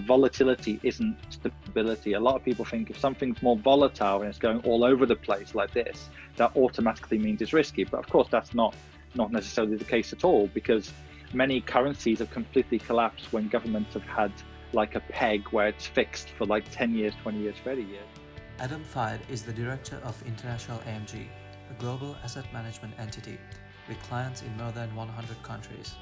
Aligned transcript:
volatility 0.00 0.80
isn't 0.82 1.16
stability. 1.30 2.14
A 2.14 2.20
lot 2.20 2.36
of 2.36 2.44
people 2.44 2.64
think 2.64 2.90
if 2.90 2.98
something's 2.98 3.42
more 3.42 3.56
volatile 3.56 4.20
and 4.20 4.28
it's 4.28 4.38
going 4.38 4.60
all 4.60 4.84
over 4.84 5.06
the 5.06 5.16
place 5.16 5.54
like 5.54 5.72
this, 5.72 6.08
that 6.36 6.56
automatically 6.56 7.18
means 7.18 7.42
it's 7.42 7.52
risky. 7.52 7.84
But 7.84 8.00
of 8.00 8.08
course, 8.08 8.28
that's 8.30 8.54
not 8.54 8.74
not 9.14 9.32
necessarily 9.32 9.76
the 9.76 9.84
case 9.84 10.12
at 10.12 10.24
all 10.24 10.46
because 10.54 10.92
many 11.32 11.60
currencies 11.60 12.20
have 12.20 12.30
completely 12.30 12.78
collapsed 12.78 13.32
when 13.32 13.48
governments 13.48 13.94
have 13.94 14.04
had 14.04 14.32
like 14.72 14.94
a 14.94 15.00
peg 15.00 15.48
where 15.48 15.68
it's 15.68 15.86
fixed 15.86 16.30
for 16.30 16.46
like 16.46 16.64
10 16.70 16.94
years, 16.94 17.14
20 17.22 17.38
years, 17.38 17.56
30 17.64 17.82
years. 17.82 18.06
Adam 18.60 18.84
Fayed 18.84 19.20
is 19.28 19.42
the 19.42 19.52
director 19.52 20.00
of 20.04 20.22
International 20.26 20.78
AMG, 20.80 21.26
a 21.70 21.80
global 21.80 22.16
asset 22.22 22.44
management 22.52 22.94
entity 22.98 23.38
with 23.88 24.00
clients 24.02 24.42
in 24.42 24.56
more 24.56 24.70
than 24.72 24.94
100 24.94 25.42
countries. 25.42 25.96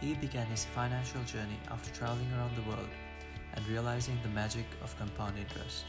He 0.00 0.14
began 0.14 0.46
his 0.46 0.64
financial 0.64 1.22
journey 1.24 1.58
after 1.70 1.92
traveling 1.92 2.30
around 2.32 2.54
the 2.56 2.62
world 2.62 2.88
and 3.54 3.66
realizing 3.68 4.18
the 4.22 4.28
magic 4.28 4.66
of 4.82 4.98
compound 4.98 5.38
interest. 5.38 5.84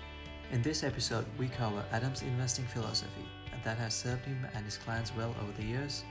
In 0.52 0.62
this 0.62 0.84
episode, 0.84 1.26
we 1.38 1.48
cover 1.48 1.84
Adam's 1.92 2.22
investing 2.22 2.66
philosophy 2.66 3.26
and 3.54 3.64
that 3.64 3.78
has 3.78 3.94
served 3.94 4.26
him 4.26 4.48
and 4.54 4.66
his 4.66 4.78
clients 4.78 5.12
well 5.16 5.36
over 5.42 5.52
the 5.58 5.64
years, 5.64 6.04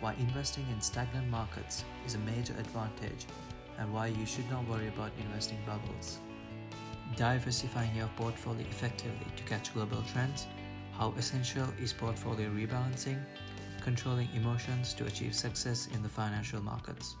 why 0.00 0.14
investing 0.14 0.66
in 0.72 0.80
stagnant 0.80 1.28
markets 1.28 1.84
is 2.06 2.14
a 2.14 2.18
major 2.18 2.54
advantage, 2.58 3.26
and 3.78 3.92
why 3.92 4.06
you 4.06 4.26
should 4.26 4.48
not 4.50 4.66
worry 4.66 4.88
about 4.88 5.12
investing 5.18 5.58
bubbles. 5.66 6.18
Diversifying 7.16 7.94
your 7.94 8.10
portfolio 8.16 8.66
effectively 8.70 9.26
to 9.36 9.42
catch 9.44 9.72
global 9.74 10.02
trends, 10.12 10.46
how 10.92 11.12
essential 11.18 11.66
is 11.80 11.92
portfolio 11.92 12.48
rebalancing, 12.50 13.20
controlling 13.80 14.28
emotions 14.34 14.92
to 14.94 15.06
achieve 15.06 15.34
success 15.34 15.88
in 15.94 16.02
the 16.02 16.08
financial 16.08 16.62
markets. 16.62 17.16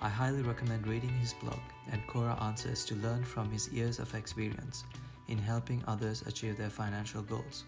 I 0.00 0.10
highly 0.10 0.42
recommend 0.42 0.86
reading 0.86 1.12
his 1.20 1.32
blog 1.32 1.58
and 1.90 2.06
Quora 2.06 2.40
Answers 2.42 2.84
to 2.84 2.94
learn 2.96 3.24
from 3.24 3.50
his 3.50 3.72
years 3.72 3.98
of 3.98 4.14
experience 4.14 4.84
in 5.28 5.38
helping 5.38 5.82
others 5.86 6.22
achieve 6.26 6.58
their 6.58 6.68
financial 6.68 7.22
goals. 7.22 7.64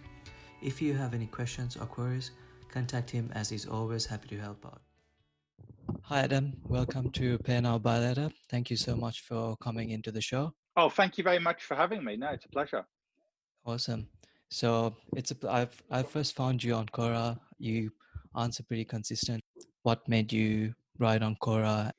If 0.60 0.82
you 0.82 0.92
have 0.92 1.14
any 1.14 1.26
questions 1.26 1.76
or 1.76 1.86
queries, 1.86 2.32
contact 2.70 3.08
him 3.10 3.30
as 3.34 3.48
he's 3.48 3.66
always 3.66 4.04
happy 4.04 4.28
to 4.28 4.38
help 4.38 4.66
out. 4.66 4.82
Hi, 6.02 6.20
Adam. 6.20 6.52
Welcome 6.64 7.10
to 7.12 7.38
Pay 7.38 7.62
Now 7.62 7.78
Buy 7.78 7.98
Later. 7.98 8.30
Thank 8.50 8.70
you 8.70 8.76
so 8.76 8.94
much 8.94 9.20
for 9.22 9.56
coming 9.56 9.90
into 9.90 10.12
the 10.12 10.20
show. 10.20 10.52
Oh, 10.76 10.90
thank 10.90 11.16
you 11.16 11.24
very 11.24 11.38
much 11.38 11.64
for 11.64 11.76
having 11.76 12.04
me. 12.04 12.16
No, 12.16 12.28
it's 12.28 12.44
a 12.44 12.48
pleasure. 12.50 12.84
Awesome. 13.64 14.06
So 14.50 14.94
it's 15.16 15.30
a, 15.30 15.36
I've 15.50 15.82
I 15.90 16.02
first 16.02 16.36
found 16.36 16.62
you 16.62 16.74
on 16.74 16.86
Quora. 16.86 17.38
You 17.58 17.90
answer 18.36 18.62
pretty 18.62 18.84
consistent. 18.84 19.42
What 19.82 20.06
made 20.06 20.30
you 20.30 20.74
write 20.98 21.22
on 21.22 21.36
Quora 21.42 21.90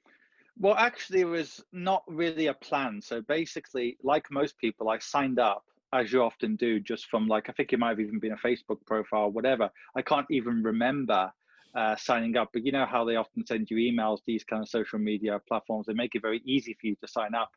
well, 0.59 0.75
actually, 0.75 1.21
it 1.21 1.25
was 1.25 1.63
not 1.71 2.03
really 2.07 2.47
a 2.47 2.53
plan. 2.53 3.01
So 3.01 3.21
basically, 3.21 3.97
like 4.03 4.29
most 4.29 4.57
people, 4.57 4.89
I 4.89 4.99
signed 4.99 5.39
up 5.39 5.63
as 5.93 6.11
you 6.11 6.21
often 6.21 6.55
do, 6.57 6.79
just 6.79 7.07
from 7.07 7.27
like 7.27 7.49
I 7.49 7.53
think 7.53 7.73
it 7.73 7.79
might 7.79 7.89
have 7.89 7.99
even 7.99 8.19
been 8.19 8.33
a 8.33 8.47
Facebook 8.47 8.85
profile, 8.85 9.31
whatever. 9.31 9.69
I 9.95 10.01
can't 10.01 10.27
even 10.29 10.61
remember 10.61 11.31
uh, 11.75 11.95
signing 11.95 12.35
up, 12.37 12.49
but 12.53 12.65
you 12.65 12.71
know 12.71 12.85
how 12.85 13.05
they 13.05 13.15
often 13.15 13.45
send 13.45 13.69
you 13.71 13.77
emails. 13.77 14.19
These 14.25 14.43
kind 14.43 14.61
of 14.61 14.69
social 14.69 14.99
media 14.99 15.39
platforms 15.47 15.87
they 15.87 15.93
make 15.93 16.15
it 16.15 16.21
very 16.21 16.41
easy 16.45 16.75
for 16.79 16.87
you 16.87 16.95
to 16.97 17.07
sign 17.07 17.33
up 17.33 17.49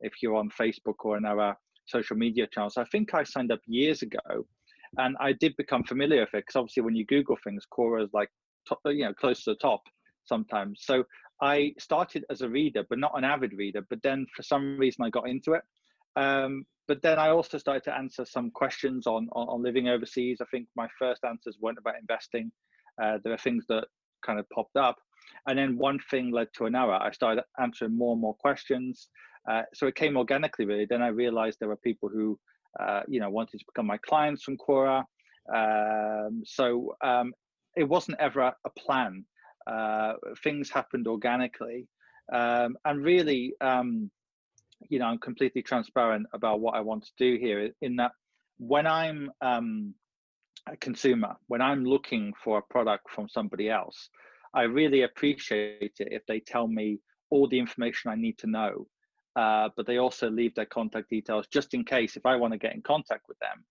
if 0.00 0.22
you're 0.22 0.36
on 0.36 0.50
Facebook 0.50 0.96
or 1.00 1.16
another 1.16 1.56
social 1.86 2.16
media 2.16 2.46
channels. 2.46 2.76
I 2.76 2.84
think 2.84 3.14
I 3.14 3.24
signed 3.24 3.50
up 3.52 3.60
years 3.66 4.02
ago, 4.02 4.46
and 4.98 5.16
I 5.18 5.32
did 5.32 5.56
become 5.56 5.82
familiar 5.82 6.20
with 6.20 6.34
it 6.34 6.44
because 6.46 6.56
obviously 6.56 6.82
when 6.82 6.94
you 6.94 7.06
Google 7.06 7.38
things, 7.42 7.66
Quora 7.72 8.04
is 8.04 8.10
like 8.12 8.30
top, 8.68 8.80
you 8.84 9.04
know 9.04 9.14
close 9.14 9.44
to 9.44 9.50
the 9.50 9.56
top 9.56 9.82
sometimes. 10.24 10.82
So 10.84 11.04
I 11.42 11.72
started 11.78 12.24
as 12.30 12.42
a 12.42 12.48
reader, 12.48 12.84
but 12.88 12.98
not 12.98 13.16
an 13.16 13.24
avid 13.24 13.52
reader. 13.54 13.82
But 13.88 14.02
then 14.02 14.26
for 14.34 14.42
some 14.42 14.78
reason, 14.78 15.04
I 15.04 15.10
got 15.10 15.28
into 15.28 15.52
it. 15.52 15.62
Um, 16.16 16.64
but 16.88 17.02
then 17.02 17.18
I 17.18 17.28
also 17.28 17.56
started 17.56 17.84
to 17.84 17.96
answer 17.96 18.24
some 18.24 18.50
questions 18.50 19.06
on, 19.06 19.28
on, 19.32 19.48
on 19.48 19.62
living 19.62 19.88
overseas. 19.88 20.38
I 20.40 20.44
think 20.50 20.66
my 20.76 20.88
first 20.98 21.24
answers 21.24 21.56
weren't 21.60 21.78
about 21.78 22.00
investing. 22.00 22.50
Uh, 23.00 23.18
there 23.22 23.32
are 23.32 23.38
things 23.38 23.64
that 23.68 23.84
kind 24.26 24.38
of 24.38 24.48
popped 24.50 24.76
up, 24.76 24.96
and 25.46 25.58
then 25.58 25.78
one 25.78 25.98
thing 26.10 26.32
led 26.32 26.48
to 26.56 26.66
another. 26.66 26.94
I 26.94 27.12
started 27.12 27.44
answering 27.60 27.96
more 27.96 28.12
and 28.12 28.20
more 28.20 28.34
questions. 28.34 29.08
Uh, 29.48 29.62
so 29.72 29.86
it 29.86 29.94
came 29.94 30.16
organically, 30.16 30.66
really. 30.66 30.84
Then 30.84 31.00
I 31.00 31.08
realized 31.08 31.58
there 31.60 31.68
were 31.68 31.76
people 31.76 32.08
who, 32.08 32.38
uh, 32.78 33.02
you 33.08 33.20
know, 33.20 33.30
wanted 33.30 33.58
to 33.58 33.64
become 33.72 33.86
my 33.86 33.98
clients 33.98 34.42
from 34.42 34.58
Quora. 34.58 35.04
Um, 35.54 36.42
so 36.44 36.94
um, 37.02 37.32
it 37.76 37.84
wasn't 37.84 38.18
ever 38.20 38.40
a 38.40 38.70
plan 38.78 39.24
uh, 39.66 40.14
things 40.42 40.70
happened 40.70 41.06
organically. 41.06 41.86
Um, 42.32 42.76
and 42.84 43.02
really, 43.02 43.54
um, 43.60 44.10
you 44.88 44.98
know, 44.98 45.06
I'm 45.06 45.18
completely 45.18 45.62
transparent 45.62 46.26
about 46.32 46.60
what 46.60 46.74
I 46.74 46.80
want 46.80 47.04
to 47.04 47.12
do 47.18 47.38
here 47.38 47.70
in 47.82 47.96
that 47.96 48.12
when 48.58 48.86
I'm 48.86 49.30
um, 49.40 49.94
a 50.68 50.76
consumer, 50.76 51.36
when 51.48 51.60
I'm 51.60 51.84
looking 51.84 52.32
for 52.42 52.58
a 52.58 52.62
product 52.62 53.10
from 53.10 53.28
somebody 53.28 53.70
else, 53.70 54.08
I 54.54 54.62
really 54.62 55.02
appreciate 55.02 55.94
it 55.98 56.08
if 56.10 56.26
they 56.26 56.40
tell 56.40 56.66
me 56.66 57.00
all 57.30 57.48
the 57.48 57.58
information 57.58 58.10
I 58.10 58.16
need 58.16 58.38
to 58.38 58.46
know. 58.46 58.86
Uh, 59.36 59.68
but 59.76 59.86
they 59.86 59.98
also 59.98 60.28
leave 60.28 60.54
their 60.54 60.66
contact 60.66 61.08
details 61.08 61.46
just 61.52 61.72
in 61.72 61.84
case 61.84 62.16
if 62.16 62.26
I 62.26 62.36
want 62.36 62.52
to 62.52 62.58
get 62.58 62.74
in 62.74 62.82
contact 62.82 63.26
with 63.28 63.38
them. 63.38 63.64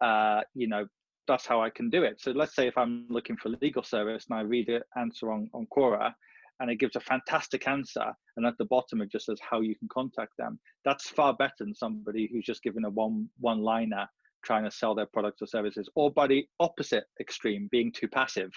Uh, 0.00 0.42
you 0.54 0.68
know, 0.68 0.86
that's 1.30 1.46
how 1.46 1.62
I 1.62 1.70
can 1.70 1.90
do 1.90 2.02
it. 2.02 2.20
So 2.20 2.32
let's 2.32 2.54
say 2.54 2.66
if 2.66 2.76
I'm 2.76 3.06
looking 3.08 3.36
for 3.36 3.50
legal 3.60 3.82
service 3.82 4.26
and 4.28 4.38
I 4.38 4.42
read 4.42 4.68
an 4.68 4.82
answer 4.96 5.32
on, 5.32 5.48
on 5.54 5.66
Quora 5.74 6.12
and 6.58 6.70
it 6.70 6.76
gives 6.76 6.96
a 6.96 7.00
fantastic 7.00 7.66
answer 7.66 8.12
and 8.36 8.44
at 8.44 8.58
the 8.58 8.66
bottom 8.66 9.00
it 9.00 9.10
just 9.10 9.26
says 9.26 9.38
how 9.48 9.60
you 9.60 9.74
can 9.76 9.88
contact 9.88 10.32
them. 10.38 10.58
That's 10.84 11.08
far 11.08 11.34
better 11.34 11.54
than 11.60 11.74
somebody 11.74 12.28
who's 12.30 12.44
just 12.44 12.62
given 12.62 12.84
a 12.84 12.90
one 12.90 13.28
one 13.38 13.60
liner 13.60 14.08
trying 14.44 14.64
to 14.64 14.70
sell 14.70 14.94
their 14.94 15.06
products 15.06 15.42
or 15.42 15.46
services, 15.46 15.88
or 15.94 16.10
by 16.10 16.26
the 16.26 16.46
opposite 16.58 17.04
extreme, 17.20 17.68
being 17.70 17.92
too 17.92 18.08
passive. 18.08 18.50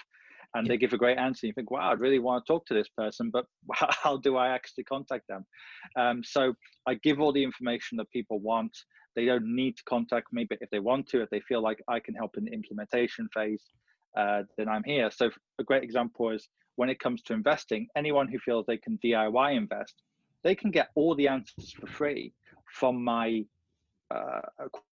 And 0.54 0.66
yeah. 0.66 0.72
they 0.72 0.78
give 0.78 0.92
a 0.92 0.98
great 0.98 1.18
answer. 1.18 1.40
And 1.46 1.48
you 1.48 1.52
think, 1.54 1.70
wow, 1.70 1.90
I'd 1.90 2.00
really 2.00 2.20
want 2.20 2.44
to 2.44 2.52
talk 2.52 2.64
to 2.66 2.74
this 2.74 2.88
person, 2.96 3.30
but 3.30 3.46
how 3.72 4.16
do 4.18 4.36
I 4.36 4.48
actually 4.48 4.84
contact 4.84 5.24
them? 5.28 5.44
Um, 5.98 6.22
so 6.24 6.54
I 6.86 6.94
give 7.02 7.20
all 7.20 7.32
the 7.32 7.42
information 7.42 7.96
that 7.98 8.10
people 8.10 8.38
want. 8.40 8.76
They 9.14 9.26
don't 9.26 9.54
need 9.54 9.76
to 9.76 9.84
contact 9.84 10.32
me, 10.32 10.46
but 10.48 10.58
if 10.60 10.70
they 10.70 10.80
want 10.80 11.08
to, 11.08 11.22
if 11.22 11.30
they 11.30 11.40
feel 11.40 11.62
like 11.62 11.82
I 11.88 12.00
can 12.00 12.14
help 12.14 12.36
in 12.36 12.44
the 12.44 12.52
implementation 12.52 13.28
phase, 13.32 13.62
uh, 14.16 14.42
then 14.56 14.68
I'm 14.68 14.84
here. 14.84 15.10
So 15.10 15.30
a 15.58 15.64
great 15.64 15.82
example 15.82 16.30
is 16.30 16.48
when 16.76 16.88
it 16.88 17.00
comes 17.00 17.22
to 17.22 17.32
investing, 17.32 17.88
anyone 17.96 18.28
who 18.28 18.38
feels 18.38 18.66
they 18.66 18.76
can 18.76 18.98
DIY 19.04 19.56
invest, 19.56 19.94
they 20.42 20.54
can 20.54 20.70
get 20.70 20.90
all 20.94 21.14
the 21.14 21.28
answers 21.28 21.72
for 21.72 21.86
free 21.86 22.32
from 22.72 23.02
my 23.02 23.44
uh, 24.10 24.40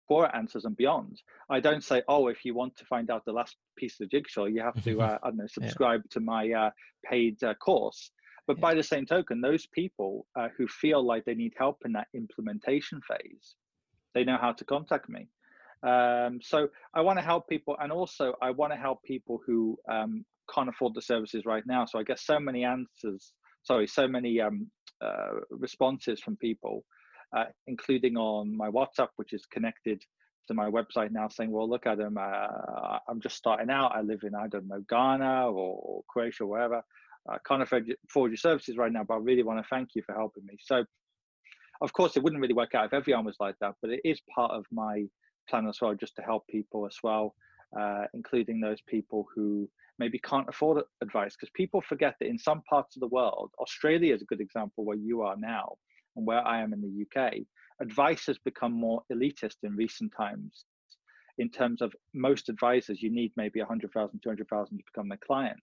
Quora 0.09 0.35
answers 0.35 0.65
and 0.65 0.75
beyond. 0.75 1.21
I 1.49 1.59
don't 1.59 1.83
say, 1.83 2.01
oh, 2.07 2.27
if 2.27 2.43
you 2.43 2.53
want 2.53 2.75
to 2.77 2.85
find 2.85 3.09
out 3.09 3.25
the 3.25 3.31
last 3.31 3.57
piece 3.77 3.99
of 3.99 4.09
the 4.09 4.17
jigsaw, 4.17 4.45
you 4.45 4.61
have 4.61 4.81
to, 4.83 5.01
uh, 5.01 5.17
I 5.23 5.29
don't 5.29 5.37
know, 5.37 5.47
subscribe 5.47 6.01
yeah. 6.05 6.09
to 6.11 6.19
my 6.19 6.51
uh, 6.51 6.69
paid 7.05 7.43
uh, 7.43 7.53
course. 7.55 8.11
But 8.47 8.57
yeah. 8.57 8.61
by 8.61 8.73
the 8.73 8.83
same 8.83 9.05
token, 9.05 9.41
those 9.41 9.67
people 9.67 10.25
uh, 10.35 10.47
who 10.57 10.67
feel 10.67 11.05
like 11.05 11.25
they 11.25 11.35
need 11.35 11.53
help 11.57 11.77
in 11.85 11.93
that 11.93 12.07
implementation 12.15 13.01
phase, 13.07 13.55
they 14.13 14.23
know 14.23 14.37
how 14.39 14.53
to 14.53 14.65
contact 14.65 15.09
me. 15.09 15.27
Um, 15.83 16.39
so 16.41 16.67
I 16.93 17.01
want 17.01 17.19
to 17.19 17.25
help 17.25 17.47
people, 17.47 17.77
and 17.79 17.91
also 17.91 18.33
I 18.41 18.51
want 18.51 18.73
to 18.73 18.77
help 18.77 19.01
people 19.03 19.39
who 19.45 19.77
um, 19.89 20.25
can't 20.53 20.69
afford 20.69 20.93
the 20.93 21.01
services 21.01 21.45
right 21.45 21.63
now. 21.65 21.85
So 21.85 21.99
I 21.99 22.03
get 22.03 22.19
so 22.19 22.39
many 22.39 22.65
answers, 22.65 23.31
sorry, 23.63 23.87
so 23.87 24.07
many 24.07 24.41
um, 24.41 24.67
uh, 25.01 25.39
responses 25.51 26.19
from 26.19 26.35
people, 26.37 26.83
uh, 27.35 27.45
including 27.67 28.17
on 28.17 28.55
my 28.55 28.69
WhatsApp, 28.69 29.09
which 29.15 29.33
is 29.33 29.45
connected 29.45 30.03
to 30.47 30.53
my 30.53 30.69
website 30.69 31.11
now, 31.11 31.27
saying, 31.29 31.51
"Well, 31.51 31.69
look, 31.69 31.85
Adam, 31.85 32.17
uh, 32.17 32.97
I'm 33.07 33.21
just 33.21 33.37
starting 33.37 33.69
out. 33.69 33.95
I 33.95 34.01
live 34.01 34.23
in 34.23 34.35
I 34.35 34.47
don't 34.47 34.67
know 34.67 34.83
Ghana 34.89 35.49
or 35.49 36.03
Croatia, 36.09 36.43
or 36.43 36.47
wherever. 36.47 36.81
I 37.29 37.37
can't 37.47 37.61
afford 37.61 38.31
your 38.31 38.37
services 38.37 38.75
right 38.75 38.91
now, 38.91 39.03
but 39.03 39.15
I 39.15 39.17
really 39.17 39.43
want 39.43 39.59
to 39.59 39.67
thank 39.69 39.89
you 39.95 40.01
for 40.01 40.15
helping 40.15 40.45
me." 40.45 40.57
So 40.59 40.83
of 41.81 41.93
course, 41.93 42.17
it 42.17 42.23
wouldn't 42.23 42.41
really 42.41 42.53
work 42.53 42.75
out 42.75 42.85
if 42.85 42.93
everyone 42.93 43.25
was 43.25 43.37
like 43.39 43.55
that, 43.61 43.75
but 43.81 43.91
it 43.91 44.01
is 44.03 44.21
part 44.33 44.51
of 44.51 44.65
my 44.71 45.05
plan 45.49 45.67
as 45.67 45.79
well, 45.81 45.95
just 45.95 46.15
to 46.17 46.21
help 46.21 46.45
people 46.47 46.85
as 46.85 46.97
well, 47.03 47.35
uh, 47.79 48.03
including 48.13 48.59
those 48.59 48.81
people 48.81 49.25
who 49.33 49.69
maybe 49.97 50.19
can't 50.19 50.49
afford 50.49 50.83
advice. 51.01 51.35
Because 51.35 51.51
people 51.53 51.81
forget 51.81 52.15
that 52.19 52.27
in 52.27 52.37
some 52.37 52.61
parts 52.69 52.95
of 52.95 52.99
the 53.01 53.07
world, 53.07 53.51
Australia 53.59 54.13
is 54.13 54.21
a 54.21 54.25
good 54.25 54.41
example 54.41 54.85
where 54.85 54.97
you 54.97 55.21
are 55.21 55.37
now 55.37 55.77
and 56.15 56.25
where 56.25 56.45
I 56.45 56.61
am 56.61 56.73
in 56.73 56.81
the 56.81 57.21
UK, 57.21 57.33
advice 57.81 58.25
has 58.25 58.37
become 58.39 58.73
more 58.73 59.03
elitist 59.11 59.57
in 59.63 59.75
recent 59.75 60.11
times. 60.15 60.65
In 61.37 61.49
terms 61.49 61.81
of 61.81 61.93
most 62.13 62.49
advisors, 62.49 63.01
you 63.01 63.09
need 63.09 63.31
maybe 63.37 63.59
100,000, 63.59 64.19
200,000 64.21 64.77
to 64.77 64.83
become 64.83 65.07
their 65.07 65.19
client. 65.25 65.59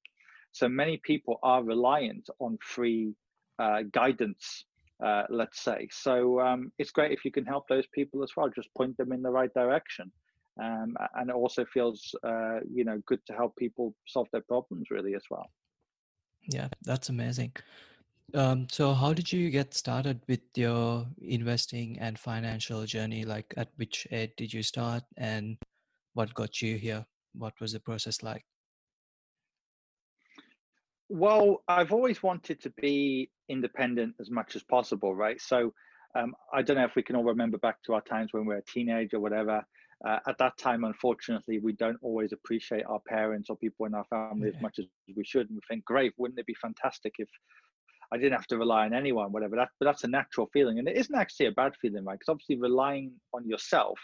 So 0.53 0.69
many 0.69 0.99
people 1.05 1.39
are 1.43 1.63
reliant 1.63 2.31
on 2.39 2.57
free 2.63 3.15
uh, 3.59 3.83
guidance 3.93 4.65
uh, 5.05 5.25
let's 5.29 5.63
say. 5.63 5.89
So 5.91 6.41
um, 6.41 6.73
it's 6.79 6.91
great 6.91 7.13
if 7.13 7.25
you 7.25 7.31
can 7.31 7.45
help 7.45 7.69
those 7.69 7.87
people 7.89 8.23
as 8.23 8.31
well, 8.37 8.49
just 8.49 8.73
point 8.77 8.97
them 8.97 9.13
in 9.13 9.23
the 9.23 9.31
right 9.31 9.53
direction. 9.55 10.11
Um, 10.63 10.97
and 11.17 11.29
it 11.29 11.37
also 11.37 11.67
feels, 11.67 12.15
uh, 12.25 12.61
you 12.73 12.85
know, 12.85 13.01
good 13.07 13.21
to 13.27 13.35
help 13.35 13.55
people 13.57 13.95
solve 14.07 14.29
their 14.33 14.43
problems 14.43 14.87
really 14.91 15.15
as 15.15 15.25
well. 15.31 15.51
Yeah, 16.49 16.69
that's 16.83 17.11
amazing. 17.11 17.53
Um, 18.35 18.67
so, 18.71 18.95
how 18.95 19.13
did 19.13 19.33
you 19.33 19.51
get 19.51 19.75
started 19.75 20.21
with 20.29 20.41
your 20.55 21.07
investing 21.21 21.99
and 22.01 22.19
financial 22.19 22.85
journey? 22.87 23.25
Like, 23.25 23.53
at 23.57 23.69
which 23.77 24.07
age 24.11 24.33
did 24.37 24.53
you 24.53 24.63
start, 24.63 25.05
and 25.17 25.57
what 26.15 26.35
got 26.35 26.61
you 26.61 26.77
here? 26.77 27.05
What 27.35 27.53
was 27.61 27.73
the 27.73 27.81
process 27.81 28.23
like? 28.23 28.45
Well, 31.09 31.63
I've 31.69 31.93
always 31.93 32.23
wanted 32.23 32.61
to 32.63 32.71
be 32.71 33.31
independent 33.49 34.15
as 34.21 34.31
much 34.31 34.57
as 34.57 34.63
possible, 34.63 35.15
right? 35.15 35.41
So, 35.41 35.73
um, 36.17 36.35
I 36.53 36.63
don't 36.63 36.77
know 36.77 36.85
if 36.85 36.97
we 36.97 37.03
can 37.03 37.17
all 37.17 37.25
remember 37.25 37.59
back 37.59 37.83
to 37.85 37.95
our 37.95 38.01
times 38.01 38.33
when 38.33 38.45
we 38.45 38.55
were 38.55 38.61
a 38.61 38.65
teenager 38.65 39.19
or 39.19 39.21
whatever. 39.21 39.65
Uh, 40.07 40.19
at 40.27 40.39
that 40.39 40.59
time, 40.59 40.85
unfortunately, 40.85 41.59
we 41.59 41.73
don't 41.73 41.99
always 42.03 42.33
appreciate 42.33 42.85
our 42.87 43.01
parents 43.07 43.49
or 43.49 43.57
people 43.57 43.87
in 43.87 43.95
our 43.95 44.05
family 44.05 44.49
yeah. 44.49 44.57
as 44.57 44.63
much 44.63 44.79
as 44.79 44.87
we 45.15 45.25
should. 45.25 45.49
And 45.49 45.57
we 45.57 45.61
think, 45.69 45.85
great, 45.85 46.13
wouldn't 46.19 46.39
it 46.39 46.47
be 46.47 46.55
fantastic 46.55 47.15
if 47.19 47.29
I 48.13 48.17
didn't 48.17 48.33
have 48.33 48.47
to 48.49 48.59
rely 48.59 48.87
on 48.87 48.95
anyone, 48.95 49.33
whatever. 49.33 49.57
That, 49.57 49.71
but 49.79 49.87
that's 49.87 50.05
a 50.05 50.09
natural 50.09 50.49
feeling, 50.53 50.79
and 50.79 50.89
it 50.89 50.97
isn't 50.97 51.15
actually 51.15 51.47
a 51.47 51.53
bad 51.53 51.75
feeling, 51.81 52.05
right? 52.05 52.19
Because 52.19 52.31
obviously, 52.31 52.57
relying 52.57 53.13
on 53.35 53.49
yourself 53.49 53.99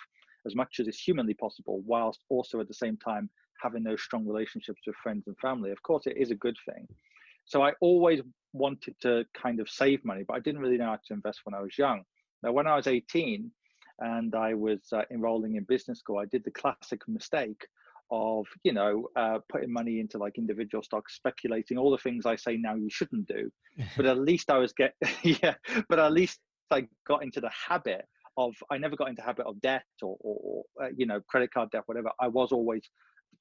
as 0.44 0.56
much 0.56 0.81
as 0.81 0.88
is 0.88 0.99
humanly 0.99 1.34
possible, 1.34 1.82
whilst 1.87 2.25
also 2.28 2.60
at 2.60 2.69
the 2.69 2.75
same 2.75 2.96
time 2.96 3.31
having 3.62 3.82
those 3.82 4.03
strong 4.03 4.26
relationships 4.26 4.81
with 4.87 4.97
friends 4.97 5.25
and 5.26 5.37
family, 5.38 5.70
of 5.70 5.82
course, 5.82 6.06
it 6.06 6.17
is 6.17 6.31
a 6.31 6.37
good 6.37 6.56
thing. 6.69 6.87
So 7.44 7.62
I 7.62 7.73
always 7.81 8.20
wanted 8.53 8.94
to 9.03 9.25
kind 9.41 9.61
of 9.61 9.69
save 9.69 10.05
money, 10.05 10.25
but 10.26 10.35
I 10.35 10.41
didn't 10.41 10.61
really 10.61 10.79
know 10.79 10.87
how 10.87 10.99
to 11.06 11.14
invest 11.14 11.41
when 11.44 11.55
I 11.55 11.61
was 11.61 11.76
young. 11.79 12.03
Now, 12.43 12.53
when 12.53 12.67
I 12.67 12.76
was 12.76 12.87
18 12.87 13.50
and 14.00 14.35
I 14.35 14.55
was 14.55 14.81
uh, 14.93 15.03
enrolling 15.11 15.56
in 15.56 15.64
business 15.64 16.00
school, 16.00 16.19
I 16.19 16.26
did 16.26 16.44
the 16.44 16.50
classic 16.50 17.00
mistake 17.09 17.67
of 18.12 18.47
you 18.62 18.73
know 18.73 19.09
uh, 19.17 19.38
putting 19.49 19.73
money 19.73 19.99
into 19.99 20.19
like 20.19 20.37
individual 20.37 20.82
stocks 20.82 21.17
speculating 21.17 21.79
all 21.79 21.91
the 21.91 21.97
things 21.97 22.26
i 22.26 22.37
say 22.37 22.56
now 22.59 22.75
you 22.75 22.91
shouldn't 22.91 23.26
do 23.26 23.50
but 23.97 24.05
at 24.05 24.19
least 24.19 24.50
i 24.50 24.59
was 24.59 24.73
get 24.75 24.94
yeah 25.23 25.55
but 25.88 25.99
at 25.99 26.12
least 26.12 26.38
i 26.70 26.87
got 27.06 27.23
into 27.23 27.41
the 27.41 27.50
habit 27.69 28.05
of 28.37 28.55
i 28.70 28.76
never 28.76 28.97
got 28.97 29.09
into 29.09 29.23
habit 29.23 29.47
of 29.47 29.59
debt 29.62 29.85
or, 30.03 30.17
or 30.20 30.62
uh, 30.82 30.88
you 30.94 31.06
know 31.06 31.20
credit 31.29 31.53
card 31.53 31.70
debt 31.70 31.82
whatever 31.87 32.11
i 32.20 32.29
was 32.29 32.53
always 32.53 32.82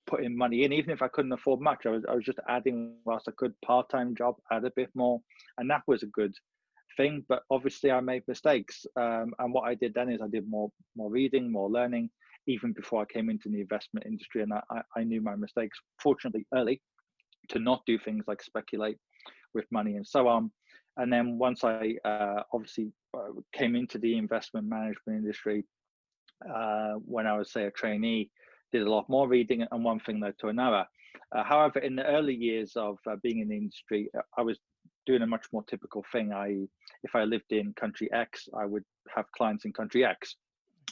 putting 0.08 0.36
money 0.38 0.64
in 0.64 0.74
even 0.74 0.92
if 0.92 1.02
i 1.02 1.08
couldn't 1.08 1.32
afford 1.32 1.60
much 1.60 1.86
i 1.86 1.90
was, 1.90 2.04
I 2.10 2.16
was 2.16 2.26
just 2.26 2.40
adding 2.48 2.96
whilst 3.06 3.28
i 3.28 3.32
could 3.38 3.54
part-time 3.62 4.16
job 4.16 4.36
add 4.52 4.66
a 4.66 4.72
bit 4.76 4.90
more 4.96 5.22
and 5.58 5.70
that 5.70 5.84
was 5.88 6.04
a 6.04 6.08
good 6.08 6.34
thing 6.98 7.24
but 7.30 7.44
obviously 7.50 7.92
i 7.92 8.00
made 8.00 8.24
mistakes 8.28 8.86
um, 9.00 9.34
and 9.40 9.54
what 9.54 9.64
i 9.64 9.76
did 9.76 9.94
then 9.94 10.10
is 10.10 10.22
i 10.22 10.28
did 10.28 10.50
more 10.50 10.72
more 10.96 11.10
reading 11.10 11.52
more 11.52 11.70
learning 11.70 12.10
even 12.48 12.74
before 12.74 13.02
I 13.02 13.14
came 13.14 13.30
into 13.30 13.50
the 13.50 13.62
investment 13.62 14.06
industry. 14.06 14.42
And 14.42 14.54
I, 14.54 14.82
I 14.98 15.04
knew 15.04 15.22
my 15.22 15.36
mistakes, 15.36 15.80
fortunately, 16.02 16.46
early 16.54 16.82
to 17.50 17.60
not 17.60 17.84
do 17.86 17.98
things 17.98 18.26
like 18.28 18.42
speculate 18.42 18.98
with 19.54 19.66
money 19.72 19.96
and 19.96 20.08
so 20.08 20.28
on. 20.28 20.52
And 20.98 21.12
then 21.12 21.38
once 21.38 21.64
I 21.64 21.96
uh, 22.04 22.44
obviously 22.54 22.92
uh, 23.16 23.42
came 23.54 23.76
into 23.76 23.98
the 23.98 24.18
investment 24.18 24.68
management 24.68 25.20
industry, 25.20 25.64
uh, 26.54 26.94
when 27.06 27.28
I 27.28 27.38
was, 27.38 27.52
say, 27.52 27.66
a 27.66 27.72
trainee, 27.72 28.30
did 28.72 28.88
a 28.88 28.92
lot 28.92 29.10
more 29.10 29.28
reading, 29.28 29.66
and 29.70 29.84
one 29.84 30.00
thing 30.00 30.20
led 30.20 30.38
to 30.40 30.48
another. 30.48 30.86
Uh, 31.36 31.44
however, 31.44 31.80
in 31.80 31.96
the 31.96 32.06
early 32.06 32.36
years 32.36 32.74
of 32.76 32.98
uh, 33.10 33.16
being 33.24 33.40
in 33.40 33.50
the 33.50 33.56
industry, 33.56 34.10
uh, 34.18 34.22
I 34.38 34.42
was 34.42 34.60
doing 35.06 35.22
a 35.22 35.28
much 35.28 35.46
more 35.52 35.64
typical 35.64 36.06
thing. 36.12 36.32
I, 36.32 36.68
if 37.04 37.16
I 37.16 37.24
lived 37.24 37.52
in 37.52 37.74
country 37.74 38.10
X, 38.14 38.48
I 38.58 38.66
would 38.66 38.84
have 39.16 39.32
clients 39.32 39.66
in 39.66 39.74
country 39.74 40.06
X 40.06 40.36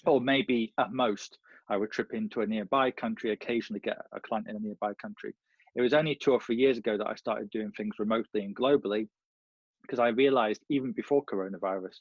or 0.05 0.21
maybe 0.21 0.73
at 0.77 0.91
most 0.91 1.37
I 1.69 1.77
would 1.77 1.91
trip 1.91 2.13
into 2.13 2.41
a 2.41 2.47
nearby 2.47 2.91
country, 2.91 3.31
occasionally 3.31 3.79
get 3.79 3.97
a 4.11 4.19
client 4.19 4.47
in 4.49 4.55
a 4.55 4.59
nearby 4.59 4.93
country. 4.95 5.35
It 5.75 5.81
was 5.81 5.93
only 5.93 6.15
two 6.15 6.31
or 6.31 6.39
three 6.39 6.55
years 6.55 6.77
ago 6.77 6.97
that 6.97 7.07
I 7.07 7.15
started 7.15 7.49
doing 7.51 7.71
things 7.71 7.99
remotely 7.99 8.41
and 8.41 8.55
globally 8.55 9.07
because 9.83 9.99
I 9.99 10.09
realized 10.09 10.61
even 10.69 10.91
before 10.91 11.23
coronavirus, 11.25 11.97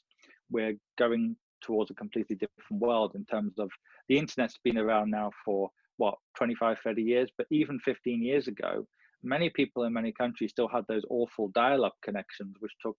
we're 0.49 0.75
going 0.97 1.35
towards 1.61 1.91
a 1.91 1.95
completely 1.95 2.35
different 2.35 2.81
world 2.81 3.13
in 3.15 3.25
terms 3.25 3.53
of 3.59 3.69
the 4.07 4.17
internet's 4.17 4.59
been 4.63 4.77
around 4.77 5.09
now 5.09 5.31
for 5.45 5.69
what 5.97 6.15
25 6.37 6.79
30 6.83 7.01
years 7.01 7.29
but 7.37 7.47
even 7.51 7.79
15 7.79 8.23
years 8.23 8.47
ago 8.47 8.85
many 9.23 9.49
people 9.49 9.83
in 9.83 9.93
many 9.93 10.11
countries 10.11 10.51
still 10.51 10.67
had 10.67 10.85
those 10.87 11.03
awful 11.09 11.49
dial-up 11.49 11.95
connections 12.03 12.55
which 12.59 12.71
took 12.81 12.95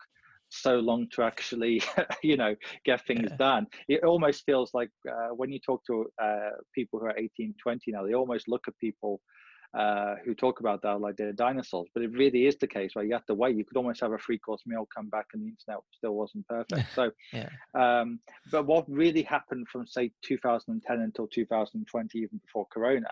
so 0.50 0.80
long 0.80 1.08
to 1.12 1.22
actually 1.24 1.82
you 2.24 2.36
know 2.36 2.56
get 2.86 3.06
things 3.06 3.30
yeah. 3.30 3.38
done 3.38 3.68
it 3.88 4.04
almost 4.04 4.44
feels 4.46 4.72
like 4.74 4.90
uh, 5.10 5.30
when 5.36 5.52
you 5.52 5.60
talk 5.60 5.84
to 5.86 6.06
uh, 6.22 6.50
people 6.74 7.00
who 7.00 7.06
are 7.06 7.18
18 7.18 7.54
20 7.62 7.92
now 7.92 8.04
they 8.04 8.14
almost 8.14 8.48
look 8.48 8.68
at 8.68 8.78
people 8.80 9.22
uh, 9.77 10.16
who 10.25 10.33
talk 10.33 10.60
about 10.60 10.81
that 10.81 11.00
like 11.00 11.16
they're 11.16 11.31
dinosaurs 11.31 11.88
but 11.94 12.04
it 12.04 12.12
really 12.12 12.48
is 12.48 12.57
the 12.57 12.68
case 12.68 12.92
where 12.94 13.06
you 13.06 13.13
have 13.13 13.25
to 13.25 13.36
wait 13.36 13.56
you 13.56 13.63
could 13.63 13.77
almost 13.77 14.01
have 14.01 14.13
a 14.13 14.18
free 14.18 14.39
course 14.39 14.63
meal 14.66 14.88
come 14.95 15.10
back 15.10 15.27
and 15.33 15.44
the 15.44 15.48
internet 15.48 15.83
still 15.92 16.16
wasn't 16.16 16.48
perfect 16.48 16.88
so 16.95 17.12
yeah. 17.31 17.50
um, 17.75 18.19
but 18.51 18.66
what 18.66 18.89
really 18.89 19.21
happened 19.21 19.68
from 19.68 19.86
say 19.86 20.12
2010 20.24 21.00
until 21.00 21.27
2020 21.27 22.18
even 22.18 22.38
before 22.39 22.66
corona 22.71 23.12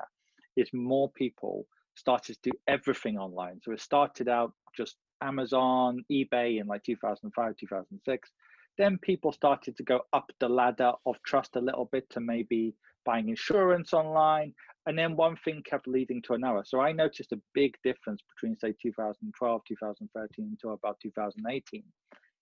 is 0.56 0.70
more 0.74 1.10
people 1.12 1.66
started 1.96 2.36
to 2.42 2.50
do 2.50 2.58
everything 2.68 3.18
online 3.18 3.60
so 3.64 3.72
it 3.72 3.80
started 3.80 4.28
out 4.28 4.52
just 4.76 4.98
Amazon, 5.22 6.04
eBay 6.12 6.60
in 6.60 6.68
like 6.68 6.84
2005, 6.84 7.56
2006. 7.58 8.32
Then 8.78 8.98
people 9.00 9.32
started 9.32 9.76
to 9.78 9.84
go 9.84 10.02
up 10.14 10.32
the 10.40 10.50
ladder 10.50 10.92
of 11.06 11.16
trust 11.26 11.56
a 11.56 11.62
little 11.62 11.90
bit 11.92 12.10
to 12.12 12.20
maybe 12.20 12.76
buying 13.08 13.30
insurance 13.30 13.94
online. 13.94 14.54
And 14.86 14.98
then 14.98 15.16
one 15.16 15.36
thing 15.44 15.64
kept 15.68 15.88
leading 15.88 16.22
to 16.24 16.34
another. 16.34 16.64
So 16.66 16.80
I 16.80 16.92
noticed 16.92 17.32
a 17.32 17.42
big 17.54 17.76
difference 17.84 18.22
between, 18.36 18.58
say, 18.58 18.76
2012, 18.82 19.62
2013 19.68 20.46
until 20.52 20.74
about 20.74 20.98
2018. 21.02 21.84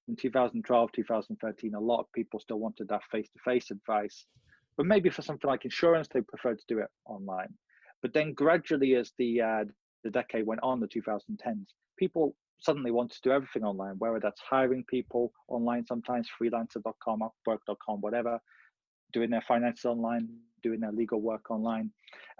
In 0.08 0.16
2012, 0.16 0.92
2013, 0.92 1.74
a 1.74 1.80
lot 1.80 2.02
of 2.02 2.12
people 2.14 2.40
still 2.40 2.60
wanted 2.60 2.88
that 2.90 3.02
face 3.12 3.30
to 3.30 3.40
face 3.44 3.72
advice. 3.72 4.26
But 4.78 4.86
maybe 4.86 5.10
for 5.10 5.22
something 5.22 5.50
like 5.50 5.66
insurance, 5.66 6.08
they 6.14 6.22
preferred 6.22 6.60
to 6.60 6.66
do 6.68 6.80
it 6.80 6.90
online. 7.06 7.54
But 8.02 8.14
then 8.14 8.34
gradually, 8.34 8.96
as 8.96 9.14
the 9.18 9.42
uh, 9.42 9.64
the 10.04 10.12
decade 10.12 10.46
went 10.46 10.62
on, 10.62 10.80
the 10.80 10.88
2010s, 10.88 11.66
people 11.98 12.36
suddenly 12.60 12.92
want 12.92 13.12
to 13.12 13.22
do 13.24 13.32
everything 13.32 13.64
online, 13.64 13.96
whether 13.98 14.20
that's 14.20 14.42
hiring 14.48 14.84
people 14.88 15.32
online, 15.48 15.86
sometimes 15.88 16.30
freelancer.com, 16.40 17.22
upwork.com, 17.22 18.02
whatever, 18.02 18.40
doing 19.16 19.30
their 19.30 19.46
finances 19.48 19.86
online, 19.86 20.28
doing 20.62 20.82
their 20.82 20.92
legal 20.92 21.22
work 21.22 21.50
online, 21.50 21.90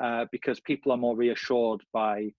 uh, 0.04 0.26
because 0.30 0.60
people 0.60 0.92
are 0.92 0.98
more 0.98 1.16
reassured 1.16 1.82
by 1.94 2.30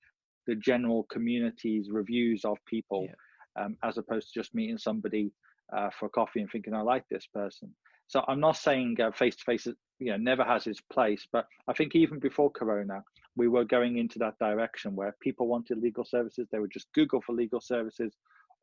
the 0.47 0.55
general 0.55 1.05
community's 1.11 1.91
reviews 1.91 2.45
of 2.45 2.59
people, 2.67 3.09
yeah. 3.09 3.65
um, 3.65 3.77
as 3.83 3.97
opposed 3.97 4.29
to 4.29 4.39
just 4.39 4.55
meeting 4.55 4.77
somebody 4.77 5.33
uh, 5.75 5.89
for 5.99 6.11
coffee 6.11 6.41
and 6.43 6.51
thinking, 6.51 6.75
I 6.75 6.83
like 6.83 7.05
this 7.11 7.27
person. 7.33 7.75
So 8.09 8.23
I'm 8.29 8.41
not 8.41 8.59
saying 8.59 8.99
face 9.15 9.37
to 9.37 9.45
face, 9.45 9.67
you 9.99 10.13
know, 10.13 10.19
never 10.19 10.45
has 10.45 10.67
its 10.67 10.83
place, 10.93 11.27
but 11.33 11.47
I 11.67 11.73
think 11.73 11.97
even 11.97 12.19
before 12.19 12.51
Corona, 12.51 13.03
we 13.37 13.49
were 13.49 13.65
going 13.65 13.97
into 13.97 14.19
that 14.19 14.39
direction 14.39 14.95
where 14.95 15.17
people 15.21 15.49
wanted 15.49 15.79
legal 15.79 16.05
services. 16.05 16.47
They 16.53 16.59
would 16.59 16.71
just 16.71 16.93
Google 16.95 17.23
for 17.23 17.35
legal 17.35 17.61
services 17.61 18.13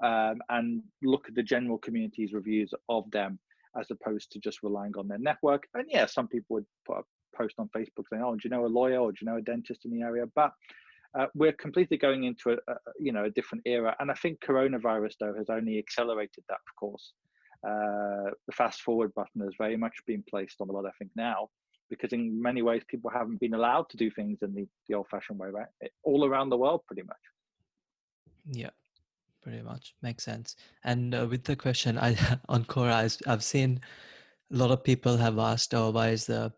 um, 0.04 0.38
and 0.50 0.84
look 1.02 1.26
at 1.28 1.36
the 1.36 1.44
general 1.44 1.80
community's 1.80 2.32
reviews 2.32 2.74
of 2.90 3.10
them 3.12 3.40
as 3.80 3.90
opposed 3.92 4.32
to 4.32 4.40
just 4.40 4.64
relying 4.64 4.94
on 4.98 5.08
their 5.08 5.20
network. 5.20 5.68
And 5.74 5.86
yeah, 5.90 6.06
some 6.06 6.28
people 6.28 6.56
would 6.56 6.66
put 6.86 6.98
a 7.00 7.04
post 7.36 7.56
on 7.58 7.70
Facebook 7.76 8.06
saying, 8.10 8.24
"Oh, 8.24 8.34
do 8.34 8.42
you 8.44 8.50
know 8.50 8.66
a 8.66 8.68
lawyer 8.68 9.00
or 9.00 9.12
do 9.12 9.18
you 9.22 9.28
know 9.28 9.38
a 9.38 9.42
dentist 9.42 9.86
in 9.86 9.92
the 9.92 10.02
area?" 10.02 10.26
But 10.36 10.52
uh, 11.18 11.28
we're 11.36 11.54
completely 11.54 11.98
going 11.98 12.24
into 12.24 12.52
a, 12.52 12.54
a, 12.72 12.76
you 13.00 13.12
know 13.12 13.26
a 13.26 13.30
different 13.30 13.64
era, 13.66 13.96
and 14.00 14.10
I 14.12 14.16
think 14.16 14.40
coronavirus 14.42 15.16
though 15.20 15.34
has 15.38 15.50
only 15.50 15.78
accelerated 15.78 16.44
that. 16.50 16.60
Of 16.68 16.76
course, 16.80 17.14
uh, 17.68 18.32
the 18.48 18.54
fast 18.54 18.82
forward 18.82 19.14
button 19.16 19.42
has 19.42 19.54
very 19.58 19.78
much 19.78 19.96
been 20.06 20.24
placed 20.30 20.58
on 20.60 20.68
the 20.68 20.74
world. 20.74 20.88
I 20.88 20.98
think 20.98 21.12
now, 21.16 21.50
because 21.90 22.14
in 22.14 22.42
many 22.42 22.62
ways 22.62 22.84
people 22.88 23.12
haven't 23.12 23.40
been 23.40 23.54
allowed 23.54 23.90
to 23.90 23.98
do 23.98 24.10
things 24.12 24.40
in 24.42 24.54
the, 24.54 24.68
the 24.88 24.96
old 24.96 25.08
fashioned 25.10 25.40
way, 25.40 25.50
right? 25.50 25.68
all 26.04 26.26
around 26.26 26.50
the 26.50 26.58
world, 26.58 26.82
pretty 26.88 27.04
much. 27.04 27.16
Yeah, 28.52 28.72
pretty 29.44 29.62
much 29.62 29.94
makes 30.02 30.24
sense. 30.24 30.56
And 30.84 31.14
uh, 31.14 31.28
with 31.30 31.44
the 31.44 31.56
question, 31.56 31.98
I 31.98 32.16
on 32.50 32.66
Quora, 32.66 33.18
I've 33.28 33.44
seen 33.44 33.80
a 34.52 34.56
lot 34.56 34.72
of 34.72 34.84
people 34.84 35.18
have 35.18 35.40
asked, 35.40 35.74
"Oh, 35.74 35.92
why 35.92 36.10
is 36.10 36.26
the 36.26 36.52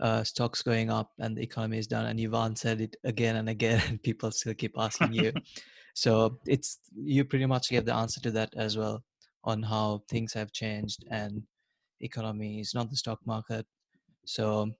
uh, 0.00 0.24
stocks 0.24 0.62
going 0.62 0.90
up 0.90 1.10
and 1.18 1.36
the 1.36 1.42
economy 1.42 1.78
is 1.78 1.86
down?" 1.86 2.06
And 2.06 2.18
you've 2.20 2.34
answered 2.34 2.80
it 2.80 2.96
again 3.04 3.36
and 3.36 3.48
again, 3.48 3.82
and 3.88 4.02
people 4.02 4.30
still 4.30 4.54
keep 4.54 4.74
asking 4.78 5.12
you. 5.12 5.32
so 5.94 6.38
it's 6.46 6.78
you 6.94 7.24
pretty 7.24 7.46
much 7.46 7.68
gave 7.68 7.84
the 7.84 7.94
answer 7.94 8.20
to 8.20 8.30
that 8.30 8.54
as 8.56 8.76
well 8.78 9.02
on 9.44 9.62
how 9.62 10.02
things 10.08 10.32
have 10.32 10.52
changed 10.52 11.04
and 11.10 11.42
economy 12.00 12.60
is 12.60 12.74
not 12.74 12.88
the 12.90 12.96
stock 12.96 13.18
market 13.26 13.66
so, 14.30 14.70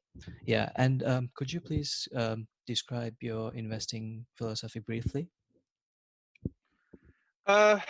yeah, 0.46 0.70
and 0.76 1.02
um, 1.04 1.30
could 1.34 1.52
you 1.52 1.60
please 1.60 2.08
um, 2.14 2.46
describe 2.66 3.14
your 3.20 3.54
investing 3.54 4.26
philosophy 4.36 4.80
briefly? 4.80 5.28
Uh, 7.50 7.80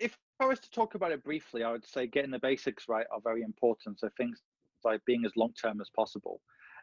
if 0.00 0.18
I 0.40 0.46
was 0.46 0.58
to 0.58 0.70
talk 0.72 0.96
about 0.96 1.12
it 1.12 1.22
briefly, 1.22 1.62
I 1.62 1.70
would 1.70 1.86
say 1.86 2.08
getting 2.08 2.32
the 2.32 2.40
basics 2.40 2.88
right 2.88 3.06
are 3.12 3.20
very 3.22 3.42
important. 3.42 4.00
So 4.00 4.08
things 4.16 4.42
like 4.84 5.00
being 5.04 5.24
as 5.24 5.30
long 5.36 5.52
term 5.52 5.80
as 5.80 5.88
possible. 5.94 6.40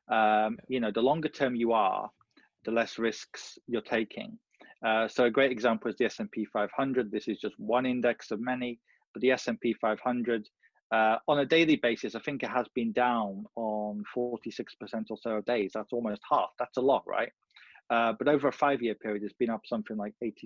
Um, 0.10 0.58
you 0.70 0.80
know, 0.80 0.90
the 0.90 1.02
longer 1.02 1.28
term 1.28 1.54
you 1.54 1.74
are, 1.74 2.10
the 2.64 2.72
less 2.72 2.98
risks 2.98 3.58
you're 3.68 3.82
taking. 3.82 4.40
Uh, 4.86 5.10
so 5.10 5.26
a 5.26 5.30
great 5.30 5.52
example 5.52 5.92
is 5.92 5.98
the 5.98 6.06
S&P 6.06 6.46
500. 6.46 7.12
This 7.12 7.28
is 7.28 7.40
just 7.40 7.60
one 7.60 7.86
index 7.86 8.32
of 8.32 8.40
many, 8.40 8.80
but 9.14 9.22
the 9.22 9.32
S&P 9.32 9.74
500 9.74 10.48
uh, 10.94 11.18
on 11.28 11.40
a 11.40 11.46
daily 11.46 11.76
basis, 11.76 12.16
I 12.16 12.20
think 12.20 12.42
it 12.42 12.50
has 12.50 12.68
been 12.74 12.94
down 12.94 13.46
on 13.58 14.02
46% 14.16 14.46
or 15.10 15.18
so 15.22 15.32
of 15.32 15.46
days. 15.46 15.72
That's 15.74 15.92
almost 15.92 16.22
half. 16.30 16.52
That's 16.58 16.78
a 16.78 16.82
lot, 16.82 17.04
right? 17.06 17.34
Uh, 17.90 18.14
but 18.18 18.30
over 18.30 18.48
a 18.48 18.54
five-year 18.54 18.96
period, 18.96 19.24
it's 19.24 19.34
been 19.34 19.50
up 19.50 19.64
something 19.66 19.98
like 19.98 20.14
86% 20.24 20.38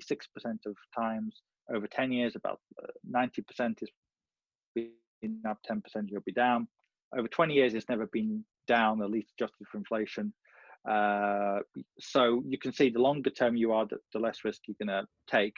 of 0.66 0.76
times. 0.96 1.42
Over 1.74 1.88
10 1.88 2.12
years, 2.12 2.36
about 2.36 2.60
90% 3.12 3.40
uh, 3.60 3.72
is 5.22 5.32
up 5.48 5.60
10%, 5.70 5.82
you'll 6.08 6.22
be 6.22 6.32
down. 6.32 6.68
Over 7.18 7.28
20 7.28 7.54
years, 7.54 7.74
it's 7.74 7.90
never 7.90 8.08
been 8.08 8.44
down, 8.68 9.02
at 9.02 9.10
least 9.10 9.32
adjusted 9.38 9.68
for 9.72 9.78
inflation. 9.78 10.34
Uh, 10.90 11.60
so 12.00 12.44
you 12.48 12.58
can 12.58 12.72
see 12.72 12.90
the 12.90 13.00
longer 13.00 13.30
term 13.30 13.56
you 13.56 13.74
are, 13.74 13.86
the, 13.86 13.98
the 14.14 14.20
less 14.20 14.44
risk 14.44 14.62
you're 14.68 14.76
going 14.86 15.02
to 15.02 15.08
take. 15.30 15.56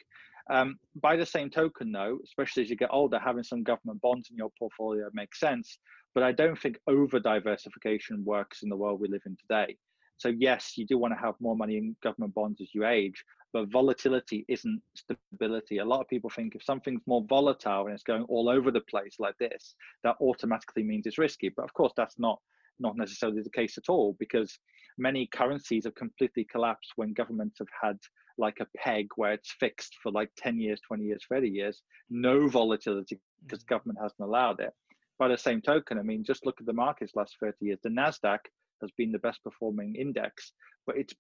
Um, 0.50 0.80
by 1.00 1.16
the 1.16 1.26
same 1.26 1.50
token, 1.50 1.92
though, 1.92 2.20
especially 2.24 2.64
as 2.64 2.70
you 2.70 2.76
get 2.76 2.90
older, 2.92 3.20
having 3.20 3.44
some 3.44 3.64
government 3.64 4.02
bonds 4.02 4.30
in 4.32 4.38
your 4.38 4.50
portfolio 4.58 5.10
makes 5.14 5.40
sense. 5.40 5.78
But 6.16 6.24
I 6.24 6.32
don't 6.32 6.60
think 6.60 6.80
over 6.88 7.20
diversification 7.20 8.26
works 8.26 8.64
in 8.64 8.70
the 8.70 8.76
world 8.76 9.00
we 9.00 9.08
live 9.08 9.22
in 9.28 9.38
today. 9.38 9.78
So, 10.20 10.30
yes, 10.38 10.74
you 10.78 10.86
do 10.86 10.98
want 10.98 11.14
to 11.14 11.20
have 11.20 11.36
more 11.40 11.56
money 11.56 11.78
in 11.78 11.96
government 12.04 12.36
bonds 12.36 12.60
as 12.62 12.76
you 12.76 12.86
age, 12.86 13.24
but 13.54 13.72
volatility 13.72 14.46
isn't 14.50 14.82
stability. 14.94 15.78
A 15.78 15.86
lot 15.86 16.02
of 16.02 16.10
people 16.10 16.30
think 16.30 16.56
if 16.56 16.64
something's 16.64 17.02
more 17.08 17.26
volatile 17.28 17.86
and 17.86 17.94
it's 17.94 18.04
going 18.04 18.24
all 18.24 18.50
over 18.50 18.70
the 18.70 18.82
place 18.82 19.16
like 19.18 19.38
this, 19.38 19.76
that 20.04 20.18
automatically 20.20 20.84
means 20.84 21.08
it's 21.08 21.18
risky. 21.18 21.50
But 21.50 21.64
of 21.64 21.74
course, 21.74 21.94
that's 21.96 22.20
not 22.20 22.40
not 22.82 22.98
necessarily 22.98 23.42
the 23.42 23.50
case 23.50 23.78
at 23.78 23.90
all 23.90 24.16
because 24.20 24.58
many 24.98 25.28
currencies 25.28 25.84
have 25.86 25.96
completely 25.96 26.46
collapsed 26.46 26.94
when 26.96 27.14
governments 27.14 27.60
have 27.60 27.68
had 27.82 27.98
like 28.38 28.58
a 28.62 28.68
peg 28.78 29.08
where 29.16 29.34
it's 29.34 29.52
fixed 29.60 29.96
for 30.02 30.14
like 30.14 30.30
10 30.38 30.60
years 30.60 30.80
20 30.88 31.04
years 31.04 31.26
30 31.30 31.50
years 31.50 31.82
no 32.10 32.48
volatility 32.48 33.20
because 33.44 33.60
mm-hmm. 33.60 33.74
government 33.74 34.00
hasn't 34.02 34.22
allowed 34.22 34.62
it 34.62 34.72
by 35.18 35.28
the 35.28 35.38
same 35.38 35.62
token 35.62 36.00
i 36.00 36.02
mean 36.02 36.24
just 36.24 36.46
look 36.46 36.56
at 36.62 36.66
the 36.66 36.72
markets 36.72 37.12
last 37.16 37.36
30 37.42 37.58
years 37.60 37.80
the 37.84 37.90
nasdaq 37.90 38.40
has 38.82 38.92
been 38.98 39.12
the 39.12 39.20
best 39.20 39.44
performing 39.44 39.96
index 39.96 40.54
but 40.86 40.98
it's 40.98 41.14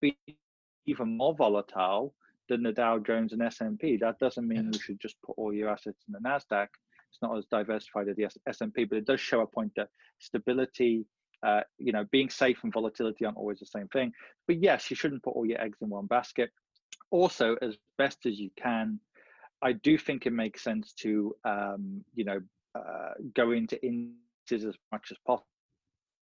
been 0.00 0.14
even 0.86 1.16
more 1.16 1.34
volatile 1.34 2.14
than 2.48 2.62
the 2.62 2.72
dow 2.72 2.98
jones 2.98 3.32
and 3.32 3.42
s&p 3.42 3.96
that 3.96 4.18
doesn't 4.18 4.48
mean 4.48 4.70
you 4.72 4.80
should 4.80 5.00
just 5.00 5.16
put 5.24 5.36
all 5.36 5.52
your 5.52 5.68
assets 5.68 6.04
in 6.06 6.12
the 6.12 6.28
nasdaq 6.28 6.68
it's 7.10 7.22
not 7.22 7.36
as 7.36 7.44
diversified 7.50 8.08
as 8.08 8.16
the 8.16 8.28
s&p 8.48 8.84
but 8.84 8.98
it 8.98 9.06
does 9.06 9.20
show 9.20 9.40
a 9.40 9.46
point 9.46 9.72
that 9.76 9.88
stability 10.18 11.04
uh, 11.42 11.60
you 11.78 11.92
know, 11.92 12.04
being 12.10 12.30
safe 12.30 12.58
and 12.64 12.72
volatility 12.72 13.24
aren't 13.24 13.36
always 13.36 13.58
the 13.58 13.66
same 13.66 13.88
thing. 13.88 14.12
But 14.46 14.62
yes, 14.62 14.90
you 14.90 14.96
shouldn't 14.96 15.22
put 15.22 15.34
all 15.34 15.46
your 15.46 15.60
eggs 15.60 15.78
in 15.80 15.88
one 15.88 16.06
basket. 16.06 16.50
Also, 17.10 17.56
as 17.62 17.76
best 17.98 18.26
as 18.26 18.38
you 18.38 18.50
can, 18.56 18.98
I 19.62 19.72
do 19.72 19.96
think 19.98 20.26
it 20.26 20.32
makes 20.32 20.62
sense 20.62 20.92
to, 21.00 21.34
um, 21.44 22.04
you 22.14 22.24
know, 22.24 22.40
uh, 22.74 23.12
go 23.34 23.52
into 23.52 23.82
indices 23.84 24.66
as 24.66 24.74
much 24.92 25.08
as 25.10 25.18
possible. 25.26 25.46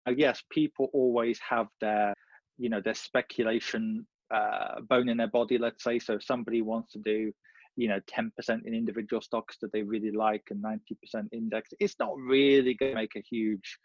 Yes, 0.10 0.44
people 0.50 0.90
always 0.94 1.40
have 1.48 1.68
their, 1.80 2.14
you 2.58 2.70
know, 2.70 2.82
their 2.82 2.96
speculation 2.96 4.06
uh, 4.34 4.82
bone 4.82 5.10
in 5.10 5.18
their 5.18 5.28
body. 5.28 5.58
Let's 5.58 5.84
say, 5.84 6.00
so 6.00 6.14
if 6.14 6.24
somebody 6.24 6.62
wants 6.62 6.94
to 6.94 7.00
do, 7.00 7.32
you 7.76 7.88
know, 7.88 8.00
10% 8.10 8.32
in 8.66 8.74
individual 8.74 9.22
stocks 9.22 9.58
that 9.62 9.72
they 9.72 9.84
really 9.84 10.12
like 10.12 10.44
and 10.50 10.64
90% 10.64 11.28
index, 11.32 11.70
it's 11.80 11.96
not 12.00 12.18
really 12.18 12.74
going 12.74 12.94
to 12.94 12.96
make 12.96 13.16
a 13.16 13.22
huge 13.22 13.78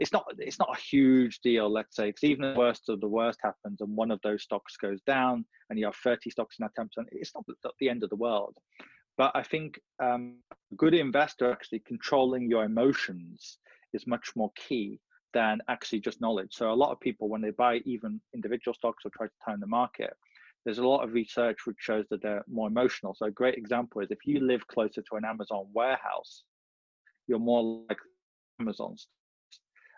it's 0.00 0.12
not 0.12 0.24
it's 0.38 0.58
not 0.58 0.76
a 0.76 0.80
huge 0.80 1.40
deal 1.40 1.72
let's 1.72 1.94
say. 1.96 2.06
Because 2.06 2.24
even 2.24 2.52
the 2.52 2.58
worst 2.58 2.88
of 2.88 3.00
the 3.00 3.08
worst 3.08 3.38
happens 3.42 3.80
and 3.80 3.96
one 3.96 4.10
of 4.10 4.20
those 4.24 4.42
stocks 4.42 4.76
goes 4.76 5.00
down 5.02 5.44
and 5.70 5.78
you 5.78 5.84
have 5.84 5.94
30 5.96 6.30
stocks 6.30 6.56
in 6.58 6.64
that 6.64 6.72
10% 6.76 6.88
it's 7.12 7.32
not 7.34 7.44
the 7.78 7.88
end 7.88 8.02
of 8.02 8.10
the 8.10 8.16
world. 8.16 8.56
But 9.16 9.30
i 9.34 9.42
think 9.42 9.78
um, 10.02 10.38
a 10.52 10.74
good 10.74 10.94
investor 10.94 11.50
actually 11.50 11.80
controlling 11.86 12.50
your 12.50 12.64
emotions 12.64 13.58
is 13.92 14.06
much 14.06 14.32
more 14.34 14.50
key 14.56 14.98
than 15.34 15.60
actually 15.68 16.00
just 16.00 16.20
knowledge 16.20 16.52
so 16.52 16.72
a 16.72 16.74
lot 16.74 16.90
of 16.90 17.00
people 17.00 17.28
when 17.28 17.42
they 17.42 17.50
buy 17.50 17.76
even 17.84 18.20
individual 18.34 18.74
stocks 18.74 19.04
or 19.04 19.10
try 19.10 19.26
to 19.26 19.32
time 19.44 19.60
the 19.60 19.66
market 19.66 20.14
there's 20.64 20.78
a 20.78 20.86
lot 20.86 21.04
of 21.04 21.12
research 21.12 21.58
which 21.66 21.76
shows 21.78 22.06
that 22.08 22.22
they're 22.22 22.44
more 22.48 22.68
emotional 22.68 23.14
so 23.14 23.26
a 23.26 23.30
great 23.30 23.56
example 23.56 24.00
is 24.00 24.10
if 24.10 24.24
you 24.24 24.40
live 24.40 24.66
closer 24.68 25.02
to 25.02 25.16
an 25.16 25.24
amazon 25.24 25.66
warehouse 25.74 26.44
you're 27.26 27.38
more 27.38 27.84
like 27.88 27.98
Amazon 28.60 28.96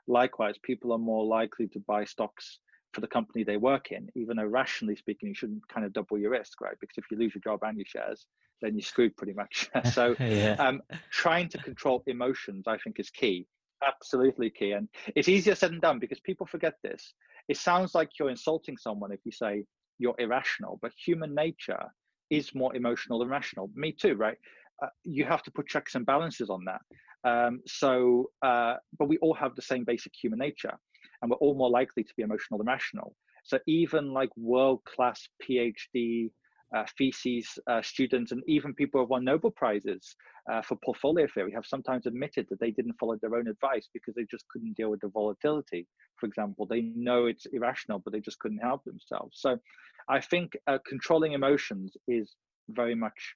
Likewise, 0.09 0.55
people 0.63 0.93
are 0.93 0.99
more 0.99 1.25
likely 1.25 1.67
to 1.69 1.81
buy 1.81 2.05
stocks 2.05 2.61
for 2.93 3.01
the 3.01 3.09
company 3.09 3.43
they 3.43 3.57
work 3.57 3.91
in, 3.91 4.09
even 4.15 4.37
though 4.37 4.45
rationally 4.45 4.95
speaking, 4.95 5.29
you 5.29 5.35
shouldn't 5.35 5.67
kind 5.69 5.85
of 5.85 5.93
double 5.93 6.17
your 6.17 6.31
risk, 6.31 6.61
right? 6.61 6.77
Because 6.81 6.97
if 6.97 7.05
you 7.11 7.19
lose 7.19 7.35
your 7.35 7.43
job 7.43 7.61
and 7.65 7.77
your 7.77 7.87
shares, 7.87 8.25
then 8.63 8.75
you're 8.75 8.83
screwed 8.83 9.17
pretty 9.17 9.33
much. 9.33 9.69
so 9.93 10.15
yeah. 10.21 10.55
um, 10.61 10.81
trying 11.11 11.49
to 11.49 11.59
control 11.59 12.05
emotions, 12.07 12.65
I 12.69 12.79
think, 12.79 13.01
is 13.01 13.11
key. 13.11 13.47
Absolutely 13.87 14.51
key. 14.51 14.73
And 14.73 14.89
it's 15.15 15.29
easier 15.29 15.55
said 15.55 15.71
than 15.73 15.81
done 15.81 15.99
because 15.99 16.21
people 16.21 16.47
forget 16.47 16.75
this. 16.83 17.13
It 17.49 17.57
sounds 17.57 17.95
like 17.95 18.11
you're 18.19 18.31
insulting 18.31 18.77
someone 18.77 19.13
if 19.13 19.21
you 19.25 19.33
say 19.33 19.65
you're 19.99 20.15
irrational, 20.19 20.79
but 20.83 20.93
human 21.07 21.35
nature 21.35 21.85
is 22.31 22.55
more 22.55 22.75
emotional 22.75 23.21
than 23.21 23.29
rational. 23.29 23.71
Me 23.75 23.93
too, 23.93 24.15
right? 24.15 24.37
Uh, 24.83 24.89
you 25.05 25.25
have 25.25 25.43
to 25.45 25.51
put 25.51 25.69
checks 25.69 25.95
and 25.95 26.05
balances 26.05 26.51
on 26.51 26.65
that. 26.65 26.81
Um, 27.29 27.61
so, 27.67 28.31
uh, 28.43 28.75
but 28.99 29.09
we 29.09 29.19
all 29.19 29.35
have 29.35 29.55
the 29.55 29.63
same 29.63 29.85
basic 29.85 30.13
human 30.21 30.39
nature, 30.39 30.75
and 31.23 31.31
we're 31.31 31.37
all 31.39 31.55
more 31.55 31.71
likely 31.71 32.03
to 32.03 32.13
be 32.17 32.23
emotional 32.23 32.59
than 32.59 32.67
rational. 32.67 33.15
So 33.45 33.59
even 33.67 34.13
like 34.13 34.31
world-class 34.37 35.29
PhD 35.43 36.31
uh, 36.75 36.85
theses 36.99 37.59
uh, 37.69 37.83
students 37.83 38.33
and 38.33 38.43
even 38.47 38.75
people 38.75 39.01
who 39.01 39.07
won 39.07 39.25
Nobel 39.25 39.51
prizes 39.51 40.17
uh, 40.51 40.63
for 40.63 40.77
portfolio 40.77 41.27
theory 41.33 41.53
have 41.53 41.67
sometimes 41.67 42.07
admitted 42.07 42.47
that 42.49 42.61
they 42.61 42.71
didn't 42.71 42.99
follow 42.99 43.17
their 43.21 43.37
own 43.37 43.49
advice 43.49 43.89
because 43.93 44.15
they 44.15 44.27
just 44.31 44.47
couldn't 44.49 44.77
deal 44.77 44.91
with 44.91 45.01
the 45.01 45.09
volatility. 45.09 45.87
For 46.17 46.27
example, 46.27 46.67
they 46.67 46.83
know 46.83 47.27
it's 47.27 47.47
irrational, 47.47 48.01
but 48.01 48.13
they 48.13 48.21
just 48.21 48.39
couldn't 48.39 48.59
help 48.59 48.85
themselves. 48.85 49.39
So 49.41 49.59
I 50.09 50.21
think 50.21 50.57
uh, 50.67 50.79
controlling 50.87 51.33
emotions 51.33 51.97
is 52.09 52.35
very 52.69 52.95
much 52.95 53.35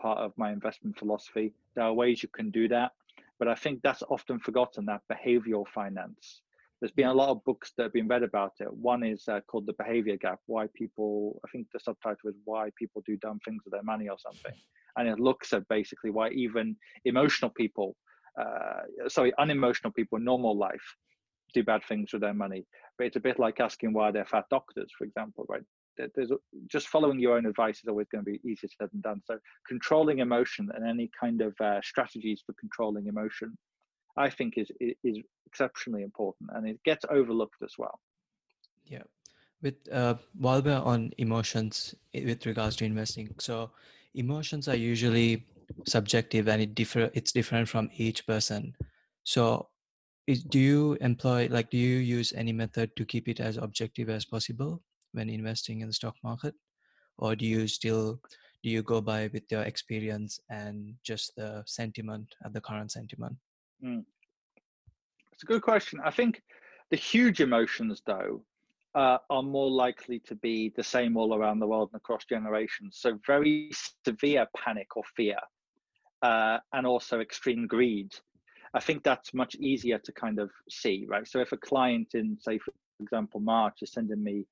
part 0.00 0.18
of 0.18 0.32
my 0.36 0.52
investment 0.52 0.98
philosophy. 0.98 1.52
There 1.74 1.84
are 1.84 1.92
ways 1.92 2.22
you 2.22 2.28
can 2.28 2.50
do 2.50 2.68
that. 2.68 2.92
But 3.38 3.48
I 3.48 3.54
think 3.54 3.80
that's 3.82 4.02
often 4.10 4.38
forgotten 4.38 4.84
that 4.86 5.00
behavioral 5.10 5.66
finance. 5.68 6.42
There's 6.80 6.92
been 6.92 7.08
a 7.08 7.14
lot 7.14 7.28
of 7.28 7.44
books 7.44 7.72
that 7.76 7.84
have 7.84 7.92
been 7.92 8.08
read 8.08 8.22
about 8.22 8.52
it. 8.60 8.72
One 8.72 9.04
is 9.04 9.28
uh, 9.28 9.40
called 9.46 9.66
The 9.66 9.74
Behavior 9.74 10.16
Gap 10.16 10.40
Why 10.46 10.66
People, 10.74 11.38
I 11.44 11.50
think 11.50 11.66
the 11.72 11.80
subtitle 11.80 12.30
is 12.30 12.36
Why 12.44 12.70
People 12.78 13.02
Do 13.06 13.16
Dumb 13.18 13.38
Things 13.44 13.62
with 13.64 13.72
Their 13.72 13.82
Money 13.82 14.08
or 14.08 14.16
something. 14.18 14.58
And 14.96 15.06
it 15.06 15.20
looks 15.20 15.52
at 15.52 15.68
basically 15.68 16.10
why 16.10 16.30
even 16.30 16.76
emotional 17.04 17.50
people, 17.50 17.96
uh, 18.40 19.08
sorry, 19.08 19.32
unemotional 19.38 19.92
people 19.92 20.18
in 20.18 20.24
normal 20.24 20.56
life 20.56 20.96
do 21.52 21.62
bad 21.62 21.82
things 21.84 22.12
with 22.12 22.22
their 22.22 22.34
money. 22.34 22.66
But 22.96 23.08
it's 23.08 23.16
a 23.16 23.20
bit 23.20 23.38
like 23.38 23.60
asking 23.60 23.92
why 23.92 24.10
they're 24.10 24.24
fat 24.24 24.44
doctors, 24.50 24.90
for 24.96 25.04
example, 25.04 25.44
right? 25.48 25.62
there's 26.14 26.32
just 26.68 26.88
following 26.88 27.18
your 27.18 27.36
own 27.36 27.46
advice 27.46 27.78
is 27.78 27.88
always 27.88 28.06
going 28.10 28.24
to 28.24 28.30
be 28.30 28.40
easier 28.48 28.70
said 28.78 28.88
than 28.92 29.00
done. 29.00 29.20
So 29.24 29.38
controlling 29.66 30.20
emotion 30.20 30.70
and 30.74 30.88
any 30.88 31.10
kind 31.18 31.42
of 31.42 31.54
uh, 31.60 31.80
strategies 31.82 32.42
for 32.44 32.54
controlling 32.58 33.06
emotion, 33.06 33.56
I 34.20 34.30
think 34.30 34.58
is 34.58 34.70
is 35.10 35.18
exceptionally 35.46 36.02
important, 36.02 36.50
and 36.54 36.68
it 36.68 36.78
gets 36.84 37.04
overlooked 37.10 37.62
as 37.62 37.74
well. 37.78 37.96
Yeah, 38.86 39.06
with 39.62 39.76
uh, 39.90 40.14
while 40.38 40.62
we're 40.62 40.86
on 40.92 41.12
emotions 41.18 41.94
with 42.14 42.46
regards 42.46 42.76
to 42.76 42.84
investing, 42.84 43.34
so 43.38 43.70
emotions 44.14 44.68
are 44.68 44.76
usually 44.76 45.46
subjective 45.86 46.48
and 46.48 46.62
it 46.62 46.74
differ. 46.74 47.10
It's 47.14 47.32
different 47.32 47.68
from 47.68 47.90
each 47.96 48.26
person. 48.26 48.74
So 49.24 49.68
is, 50.26 50.44
do 50.44 50.58
you 50.58 50.96
employ 51.00 51.48
like 51.50 51.70
do 51.70 51.78
you 51.78 51.98
use 51.98 52.32
any 52.36 52.52
method 52.52 52.94
to 52.96 53.04
keep 53.04 53.28
it 53.28 53.40
as 53.40 53.56
objective 53.56 54.08
as 54.08 54.24
possible 54.24 54.82
when 55.12 55.28
investing 55.28 55.80
in 55.80 55.88
the 55.88 55.94
stock 55.94 56.16
market 56.22 56.54
or 57.18 57.34
do 57.34 57.46
you 57.46 57.66
still 57.66 58.20
do 58.62 58.70
you 58.70 58.82
go 58.82 59.00
by 59.00 59.28
with 59.32 59.42
your 59.50 59.62
experience 59.62 60.38
and 60.50 60.94
just 61.02 61.34
the 61.36 61.62
sentiment 61.66 62.34
at 62.44 62.52
the 62.52 62.60
current 62.60 62.92
sentiment 62.92 63.36
mm. 63.84 64.04
it's 65.32 65.42
a 65.42 65.46
good 65.46 65.62
question 65.62 66.00
i 66.04 66.10
think 66.10 66.42
the 66.90 66.96
huge 66.96 67.40
emotions 67.40 68.02
though 68.06 68.42
uh, 68.96 69.18
are 69.30 69.44
more 69.44 69.70
likely 69.70 70.18
to 70.18 70.34
be 70.34 70.72
the 70.76 70.82
same 70.82 71.16
all 71.16 71.32
around 71.36 71.60
the 71.60 71.66
world 71.66 71.90
and 71.92 72.00
across 72.00 72.24
generations 72.24 72.98
so 73.00 73.18
very 73.24 73.70
severe 74.04 74.46
panic 74.56 74.96
or 74.96 75.04
fear 75.16 75.38
uh, 76.22 76.58
and 76.72 76.86
also 76.86 77.20
extreme 77.20 77.68
greed 77.68 78.12
i 78.74 78.80
think 78.80 79.04
that's 79.04 79.32
much 79.32 79.54
easier 79.56 79.98
to 79.98 80.10
kind 80.12 80.40
of 80.40 80.50
see 80.68 81.06
right 81.08 81.28
so 81.28 81.38
if 81.38 81.52
a 81.52 81.56
client 81.56 82.08
in 82.14 82.36
say 82.40 82.58
for 82.58 82.72
example 83.00 83.38
march 83.38 83.78
is 83.82 83.92
sending 83.92 84.22
me 84.22 84.44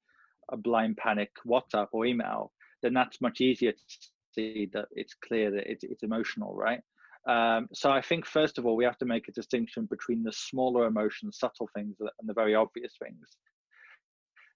a 0.50 0.56
blind 0.56 0.97
panic 0.97 1.30
WhatsApp 1.47 1.88
or 1.92 2.06
email, 2.06 2.52
then 2.82 2.94
that's 2.94 3.20
much 3.20 3.40
easier 3.40 3.73
to 3.73 3.78
see 4.35 4.68
that 4.73 4.87
it's 4.92 5.14
clear 5.14 5.50
that 5.50 5.70
it's, 5.70 5.85
it's 5.85 6.02
emotional, 6.02 6.54
right? 6.54 6.80
Um, 7.28 7.68
so 7.75 7.90
I 7.90 8.00
think 8.00 8.25
first 8.25 8.56
of 8.56 8.64
all 8.64 8.75
we 8.75 8.85
have 8.85 8.99
to 8.99 9.04
make 9.04 9.28
a 9.28 9.32
distinction 9.32 9.85
between 9.85 10.23
the 10.23 10.32
smaller 10.32 10.87
emotions, 10.87 11.38
subtle 11.38 11.68
things, 11.75 11.97
and 12.00 12.28
the 12.28 12.32
very 12.32 12.54
obvious 12.54 12.94
things. 12.99 13.37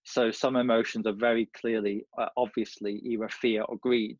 So 0.05 0.31
some 0.31 0.57
emotions 0.57 1.07
are 1.07 1.13
very 1.13 1.49
clearly, 1.55 2.07
uh, 2.19 2.29
obviously, 2.37 2.95
either 3.05 3.29
fear 3.29 3.63
or 3.63 3.77
greed. 3.77 4.19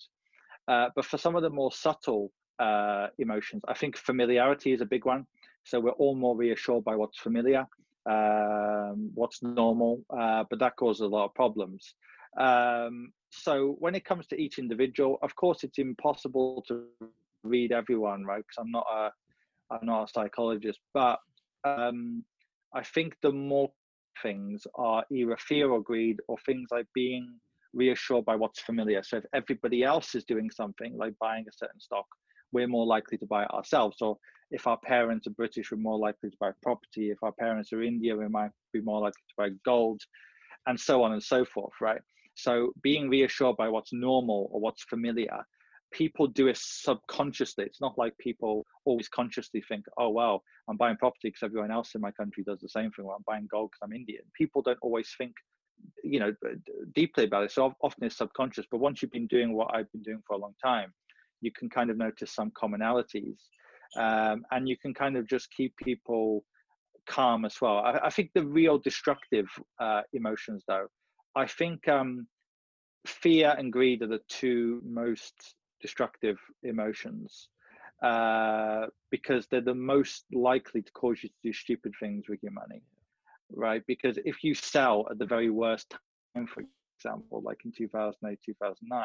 Uh, 0.69 0.89
but 0.95 1.05
for 1.05 1.19
some 1.19 1.35
of 1.35 1.43
the 1.43 1.51
more 1.51 1.73
subtle 1.73 2.31
uh, 2.59 3.09
emotions, 3.19 3.63
I 3.67 3.75
think 3.75 3.97
familiarity 3.97 4.73
is 4.73 4.81
a 4.81 4.87
big 4.87 5.07
one. 5.07 5.27
So 5.65 5.81
we're 5.81 5.91
all 5.93 6.15
more 6.15 6.37
reassured 6.37 6.85
by 6.85 6.95
what's 6.95 7.19
familiar, 7.19 7.67
um, 8.09 9.11
what's 9.15 9.43
normal, 9.43 10.05
uh, 10.17 10.45
but 10.49 10.59
that 10.59 10.77
causes 10.77 11.01
a 11.01 11.07
lot 11.07 11.25
of 11.25 11.35
problems. 11.35 11.95
Um, 12.39 13.13
so 13.31 13.77
when 13.79 13.95
it 13.95 14.05
comes 14.05 14.27
to 14.29 14.41
each 14.41 14.59
individual, 14.59 15.19
of 15.23 15.35
course, 15.35 15.65
it's 15.65 15.79
impossible 15.79 16.65
to 16.69 16.85
read 17.43 17.73
everyone, 17.73 18.25
right? 18.25 18.45
Because 18.47 18.65
I'm 18.65 18.71
not 18.71 18.87
a, 18.93 19.11
I'm 19.73 19.87
not 19.87 20.05
a 20.05 20.13
psychologist, 20.13 20.81
but 20.95 21.19
um, 21.65 22.25
I 22.75 22.83
think 22.83 23.15
the 23.23 23.33
more 23.33 23.71
things 24.23 24.67
are 24.75 25.05
either 25.11 25.37
fear 25.39 25.71
or 25.71 25.83
greed 25.83 26.19
or 26.29 26.37
things 26.45 26.69
like 26.71 26.87
being 26.95 27.39
reassured 27.73 28.25
by 28.25 28.37
what's 28.37 28.61
familiar. 28.61 29.03
So 29.03 29.19
if 29.19 29.25
everybody 29.35 29.83
else 29.83 30.15
is 30.15 30.25
doing 30.25 30.51
something 30.51 30.97
like 30.97 31.15
buying 31.21 31.47
a 31.49 31.53
certain 31.57 31.81
stock, 31.81 32.07
we're 32.53 32.69
more 32.69 32.87
likely 32.87 33.17
to 33.19 33.27
buy 33.27 33.45
it 33.45 33.51
ourselves. 33.51 33.97
Or 34.01 34.19
if 34.51 34.67
our 34.67 34.79
parents 34.85 35.27
are 35.27 35.31
British, 35.31 35.71
we're 35.71 35.79
more 35.79 35.99
likely 35.99 36.31
to 36.31 36.37
buy 36.39 36.51
property. 36.63 37.11
If 37.11 37.19
our 37.23 37.33
parents 37.33 37.73
are 37.73 37.83
India, 37.83 38.15
we 38.15 38.29
might 38.29 38.51
be 38.73 38.83
more 38.83 39.01
likely 39.01 39.23
to 39.29 39.35
buy 39.39 39.49
gold, 39.65 40.01
and 40.67 40.79
so 40.79 41.03
on 41.03 41.13
and 41.13 41.23
so 41.23 41.45
forth, 41.45 41.73
right? 41.81 42.01
So 42.35 42.73
being 42.83 43.09
reassured 43.09 43.57
by 43.57 43.69
what's 43.69 43.93
normal 43.93 44.49
or 44.53 44.61
what's 44.61 44.85
familiar, 44.85 45.39
people 45.93 46.27
do 46.27 46.49
it 46.49 46.57
subconsciously. 46.57 47.65
It's 47.65 47.81
not 47.81 47.97
like 47.97 48.17
people 48.19 48.67
always 48.85 49.09
consciously 49.09 49.63
think, 49.69 49.85
oh, 49.99 50.11
well, 50.11 50.43
I'm 50.69 50.77
buying 50.77 50.97
property 50.97 51.29
because 51.29 51.43
everyone 51.43 51.71
else 51.71 51.95
in 51.95 52.01
my 52.01 52.11
country 52.11 52.43
does 52.45 52.61
the 52.61 52.69
same 52.69 52.91
thing. 52.91 53.07
I'm 53.07 53.25
buying 53.27 53.49
gold 53.51 53.71
because 53.71 53.87
I'm 53.87 53.93
Indian. 53.93 54.23
People 54.37 54.63
don't 54.63 54.79
always 54.83 55.15
think, 55.17 55.35
you 56.03 56.19
know, 56.19 56.35
deeply 56.95 57.25
about 57.25 57.45
it. 57.45 57.53
So 57.53 57.75
often 57.83 58.05
it's 58.05 58.17
subconscious. 58.17 58.67
But 58.71 58.81
once 58.81 59.03
you've 59.03 59.13
been 59.13 59.27
doing 59.27 59.53
what 59.53 59.75
I've 59.75 59.91
been 59.93 60.03
doing 60.03 60.23
for 60.27 60.35
a 60.35 60.39
long 60.41 60.55
time, 60.63 60.93
you 61.41 61.51
can 61.53 61.69
kind 61.69 61.91
of 61.91 61.97
notice 61.97 62.33
some 62.33 62.51
commonalities. 62.51 63.37
Um, 63.97 64.45
and 64.51 64.69
you 64.69 64.77
can 64.79 64.95
kind 64.95 65.17
of 65.17 65.29
just 65.29 65.51
keep 65.55 65.77
people 65.77 66.45
calm 67.07 67.45
as 67.45 67.61
well. 67.61 67.79
I, 67.79 68.01
I 68.05 68.11
think 68.11 68.31
the 68.35 68.47
real 68.47 68.79
destructive 68.79 69.47
uh, 69.81 70.03
emotions, 70.13 70.65
though, 70.67 70.87
I 71.37 71.47
think 71.47 71.89
um, 71.89 72.27
fear 73.07 73.55
and 73.59 73.73
greed 73.73 74.03
are 74.03 74.07
the 74.07 74.21
two 74.29 74.81
most 74.85 75.57
destructive 75.83 76.39
emotions 76.63 77.49
uh, 78.03 78.87
because 79.11 79.47
they're 79.47 79.61
the 79.61 79.75
most 79.75 80.25
likely 80.33 80.83
to 80.83 80.93
cause 80.93 81.23
you 81.23 81.29
to 81.29 81.35
do 81.43 81.53
stupid 81.53 81.93
things 82.01 82.25
with 82.29 82.43
your 82.43 82.53
money, 82.53 82.83
right? 83.53 83.83
Because 83.87 84.19
if 84.25 84.43
you 84.43 84.55
sell 84.55 85.07
at 85.11 85.19
the 85.19 85.27
very 85.27 85.51
worst 85.51 85.95
time, 86.35 86.47
for 86.47 86.65
example, 86.99 87.43
like 87.45 87.59
in 87.65 87.73
2008, 87.73 88.39
2009, 88.45 89.05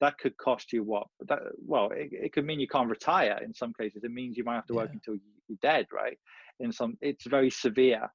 that 0.00 0.18
could 0.18 0.36
cost 0.36 0.72
you 0.72 0.82
what? 0.82 1.06
That, 1.28 1.40
well, 1.64 1.90
it, 1.92 2.10
it 2.12 2.32
could 2.32 2.44
mean 2.44 2.58
you 2.58 2.68
can't 2.68 2.90
retire 2.90 3.40
in 3.44 3.54
some 3.54 3.72
cases. 3.78 4.02
It 4.02 4.10
means 4.10 4.36
you 4.36 4.44
might 4.44 4.56
have 4.56 4.66
to 4.66 4.74
work 4.74 4.90
yeah. 4.90 4.94
until 4.94 5.14
you're 5.48 5.58
dead, 5.62 5.86
right? 5.92 6.18
In 6.60 6.72
some, 6.72 6.96
it's 7.00 7.26
very 7.26 7.50
severe. 7.50 8.10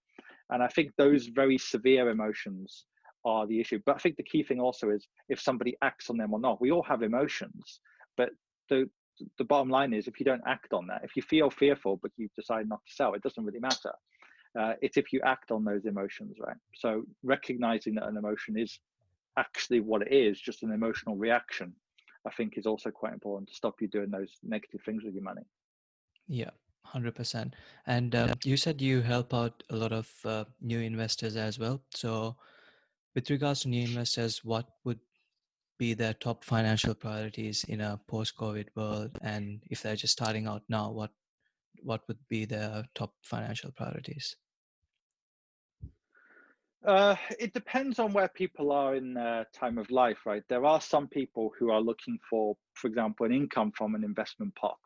And 0.50 0.62
I 0.62 0.68
think 0.68 0.91
those 0.98 1.27
very 1.27 1.58
severe 1.58 2.10
emotions 2.10 2.86
are 3.25 3.47
the 3.47 3.59
issue. 3.59 3.79
But 3.85 3.95
I 3.95 3.99
think 3.99 4.17
the 4.17 4.23
key 4.23 4.43
thing 4.43 4.59
also 4.59 4.89
is 4.89 5.07
if 5.27 5.39
somebody 5.39 5.77
acts 5.81 6.09
on 6.09 6.17
them 6.17 6.33
or 6.33 6.39
not. 6.39 6.61
We 6.61 6.71
all 6.71 6.83
have 6.83 7.01
emotions, 7.01 7.79
but 8.17 8.29
the 8.69 8.89
the 9.38 9.43
bottom 9.43 9.69
line 9.69 9.93
is 9.93 10.07
if 10.07 10.17
you 10.19 10.25
don't 10.25 10.41
act 10.47 10.71
on 10.71 10.88
that, 10.88 11.01
if 11.03 11.15
you 11.15 11.21
feel 11.21 11.49
fearful 11.49 11.99
but 12.01 12.11
you 12.15 12.29
decide 12.38 12.69
not 12.69 12.79
to 12.88 12.93
sell, 12.93 13.13
it 13.13 13.21
doesn't 13.21 13.43
really 13.43 13.59
matter. 13.59 13.91
Uh, 14.57 14.73
it's 14.81 14.97
if 14.97 15.11
you 15.13 15.21
act 15.25 15.51
on 15.51 15.63
those 15.63 15.85
emotions, 15.85 16.38
right? 16.39 16.55
So 16.73 17.03
recognizing 17.21 17.95
that 17.95 18.07
an 18.07 18.17
emotion 18.17 18.57
is 18.57 18.79
actually 19.38 19.81
what 19.81 20.01
it 20.01 20.11
is, 20.11 20.39
just 20.39 20.63
an 20.63 20.71
emotional 20.71 21.15
reaction, 21.15 21.73
I 22.25 22.31
think 22.31 22.57
is 22.57 22.65
also 22.65 22.89
quite 22.89 23.13
important 23.13 23.49
to 23.49 23.55
stop 23.55 23.75
you 23.81 23.88
doing 23.88 24.09
those 24.09 24.38
negative 24.43 24.81
things 24.85 25.03
with 25.03 25.13
your 25.13 25.23
money. 25.23 25.43
Yeah, 26.27 26.49
100%. 26.93 27.53
And 27.86 28.15
um, 28.15 28.34
you 28.43 28.58
said 28.58 28.82
you 28.82 29.01
help 29.01 29.34
out 29.34 29.63
a 29.69 29.75
lot 29.75 29.91
of 29.91 30.12
uh, 30.25 30.45
new 30.62 30.79
investors 30.79 31.36
as 31.36 31.60
well. 31.60 31.82
So 31.91 32.36
with 33.19 33.29
regards 33.29 33.60
to 33.60 33.67
new 33.67 33.84
investors, 33.84 34.45
what 34.45 34.65
would 34.86 34.99
be 35.77 35.93
their 35.93 36.13
top 36.13 36.45
financial 36.45 36.93
priorities 36.93 37.65
in 37.65 37.82
a 37.82 37.99
post-COVID 38.08 38.67
world? 38.77 39.12
And 39.21 39.62
if 39.69 39.82
they're 39.82 39.97
just 39.97 40.13
starting 40.13 40.47
out 40.47 40.63
now, 40.69 40.89
what 40.89 41.12
what 41.84 42.08
would 42.08 42.19
be 42.29 42.45
their 42.45 42.86
top 42.95 43.13
financial 43.21 43.71
priorities? 43.73 44.38
Uh, 46.86 47.17
it 47.38 47.53
depends 47.53 47.99
on 47.99 48.13
where 48.13 48.29
people 48.29 48.71
are 48.71 48.95
in 48.95 49.13
their 49.13 49.45
time 49.53 49.77
of 49.77 49.91
life, 49.91 50.19
right? 50.25 50.43
There 50.47 50.65
are 50.65 50.79
some 50.79 51.10
people 51.10 51.51
who 51.60 51.71
are 51.71 51.82
looking 51.82 52.17
for, 52.29 52.55
for 52.75 52.88
example, 52.88 53.25
an 53.25 53.34
income 53.34 53.73
from 53.77 53.95
an 53.95 54.03
investment 54.05 54.55
pot. 54.55 54.79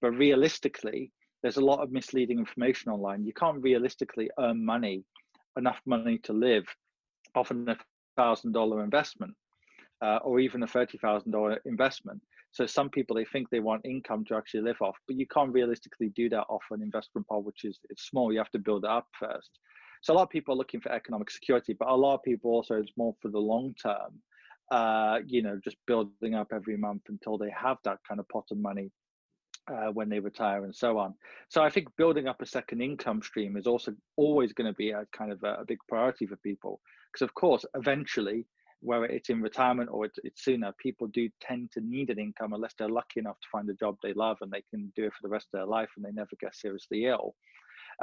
But 0.00 0.10
realistically, 0.10 1.12
there's 1.42 1.58
a 1.58 1.68
lot 1.70 1.84
of 1.84 1.92
misleading 1.92 2.40
information 2.40 2.90
online. 2.90 3.24
You 3.24 3.32
can't 3.32 3.62
realistically 3.62 4.28
earn 4.40 4.64
money, 4.64 5.04
enough 5.56 5.80
money 5.86 6.18
to 6.24 6.32
live 6.32 6.66
often 7.34 7.68
a 7.68 7.76
thousand 8.16 8.52
dollar 8.52 8.82
investment 8.82 9.34
uh, 10.02 10.18
or 10.22 10.40
even 10.40 10.62
a 10.62 10.66
thirty 10.66 10.98
thousand 10.98 11.32
dollar 11.32 11.58
investment. 11.66 12.20
So 12.52 12.66
some 12.66 12.90
people 12.90 13.14
they 13.16 13.24
think 13.24 13.48
they 13.48 13.60
want 13.60 13.84
income 13.84 14.24
to 14.26 14.36
actually 14.36 14.62
live 14.62 14.80
off, 14.80 14.96
but 15.06 15.16
you 15.16 15.26
can't 15.26 15.52
realistically 15.52 16.10
do 16.16 16.28
that 16.30 16.46
off 16.48 16.62
an 16.70 16.82
investment 16.82 17.26
pot, 17.28 17.44
which 17.44 17.64
is 17.64 17.78
it's 17.90 18.06
small. 18.08 18.32
You 18.32 18.38
have 18.38 18.50
to 18.50 18.58
build 18.58 18.84
it 18.84 18.90
up 18.90 19.06
first. 19.18 19.50
So 20.02 20.14
a 20.14 20.16
lot 20.16 20.22
of 20.22 20.30
people 20.30 20.54
are 20.54 20.56
looking 20.56 20.80
for 20.80 20.90
economic 20.90 21.30
security, 21.30 21.76
but 21.78 21.88
a 21.88 21.94
lot 21.94 22.14
of 22.14 22.22
people 22.22 22.50
also 22.50 22.76
it's 22.76 22.92
more 22.96 23.14
for 23.20 23.30
the 23.30 23.38
long 23.38 23.74
term. 23.80 24.20
Uh, 24.70 25.18
you 25.26 25.42
know, 25.42 25.58
just 25.62 25.76
building 25.86 26.34
up 26.34 26.48
every 26.54 26.76
month 26.76 27.02
until 27.08 27.36
they 27.36 27.50
have 27.50 27.76
that 27.84 27.98
kind 28.08 28.20
of 28.20 28.28
pot 28.28 28.44
of 28.52 28.58
money 28.58 28.90
uh, 29.70 29.90
when 29.92 30.08
they 30.08 30.18
retire 30.18 30.64
and 30.64 30.74
so 30.74 30.98
on. 30.98 31.14
So 31.48 31.62
I 31.62 31.70
think 31.70 31.88
building 31.96 32.26
up 32.26 32.42
a 32.42 32.46
second 32.46 32.80
income 32.80 33.22
stream 33.22 33.56
is 33.56 33.66
also 33.66 33.94
always 34.16 34.52
going 34.52 34.70
to 34.70 34.76
be 34.76 34.90
a 34.90 35.06
kind 35.16 35.32
of 35.32 35.42
a, 35.42 35.60
a 35.60 35.64
big 35.64 35.78
priority 35.88 36.26
for 36.26 36.36
people 36.36 36.80
because 37.12 37.24
of 37.24 37.34
course 37.34 37.64
eventually 37.74 38.46
whether 38.82 39.04
it's 39.04 39.28
in 39.28 39.42
retirement 39.42 39.90
or 39.92 40.06
it's, 40.06 40.18
it's, 40.24 40.42
sooner 40.42 40.72
people 40.78 41.06
do 41.08 41.28
tend 41.40 41.70
to 41.70 41.80
need 41.82 42.08
an 42.08 42.18
income 42.18 42.54
unless 42.54 42.74
they're 42.78 42.88
lucky 42.88 43.20
enough 43.20 43.38
to 43.40 43.48
find 43.52 43.68
a 43.68 43.74
job 43.74 43.96
they 44.02 44.14
love 44.14 44.38
and 44.40 44.50
they 44.50 44.62
can 44.70 44.90
do 44.96 45.04
it 45.04 45.12
for 45.12 45.20
the 45.22 45.28
rest 45.28 45.48
of 45.52 45.58
their 45.58 45.66
life 45.66 45.90
and 45.96 46.04
they 46.04 46.12
never 46.12 46.30
get 46.40 46.54
seriously 46.54 47.04
ill 47.04 47.34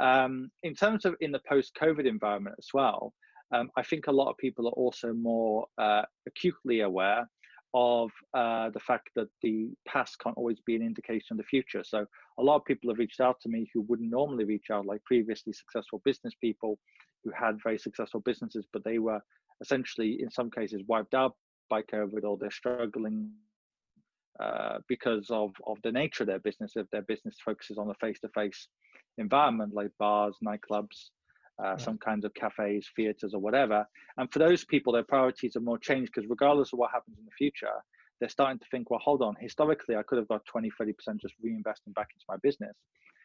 um, 0.00 0.50
in 0.62 0.74
terms 0.74 1.04
of 1.04 1.16
in 1.20 1.32
the 1.32 1.40
post-covid 1.48 2.06
environment 2.06 2.54
as 2.58 2.68
well 2.72 3.12
um, 3.52 3.70
i 3.76 3.82
think 3.82 4.06
a 4.06 4.12
lot 4.12 4.30
of 4.30 4.36
people 4.38 4.68
are 4.68 4.72
also 4.72 5.12
more 5.12 5.66
uh, 5.78 6.02
acutely 6.26 6.80
aware 6.80 7.28
of 7.74 8.10
uh, 8.34 8.70
the 8.70 8.80
fact 8.80 9.10
that 9.14 9.28
the 9.42 9.70
past 9.86 10.18
can't 10.20 10.36
always 10.36 10.60
be 10.60 10.74
an 10.74 10.82
indication 10.82 11.32
of 11.32 11.36
the 11.38 11.44
future. 11.44 11.84
So 11.84 12.06
a 12.38 12.42
lot 12.42 12.56
of 12.56 12.64
people 12.64 12.90
have 12.90 12.98
reached 12.98 13.20
out 13.20 13.40
to 13.42 13.48
me 13.48 13.70
who 13.72 13.82
wouldn't 13.82 14.10
normally 14.10 14.44
reach 14.44 14.70
out, 14.72 14.86
like 14.86 15.04
previously 15.04 15.52
successful 15.52 16.00
business 16.04 16.34
people 16.40 16.78
who 17.24 17.30
had 17.30 17.58
very 17.62 17.78
successful 17.78 18.20
businesses, 18.20 18.66
but 18.72 18.84
they 18.84 18.98
were 18.98 19.20
essentially 19.60 20.18
in 20.22 20.30
some 20.30 20.50
cases 20.50 20.82
wiped 20.86 21.14
out 21.14 21.34
by 21.68 21.82
COVID 21.82 22.24
or 22.24 22.38
they're 22.38 22.50
struggling 22.50 23.30
uh, 24.40 24.78
because 24.88 25.26
of, 25.30 25.50
of 25.66 25.76
the 25.82 25.92
nature 25.92 26.22
of 26.22 26.28
their 26.28 26.38
business. 26.38 26.72
If 26.76 26.88
their 26.90 27.02
business 27.02 27.36
focuses 27.44 27.76
on 27.76 27.90
a 27.90 27.94
face-to-face 27.94 28.68
environment 29.18 29.74
like 29.74 29.90
bars, 29.98 30.36
nightclubs, 30.46 31.10
uh, 31.62 31.70
right. 31.70 31.80
some 31.80 31.98
kinds 31.98 32.24
of 32.24 32.32
cafes, 32.34 32.88
theaters, 32.94 33.34
or 33.34 33.40
whatever. 33.40 33.86
And 34.16 34.30
for 34.32 34.38
those 34.38 34.64
people, 34.64 34.92
their 34.92 35.04
priorities 35.04 35.56
are 35.56 35.60
more 35.60 35.78
changed 35.78 36.12
because 36.14 36.28
regardless 36.28 36.72
of 36.72 36.78
what 36.78 36.90
happens 36.92 37.18
in 37.18 37.24
the 37.24 37.30
future, 37.32 37.72
they're 38.20 38.28
starting 38.28 38.58
to 38.58 38.66
think, 38.70 38.90
well, 38.90 39.00
hold 39.02 39.22
on, 39.22 39.36
historically, 39.40 39.96
I 39.96 40.02
could 40.02 40.18
have 40.18 40.28
got 40.28 40.44
20, 40.46 40.70
30% 40.80 40.92
just 41.20 41.34
reinvesting 41.44 41.94
back 41.94 42.08
into 42.14 42.24
my 42.28 42.36
business. 42.42 42.76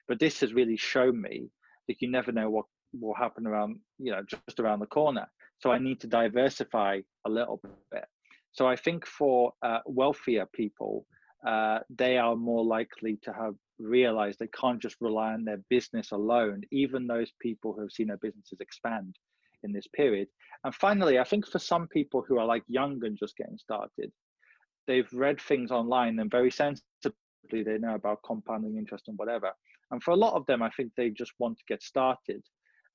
But 0.07 0.19
this 0.19 0.39
has 0.41 0.53
really 0.53 0.77
shown 0.77 1.19
me 1.21 1.49
that 1.87 2.01
you 2.01 2.09
never 2.09 2.31
know 2.31 2.49
what 2.49 2.65
will 2.99 3.15
happen 3.15 3.47
around, 3.47 3.79
you 3.97 4.11
know, 4.11 4.21
just 4.29 4.59
around 4.59 4.79
the 4.79 4.85
corner. 4.85 5.27
So 5.59 5.71
I 5.71 5.79
need 5.79 6.01
to 6.01 6.07
diversify 6.07 6.99
a 7.25 7.29
little 7.29 7.61
bit. 7.91 8.05
So 8.51 8.67
I 8.67 8.75
think 8.75 9.05
for 9.05 9.53
uh, 9.63 9.79
wealthier 9.85 10.45
people, 10.53 11.05
uh, 11.47 11.79
they 11.89 12.17
are 12.17 12.35
more 12.35 12.63
likely 12.63 13.17
to 13.23 13.33
have 13.33 13.55
realized 13.79 14.39
they 14.39 14.47
can't 14.47 14.81
just 14.81 14.97
rely 15.01 15.33
on 15.33 15.43
their 15.43 15.61
business 15.69 16.11
alone, 16.11 16.61
even 16.71 17.07
those 17.07 17.31
people 17.39 17.73
who 17.73 17.81
have 17.81 17.91
seen 17.91 18.07
their 18.07 18.17
businesses 18.17 18.59
expand 18.59 19.15
in 19.63 19.71
this 19.71 19.87
period. 19.87 20.27
And 20.63 20.73
finally, 20.75 21.19
I 21.19 21.23
think 21.23 21.47
for 21.47 21.59
some 21.59 21.87
people 21.87 22.23
who 22.27 22.39
are 22.39 22.45
like 22.45 22.63
young 22.67 23.03
and 23.03 23.17
just 23.17 23.37
getting 23.37 23.57
started, 23.57 24.11
they've 24.87 25.11
read 25.13 25.41
things 25.41 25.71
online 25.71 26.19
and 26.19 26.29
very 26.29 26.51
sensibly 26.51 26.83
they 27.51 27.77
know 27.77 27.95
about 27.95 28.23
compounding 28.25 28.77
interest 28.77 29.05
and 29.07 29.17
whatever. 29.17 29.51
And 29.91 30.01
for 30.01 30.11
a 30.11 30.17
lot 30.17 30.33
of 30.33 30.45
them, 30.45 30.61
I 30.61 30.69
think 30.71 30.91
they 30.95 31.09
just 31.09 31.33
want 31.39 31.57
to 31.57 31.63
get 31.67 31.83
started. 31.83 32.43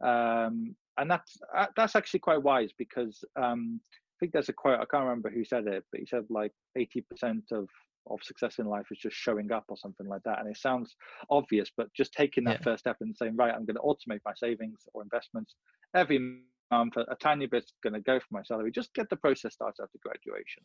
Um, 0.05 0.75
and 0.97 1.11
that's 1.11 1.39
uh, 1.57 1.67
that's 1.77 1.97
actually 1.97 2.21
quite 2.21 2.43
wise 2.43 2.71
because 2.77 3.25
um, 3.37 3.81
I 3.91 4.17
think 4.21 4.33
there's 4.33 4.49
a 4.49 4.53
quote 4.53 4.81
I 4.81 4.85
can't 4.85 5.05
remember 5.05 5.31
who 5.31 5.45
said 5.45 5.67
it, 5.67 5.85
but 5.91 6.01
he 6.01 6.07
said 6.07 6.25
like 6.29 6.53
80% 6.77 7.53
of 7.53 7.69
of 8.07 8.23
success 8.23 8.59
in 8.59 8.67
life 8.67 8.87
is 8.91 8.99
just 8.99 9.17
showing 9.17 9.53
up 9.53 9.65
or 9.69 9.77
something 9.77 10.09
like 10.09 10.23
that. 10.25 10.39
And 10.39 10.49
it 10.49 10.57
sounds 10.57 10.97
obvious, 11.31 11.71
but 11.77 11.93
just 11.95 12.13
taking 12.13 12.45
that 12.45 12.59
yeah. 12.61 12.65
first 12.65 12.81
step 12.81 12.97
and 13.01 13.17
saying, 13.17 13.37
right, 13.37 13.55
I'm 13.55 13.67
going 13.67 13.77
to 13.77 13.83
automate 13.83 14.21
my 14.25 14.33
savings 14.35 14.81
or 14.95 15.03
investments 15.03 15.55
every 15.95 16.41
month, 16.71 16.97
a, 16.97 17.01
a 17.11 17.17
tiny 17.17 17.47
bit's 17.47 17.73
going 17.83 17.95
to 17.95 18.01
go 18.01 18.19
for 18.19 18.27
my 18.31 18.43
salary. 18.43 18.71
Just 18.71 18.95
get 18.95 19.09
the 19.11 19.17
process 19.17 19.55
started 19.55 19.83
after 19.83 19.99
graduation. 20.03 20.63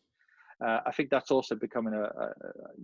Uh, 0.64 0.80
I 0.86 0.92
think 0.92 1.10
that's 1.10 1.32
also 1.32 1.56
becoming 1.56 1.94
a, 1.94 2.04
a 2.04 2.32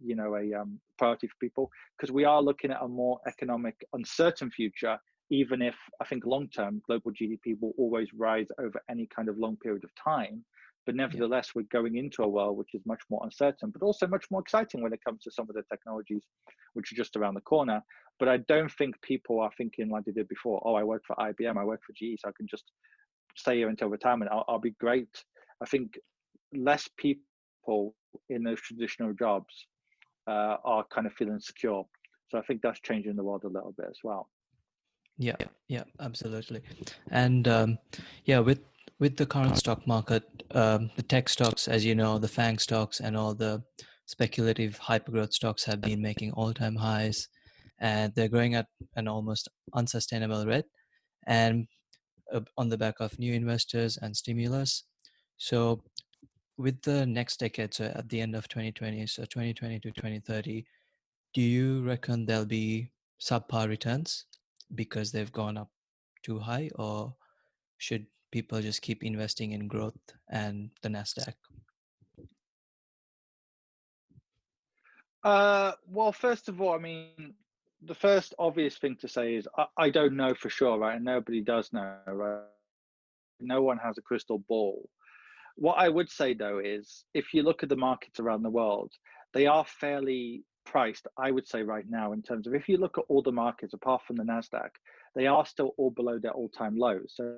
you 0.03 0.15
know 0.15 0.35
a 0.35 0.53
um, 0.59 0.79
priority 0.97 1.27
for 1.27 1.35
people 1.39 1.71
because 1.97 2.11
we 2.11 2.25
are 2.25 2.41
looking 2.41 2.71
at 2.71 2.81
a 2.81 2.87
more 2.87 3.19
economic 3.27 3.85
uncertain 3.93 4.49
future. 4.51 4.97
Even 5.31 5.61
if 5.61 5.75
I 6.01 6.05
think 6.05 6.25
long 6.25 6.49
term 6.49 6.81
global 6.87 7.11
GDP 7.11 7.55
will 7.61 7.73
always 7.77 8.09
rise 8.15 8.47
over 8.59 8.81
any 8.89 9.07
kind 9.15 9.29
of 9.29 9.37
long 9.37 9.57
period 9.57 9.83
of 9.83 9.91
time, 9.95 10.43
but 10.89 10.95
nevertheless 10.95 11.51
we're 11.53 11.61
going 11.71 11.97
into 11.97 12.23
a 12.23 12.27
world 12.27 12.57
which 12.57 12.73
is 12.73 12.81
much 12.83 13.01
more 13.11 13.21
uncertain, 13.23 13.69
but 13.69 13.83
also 13.83 14.07
much 14.07 14.25
more 14.31 14.41
exciting 14.41 14.81
when 14.81 14.91
it 14.91 15.03
comes 15.05 15.21
to 15.21 15.29
some 15.29 15.47
of 15.47 15.53
the 15.53 15.61
technologies 15.69 16.23
which 16.73 16.91
are 16.91 16.95
just 16.95 17.15
around 17.15 17.35
the 17.35 17.41
corner. 17.41 17.79
But 18.17 18.27
I 18.27 18.37
don't 18.37 18.71
think 18.71 18.99
people 19.03 19.39
are 19.39 19.51
thinking 19.55 19.89
like 19.89 20.05
they 20.05 20.11
did 20.13 20.27
before. 20.27 20.59
Oh, 20.65 20.73
I 20.73 20.83
work 20.83 21.03
for 21.05 21.15
IBM, 21.17 21.57
I 21.59 21.63
work 21.63 21.81
for 21.85 21.93
GE, 21.93 22.17
so 22.19 22.29
I 22.29 22.31
can 22.35 22.47
just 22.49 22.71
stay 23.35 23.57
here 23.57 23.69
until 23.69 23.87
retirement. 23.87 24.31
I'll, 24.33 24.45
I'll 24.47 24.57
be 24.57 24.73
great. 24.79 25.23
I 25.61 25.67
think 25.67 25.93
less 26.55 26.89
people 26.97 27.93
in 28.29 28.41
those 28.41 28.59
traditional 28.59 29.13
jobs 29.13 29.67
uh, 30.27 30.55
are 30.65 30.85
kind 30.91 31.05
of 31.05 31.13
feeling 31.13 31.39
secure. 31.39 31.85
So 32.29 32.39
I 32.39 32.41
think 32.41 32.63
that's 32.63 32.79
changing 32.79 33.15
the 33.15 33.23
world 33.23 33.43
a 33.43 33.47
little 33.47 33.75
bit 33.77 33.85
as 33.91 33.99
well. 34.03 34.27
Yeah, 35.19 35.35
yeah, 35.67 35.83
absolutely. 35.99 36.61
And 37.11 37.47
um, 37.47 37.77
yeah, 38.25 38.39
with 38.39 38.61
with 38.99 39.15
the 39.15 39.25
current 39.25 39.57
stock 39.57 39.87
market, 39.87 40.38
um, 40.51 40.89
the 40.95 41.03
tech 41.03 41.29
stocks, 41.29 41.67
as 41.67 41.85
you 41.85 41.95
know, 41.95 42.17
the 42.17 42.27
FANG 42.27 42.57
stocks 42.57 42.99
and 42.99 43.15
all 43.15 43.33
the 43.33 43.61
speculative 44.05 44.79
hypergrowth 44.79 45.33
stocks 45.33 45.63
have 45.63 45.81
been 45.81 46.01
making 46.01 46.31
all-time 46.31 46.75
highs, 46.75 47.27
and 47.79 48.13
they're 48.15 48.27
growing 48.27 48.55
at 48.55 48.67
an 48.95 49.07
almost 49.07 49.47
unsustainable 49.73 50.45
rate, 50.45 50.65
and 51.27 51.67
uh, 52.33 52.41
on 52.57 52.69
the 52.69 52.77
back 52.77 52.95
of 52.99 53.17
new 53.19 53.33
investors 53.33 53.97
and 54.01 54.15
stimulus. 54.15 54.85
So 55.37 55.83
with 56.57 56.81
the 56.81 57.05
next 57.05 57.39
decade, 57.39 57.73
so 57.73 57.85
at 57.85 58.09
the 58.09 58.19
end 58.19 58.35
of 58.35 58.47
2020, 58.47 59.07
so 59.07 59.23
2020 59.23 59.79
to 59.79 59.91
2030, 59.91 60.65
do 61.33 61.41
you 61.41 61.83
reckon 61.83 62.25
there'll 62.25 62.45
be 62.45 62.91
subpar 63.21 63.69
returns 63.69 64.25
because 64.75 65.11
they've 65.11 65.31
gone 65.31 65.57
up 65.57 65.69
too 66.23 66.39
high, 66.39 66.69
or 66.75 67.13
should 67.77 68.05
people 68.31 68.61
just 68.61 68.81
keep 68.81 69.03
investing 69.03 69.51
in 69.51 69.67
growth 69.67 69.99
and 70.29 70.69
the 70.81 70.89
Nasdaq? 70.89 71.33
Uh, 75.23 75.73
well, 75.87 76.11
first 76.11 76.47
of 76.47 76.61
all, 76.61 76.73
I 76.73 76.77
mean, 76.77 77.33
the 77.83 77.95
first 77.95 78.33
obvious 78.39 78.77
thing 78.77 78.95
to 79.01 79.07
say 79.07 79.35
is 79.35 79.47
I, 79.57 79.65
I 79.77 79.89
don't 79.89 80.15
know 80.15 80.33
for 80.33 80.49
sure, 80.49 80.77
right? 80.77 80.95
And 80.95 81.05
nobody 81.05 81.41
does 81.41 81.71
know, 81.73 81.95
right? 82.07 82.43
No 83.39 83.61
one 83.61 83.77
has 83.77 83.97
a 83.97 84.01
crystal 84.01 84.39
ball. 84.47 84.89
What 85.55 85.77
I 85.77 85.89
would 85.89 86.09
say 86.09 86.33
though 86.33 86.59
is 86.59 87.03
if 87.13 87.33
you 87.33 87.43
look 87.43 87.63
at 87.63 87.69
the 87.69 87.75
markets 87.75 88.19
around 88.19 88.43
the 88.43 88.49
world, 88.49 88.91
they 89.33 89.45
are 89.45 89.65
fairly 89.65 90.43
priced, 90.65 91.07
I 91.17 91.31
would 91.31 91.47
say 91.47 91.63
right 91.63 91.85
now, 91.89 92.13
in 92.13 92.21
terms 92.21 92.47
of 92.47 92.53
if 92.53 92.69
you 92.69 92.77
look 92.77 92.97
at 92.97 93.03
all 93.07 93.21
the 93.21 93.31
markets 93.31 93.73
apart 93.73 94.01
from 94.05 94.15
the 94.15 94.23
NASDAQ, 94.23 94.69
they 95.15 95.27
are 95.27 95.45
still 95.45 95.73
all 95.77 95.91
below 95.91 96.19
their 96.19 96.31
all-time 96.31 96.77
lows. 96.77 97.13
So 97.15 97.37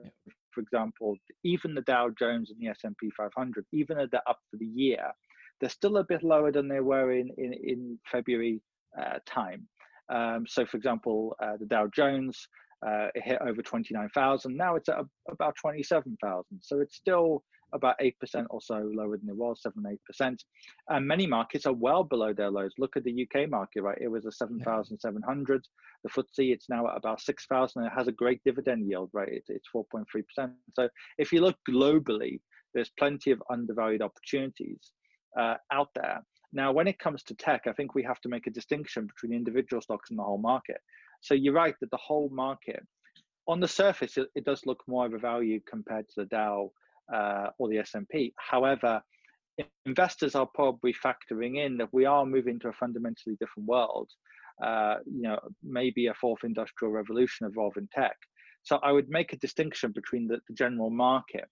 for 0.54 0.62
example, 0.62 1.16
even 1.44 1.74
the 1.74 1.82
Dow 1.82 2.10
Jones 2.18 2.52
and 2.52 2.60
the 2.60 2.68
S&P 2.68 3.10
500, 3.16 3.66
even 3.72 3.98
though 3.98 4.08
they're 4.12 4.30
up 4.30 4.40
for 4.50 4.58
the 4.58 4.66
year, 4.66 5.12
they're 5.60 5.70
still 5.70 5.98
a 5.98 6.04
bit 6.04 6.24
lower 6.24 6.52
than 6.52 6.68
they 6.68 6.80
were 6.80 7.12
in, 7.12 7.30
in, 7.38 7.54
in 7.54 8.00
February 8.12 8.62
uh, 9.00 9.20
time. 9.26 9.68
Um, 10.12 10.46
so 10.48 10.66
for 10.66 10.78
example, 10.78 11.36
uh, 11.42 11.58
the 11.60 11.66
Dow 11.66 11.88
Jones, 11.96 12.48
uh, 12.86 13.08
it 13.16 13.24
hit 13.24 13.40
over 13.42 13.62
29,000. 13.62 14.56
Now 14.58 14.76
it's 14.76 14.90
at 14.90 14.98
about 15.30 15.56
27,000. 15.62 16.46
So 16.62 16.80
it's 16.80 16.96
still 16.96 17.44
about 17.74 18.00
8% 18.00 18.14
or 18.50 18.62
so 18.62 18.90
lower 18.94 19.18
than 19.18 19.30
it 19.30 19.36
was, 19.36 19.62
7 19.62 19.84
8%. 20.22 20.38
And 20.90 21.08
many 21.08 21.28
markets 21.28 21.66
are 21.66 21.74
well 21.74 22.04
below 22.04 22.34
their 22.34 22.52
lows. 22.52 22.74
Look 22.78 22.98
at 22.98 23.04
the 23.04 23.28
UK 23.28 23.50
market, 23.50 23.82
right? 23.82 23.98
It 24.00 24.10
was 24.10 24.26
a 24.26 24.32
7,700. 24.32 25.68
The 26.04 26.10
FTSE, 26.10 26.54
it's 26.54 26.70
now 26.70 26.88
at 26.88 26.98
about 26.98 27.22
6,000. 27.22 27.84
It 27.84 27.92
has 27.96 28.08
a 28.08 28.12
great 28.12 28.42
dividend 28.44 28.90
yield, 28.90 29.10
right? 29.14 29.30
It, 29.30 29.44
it's 29.48 29.70
4.3%. 29.76 30.52
So 30.74 30.90
if 31.18 31.32
you 31.32 31.42
look 31.42 31.58
globally, 31.70 32.40
there's 32.74 32.92
plenty 32.98 33.32
of 33.32 33.44
undervalued 33.50 34.02
opportunities 34.02 34.92
uh, 35.40 35.56
out 35.72 35.90
there. 35.96 36.22
Now, 36.54 36.72
when 36.72 36.88
it 36.88 37.00
comes 37.00 37.24
to 37.24 37.36
tech, 37.36 37.64
I 37.68 37.74
think 37.74 37.96
we 37.96 38.04
have 38.04 38.20
to 38.22 38.30
make 38.30 38.48
a 38.48 38.52
distinction 38.52 39.08
between 39.08 39.38
individual 39.38 39.82
stocks 39.82 40.10
and 40.10 40.20
the 40.20 40.24
whole 40.24 40.38
market. 40.38 40.78
So 41.22 41.34
you're 41.34 41.54
right 41.54 41.76
that 41.80 41.92
the 41.92 41.98
whole 41.98 42.30
market, 42.30 42.86
on 43.48 43.60
the 43.60 43.68
surface, 43.68 44.18
it, 44.18 44.28
it 44.36 44.44
does 44.44 44.66
look 44.66 44.84
more 44.88 45.06
of 45.06 45.14
a 45.14 45.18
value 45.18 45.62
compared 45.70 46.08
to 46.10 46.14
the 46.18 46.26
Dow 46.26 46.72
uh, 47.14 47.48
or 47.58 47.70
the 47.70 47.78
S&P. 47.80 48.34
However, 48.38 49.02
investors 49.86 50.36
are 50.36 50.48
probably 50.54 50.94
factoring 50.94 51.64
in 51.64 51.78
that 51.78 51.90
we 51.92 52.06
are 52.06 52.26
moving 52.26 52.60
to 52.60 52.70
a 52.70 52.74
fundamentally 52.74 53.36
different 53.40 53.68
world. 53.68 54.10
Uh, 54.64 54.98
you 55.06 55.24
know, 55.24 55.40
maybe 55.64 56.08
a 56.08 56.14
fourth 56.14 56.44
industrial 56.44 56.92
revolution 56.92 57.48
involving 57.48 57.88
tech. 57.92 58.16
So 58.64 58.78
I 58.84 58.92
would 58.92 59.10
make 59.10 59.34
a 59.34 59.38
distinction 59.38 59.92
between 59.92 60.28
the, 60.28 60.40
the 60.48 60.54
general 60.54 60.92
market 60.92 61.46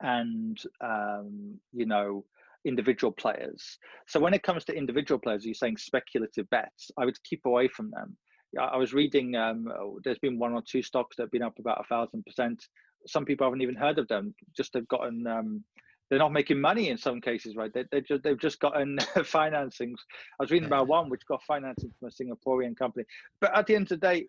and 0.00 0.58
um, 0.80 1.58
you 1.72 1.86
know 1.86 2.24
individual 2.64 3.12
players. 3.12 3.78
So 4.08 4.20
when 4.20 4.34
it 4.34 4.42
comes 4.42 4.64
to 4.64 4.76
individual 4.76 5.20
players, 5.20 5.44
you're 5.44 5.54
saying 5.54 5.76
speculative 5.78 6.48
bets. 6.50 6.90
I 6.98 7.04
would 7.04 7.22
keep 7.24 7.42
away 7.44 7.68
from 7.68 7.90
them. 7.90 8.16
I 8.60 8.76
was 8.76 8.92
reading. 8.92 9.34
Um, 9.34 9.66
there's 10.04 10.18
been 10.18 10.38
one 10.38 10.52
or 10.52 10.62
two 10.68 10.82
stocks 10.82 11.16
that 11.16 11.24
have 11.24 11.30
been 11.30 11.42
up 11.42 11.58
about 11.58 11.80
a 11.80 11.88
thousand 11.88 12.24
percent 12.26 12.62
some 13.06 13.24
people 13.24 13.46
haven't 13.46 13.62
even 13.62 13.74
heard 13.74 13.98
of 13.98 14.08
them. 14.08 14.34
Just 14.56 14.72
they've 14.72 14.88
gotten 14.88 15.26
um, 15.26 15.64
they're 16.12 16.18
not 16.18 16.32
making 16.32 16.60
money 16.60 16.90
in 16.90 16.98
some 16.98 17.22
cases, 17.22 17.56
right? 17.56 17.72
They, 17.72 17.84
they 17.90 18.02
just, 18.02 18.22
they've 18.22 18.38
just 18.38 18.60
gotten 18.60 18.98
financings. 19.16 19.96
I 20.38 20.42
was 20.42 20.50
reading 20.50 20.66
about 20.66 20.86
one 20.86 21.08
which 21.08 21.24
got 21.26 21.42
financing 21.42 21.90
from 21.98 22.08
a 22.08 22.10
Singaporean 22.10 22.76
company. 22.76 23.06
But 23.40 23.56
at 23.56 23.66
the 23.66 23.74
end 23.74 23.84
of 23.90 23.98
the 24.00 24.08
day, 24.08 24.26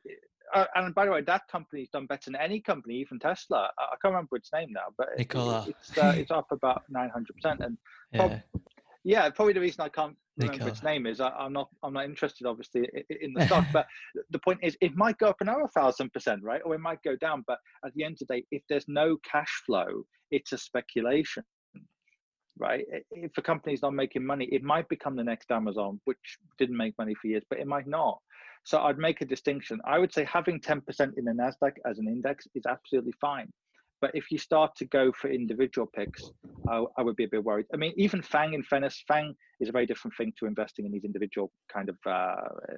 uh, 0.53 0.63
and 0.75 0.95
by 0.95 1.03
the 1.03 1.12
way, 1.12 1.21
that 1.23 1.41
company's 1.51 1.89
done 1.89 2.05
better 2.05 2.31
than 2.31 2.38
any 2.38 2.62
company, 2.62 2.95
even 2.95 3.19
Tesla. 3.19 3.69
I, 3.77 3.83
I 3.83 3.95
can't 4.01 4.13
remember 4.13 4.38
its 4.38 4.49
name 4.53 4.69
now, 4.71 4.93
but. 4.97 5.09
It, 5.67 5.75
it's 5.77 5.97
uh, 5.97 6.13
it's 6.15 6.31
up 6.31 6.53
about 6.53 6.83
nine 6.89 7.09
hundred 7.09 7.33
percent. 7.33 7.59
And 7.59 7.77
yeah. 8.13 8.39
yeah, 9.03 9.29
probably 9.31 9.53
the 9.53 9.59
reason 9.59 9.81
I 9.81 9.89
can't 9.89 10.15
remember 10.38 10.67
its 10.67 10.84
name 10.84 11.06
is. 11.06 11.19
I, 11.19 11.32
am 11.46 11.54
not 11.54 11.69
I'm 11.84 11.93
not 11.93 12.06
interested 12.06 12.48
obviously 12.48 12.88
in 13.22 13.34
the 13.34 13.46
stock 13.46 13.65
but 13.72 13.88
the 14.32 14.39
point 14.39 14.60
is 14.62 14.78
it 14.82 14.96
might 14.96 15.17
go 15.17 15.28
up 15.28 15.41
another 15.41 15.67
thousand 15.74 16.12
percent 16.12 16.41
right? 16.43 16.62
Or 16.65 16.76
it 16.76 16.80
might 16.80 17.02
go 17.04 17.15
down 17.15 17.43
but 17.48 17.60
at 17.86 17.93
the 17.93 18.04
end 18.04 18.17
of 18.22 18.28
the 18.28 18.36
day 18.36 18.46
if 18.52 18.63
there's 18.69 18.86
no 18.88 19.17
cash 19.30 19.62
flow 19.65 20.04
it's 20.32 20.52
a 20.52 20.58
speculation 20.58 21.43
right? 22.58 22.86
If 23.12 23.38
a 23.38 23.41
company's 23.41 23.82
not 23.82 23.93
making 23.93 24.26
money 24.26 24.48
it 24.52 24.63
might 24.63 24.88
become 24.89 25.15
the 25.15 25.24
next 25.24 25.52
amazon 25.52 26.00
which 26.06 26.38
didn't 26.58 26.78
make 26.78 26.98
money 26.98 27.15
for 27.22 27.28
years 27.28 27.43
but 27.50 27.60
it 27.60 27.67
might 27.67 27.88
not. 27.88 28.19
So 28.65 28.82
i'd 28.84 28.98
make 28.98 29.22
a 29.22 29.26
distinction. 29.26 29.80
I 29.86 30.00
would 30.00 30.13
say 30.13 30.24
having 30.26 30.60
10% 30.60 30.82
in 31.17 31.26
the 31.26 31.32
nasdaq 31.32 31.74
as 31.89 32.00
an 32.00 32.08
index 32.08 32.48
is 32.56 32.65
absolutely 32.65 33.13
fine 33.19 33.52
but 34.03 34.11
if 34.13 34.29
you 34.31 34.37
start 34.37 34.75
to 34.75 34.83
go 34.83 35.13
for 35.13 35.31
individual 35.31 35.87
picks, 35.87 36.29
I, 36.67 36.83
I 36.97 37.01
would 37.01 37.15
be 37.15 37.23
a 37.23 37.29
bit 37.29 37.41
worried. 37.41 37.67
I 37.73 37.77
mean, 37.77 37.93
even 37.95 38.21
Fang 38.21 38.53
and 38.53 38.67
Fennis, 38.67 38.97
Fang 39.07 39.33
is 39.61 39.69
a 39.69 39.71
very 39.71 39.85
different 39.85 40.13
thing 40.17 40.33
to 40.39 40.45
investing 40.45 40.85
in 40.85 40.91
these 40.91 41.05
individual 41.05 41.53
kind 41.73 41.87
of 41.87 41.95
uh, 42.05 42.35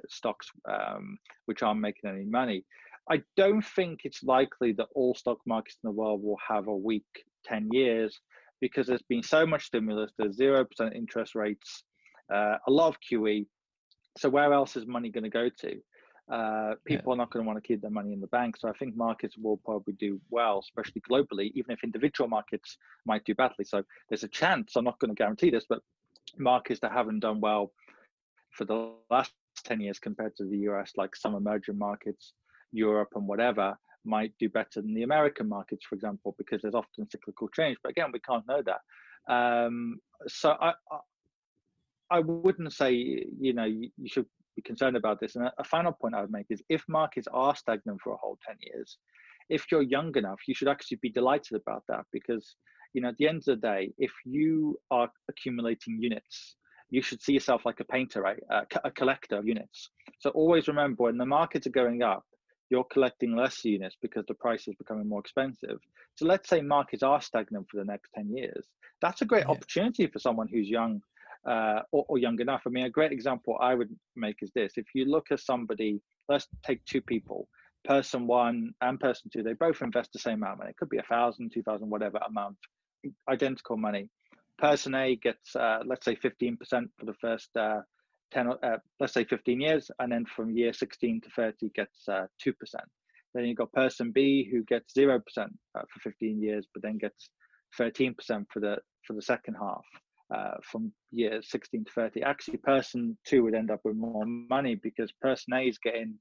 stocks 0.08 0.46
um, 0.70 1.18
which 1.48 1.64
aren't 1.64 1.82
making 1.82 2.12
any 2.12 2.26
money. 2.26 2.64
I 3.10 3.24
don't 3.38 3.66
think 3.66 4.02
it's 4.04 4.22
likely 4.22 4.74
that 4.74 4.86
all 4.94 5.16
stock 5.16 5.40
markets 5.48 5.78
in 5.84 5.88
the 5.88 5.96
world 5.96 6.22
will 6.22 6.38
have 6.48 6.68
a 6.68 6.76
weak 6.76 7.26
10 7.46 7.70
years 7.72 8.16
because 8.62 8.86
there's 8.86 9.02
been 9.10 9.24
so 9.24 9.48
much 9.48 9.66
stimulus, 9.66 10.12
there's 10.20 10.38
0% 10.38 10.64
interest 10.94 11.34
rates, 11.34 11.86
uh, 12.32 12.58
a 12.68 12.72
lot 12.72 12.90
of 12.90 12.98
QE. 13.02 13.48
So 14.20 14.30
where 14.30 14.54
else 14.54 14.76
is 14.76 14.86
money 14.86 15.10
going 15.10 15.24
to 15.24 15.32
go 15.32 15.50
to? 15.62 15.82
Uh, 16.32 16.74
people 16.86 17.12
yeah. 17.12 17.14
are 17.14 17.18
not 17.18 17.32
going 17.32 17.44
to 17.44 17.48
want 17.48 17.62
to 17.62 17.68
keep 17.68 17.82
their 17.82 17.92
money 17.92 18.14
in 18.14 18.20
the 18.20 18.28
bank. 18.28 18.58
So 18.58 18.68
I 18.68 18.74
think 18.74 18.96
markets 18.96 19.38
will 19.38 19.58
probably 19.58 19.94
do 19.94 20.20
well, 20.30 20.60
especially 20.60 21.02
globally, 21.10 21.52
even 21.54 21.72
if 21.72 21.84
individual 21.84 22.28
markets 22.28 22.78
might 23.06 23.24
do 23.26 23.36
badly. 23.36 23.66
So 23.66 23.84
there's 24.10 24.24
a 24.24 24.28
chance, 24.28 24.76
I'm 24.76 24.86
not 24.86 25.00
going 25.00 25.10
to 25.10 25.16
guarantee 25.16 25.52
this, 25.52 25.66
but 25.70 25.82
markets 26.38 26.80
that 26.82 26.92
haven't 26.92 27.20
done 27.20 27.40
well 27.42 27.72
for 28.52 28.66
the 28.66 28.92
last 29.12 29.34
10 29.66 29.82
years 29.82 30.00
compared 30.00 30.36
to 30.38 30.46
the 30.46 30.58
US, 30.70 30.94
like 30.98 31.16
some 31.16 31.36
emerging 31.36 31.78
markets, 31.78 32.34
Europe 32.72 33.10
and 33.16 33.28
whatever, 33.28 33.78
might 34.04 34.34
do 34.40 34.50
better 34.50 34.82
than 34.82 34.94
the 34.94 35.04
American 35.04 35.48
markets, 35.48 35.86
for 35.88 35.96
example, 35.96 36.36
because 36.38 36.62
there's 36.62 36.76
often 36.76 37.10
cyclical 37.10 37.50
change. 37.50 37.78
But 37.84 37.92
again, 37.92 38.12
we 38.12 38.20
can't 38.20 38.48
know 38.48 38.64
that. 38.66 38.82
Um, 39.32 40.00
so 40.28 40.56
I, 40.60 40.74
I, 40.92 41.00
I 42.12 42.20
wouldn't 42.20 42.72
say 42.74 42.94
you 42.94 43.54
know 43.54 43.66
you, 43.66 43.90
you 43.98 44.08
should 44.08 44.28
be 44.56 44.62
concerned 44.62 44.98
about 44.98 45.20
this. 45.20 45.36
And 45.36 45.46
a, 45.46 45.54
a 45.60 45.64
final 45.64 45.92
point 45.92 46.16
I 46.16 46.22
would 46.22 46.32
make 46.32 46.48
is 46.50 46.64
if 46.70 46.84
markets 46.88 47.28
are 47.34 47.56
stagnant 47.56 48.02
for 48.02 48.14
a 48.14 48.18
whole 48.18 48.38
10 48.46 48.56
years, 48.62 48.98
if 49.50 49.66
you're 49.72 49.84
young 49.84 50.16
enough, 50.16 50.40
you 50.48 50.56
should 50.56 50.68
actually 50.68 51.00
be 51.02 51.10
delighted 51.10 51.62
about 51.62 51.84
that 51.88 52.06
because, 52.12 52.56
you 52.94 53.02
know, 53.02 53.10
at 53.10 53.18
the 53.18 53.28
end 53.28 53.38
of 53.38 53.46
the 53.46 53.56
day, 53.56 53.94
if 53.98 54.12
you 54.26 54.80
are 54.92 55.10
accumulating 55.30 55.98
units, 56.00 56.56
you 56.90 57.02
should 57.02 57.22
see 57.22 57.34
yourself 57.34 57.66
like 57.66 57.80
a 57.80 57.86
painter, 57.86 58.22
right? 58.22 58.40
A, 58.50 58.64
a 58.86 58.92
collector 58.92 59.38
of 59.38 59.48
units. 59.48 59.90
So 60.20 60.30
always 60.32 60.68
remember 60.68 61.04
when 61.04 61.18
the 61.18 61.26
markets 61.26 61.68
are 61.68 61.72
going 61.72 62.02
up, 62.04 62.24
you're 62.70 62.86
collecting 62.86 63.36
less 63.36 63.64
units 63.64 63.96
because 64.02 64.26
the 64.28 64.34
price 64.34 64.68
is 64.68 64.76
becoming 64.76 65.08
more 65.08 65.20
expensive. 65.20 65.78
So 66.16 66.26
let's 66.26 66.50
say 66.50 66.62
markets 66.62 67.04
are 67.04 67.22
stagnant 67.22 67.68
for 67.70 67.78
the 67.78 67.86
next 67.86 68.10
10 68.16 68.36
years. 68.36 68.66
That's 69.02 69.22
a 69.22 69.26
great 69.26 69.46
yeah. 69.46 69.52
opportunity 69.52 70.08
for 70.08 70.20
someone 70.20 70.48
who's 70.48 70.68
young 70.68 71.02
uh, 71.46 71.82
or, 71.92 72.06
or, 72.10 72.18
young 72.18 72.40
enough. 72.40 72.64
I 72.66 72.70
mean, 72.70 72.86
a 72.86 72.90
great 72.90 73.12
example 73.12 73.58
I 73.62 73.76
would 73.76 73.90
make 74.16 74.38
is 74.42 74.52
this. 74.56 74.74
If 74.78 74.88
you 74.94 75.06
look 75.06 75.28
at 75.32 75.40
somebody, 75.40 76.02
let's 76.28 76.48
take 76.66 76.84
two 76.86 77.02
people, 77.02 77.48
person 77.84 78.26
one 78.28 78.74
and 78.82 79.00
person 79.00 79.30
two, 79.32 79.44
they 79.44 79.54
both 79.54 79.82
invest 79.82 80.12
the 80.14 80.20
same 80.20 80.44
amount. 80.44 80.70
It 80.70 80.78
could 80.78 80.90
be 80.90 80.98
a 80.98 81.04
thousand, 81.04 81.52
two 81.54 81.64
thousand, 81.64 81.90
whatever 81.90 82.20
amount, 82.28 82.58
identical 83.30 83.78
money. 83.78 84.10
Person 84.58 84.96
A 84.96 85.16
gets, 85.18 85.56
uh, 85.56 85.80
let's 85.86 86.06
say 86.06 86.16
15% 86.16 86.58
for 86.98 87.06
the 87.06 87.14
first 87.20 87.50
uh, 87.58 87.82
10, 88.32 88.54
uh, 88.64 88.78
let's 89.00 89.14
say 89.14 89.26
15 89.26 89.60
years, 89.60 89.92
and 90.00 90.12
then 90.12 90.26
from 90.26 90.56
year 90.56 90.72
16 90.74 91.22
to 91.22 91.30
30 91.36 91.70
gets 91.76 92.08
uh, 92.08 92.26
2%. 92.44 92.54
Then 93.34 93.46
you've 93.46 93.58
got 93.58 93.72
person 93.74 94.12
B 94.14 94.48
who 94.50 94.64
gets 94.64 94.94
0% 94.94 95.20
uh, 95.38 95.42
for 95.74 96.00
15 96.02 96.42
years, 96.42 96.66
but 96.74 96.82
then 96.82 96.98
gets 96.98 97.30
13% 97.80 98.16
for 98.52 98.62
the 98.62 98.78
for 99.06 99.14
the 99.14 99.22
second 99.22 99.56
half 99.56 99.84
uh, 100.34 100.56
from 100.64 100.92
year 101.12 101.42
16 101.42 101.86
to 101.86 101.92
30. 101.92 102.24
Actually, 102.24 102.58
person 102.58 103.18
two 103.26 103.44
would 103.44 103.56
end 103.56 103.72
up 103.72 103.82
with 103.84 103.96
more 103.96 104.26
money 104.26 104.76
because 104.76 105.12
person 105.22 105.54
A 105.54 105.68
is 105.68 105.78
getting 105.78 106.16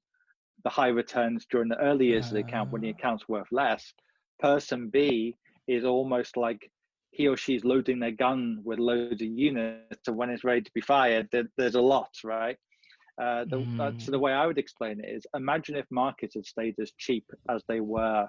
the 0.65 0.71
high 0.71 0.89
returns 0.89 1.47
during 1.51 1.69
the 1.69 1.79
early 1.79 2.07
years 2.07 2.27
of 2.27 2.35
the 2.35 2.41
account 2.41 2.71
when 2.71 2.83
the 2.83 2.89
ah. 2.89 2.97
account's 2.99 3.29
worth 3.29 3.49
less. 3.51 3.93
Person 4.41 4.89
B 4.89 5.37
is 5.67 5.85
almost 5.85 6.37
like 6.37 6.71
he 7.11 7.29
or 7.29 7.37
she's 7.37 7.65
loading 7.65 8.01
their 8.01 8.11
gun 8.11 8.61
with 8.65 8.79
loads 8.79 9.23
of 9.23 9.29
units, 9.29 10.01
so 10.03 10.13
when 10.13 10.31
it's 10.31 10.45
ready 10.45 10.63
to 10.63 10.71
be 10.75 10.81
fired, 10.81 11.29
there, 11.31 11.45
there's 11.57 11.77
a 11.77 11.81
lot, 11.81 12.11
right? 12.25 12.57
Uh, 13.23 13.45
the, 13.45 13.59
mm. 13.59 13.81
uh, 13.81 13.93
so 13.99 14.11
the 14.11 14.19
way 14.19 14.33
I 14.33 14.47
would 14.47 14.59
explain 14.59 15.01
it 15.01 15.09
is: 15.09 15.25
imagine 15.37 15.77
if 15.77 15.87
markets 15.91 16.35
had 16.35 16.45
stayed 16.45 16.75
as 16.81 16.93
cheap 16.99 17.25
as 17.49 17.63
they 17.69 17.81
were 17.81 18.29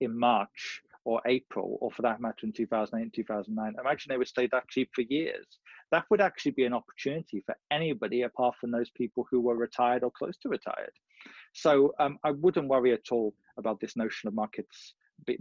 in 0.00 0.18
March 0.18 0.82
or 1.04 1.20
April, 1.26 1.78
or 1.80 1.90
for 1.90 2.02
that 2.02 2.20
matter 2.20 2.44
in 2.44 2.52
2008 2.52 3.02
and 3.02 3.14
2009. 3.14 3.74
Imagine 3.78 4.08
they 4.08 4.16
would 4.16 4.28
stay 4.28 4.48
that 4.50 4.68
cheap 4.68 4.90
for 4.94 5.02
years. 5.02 5.46
That 5.90 6.04
would 6.10 6.20
actually 6.20 6.52
be 6.52 6.64
an 6.64 6.72
opportunity 6.72 7.42
for 7.44 7.54
anybody 7.70 8.22
apart 8.22 8.56
from 8.60 8.70
those 8.70 8.90
people 8.90 9.26
who 9.30 9.40
were 9.40 9.56
retired 9.56 10.02
or 10.02 10.10
close 10.10 10.36
to 10.38 10.48
retired. 10.48 10.92
So 11.52 11.92
um, 12.00 12.18
I 12.24 12.30
wouldn't 12.32 12.68
worry 12.68 12.92
at 12.92 13.12
all 13.12 13.34
about 13.58 13.80
this 13.80 13.96
notion 13.96 14.28
of 14.28 14.34
markets 14.34 14.94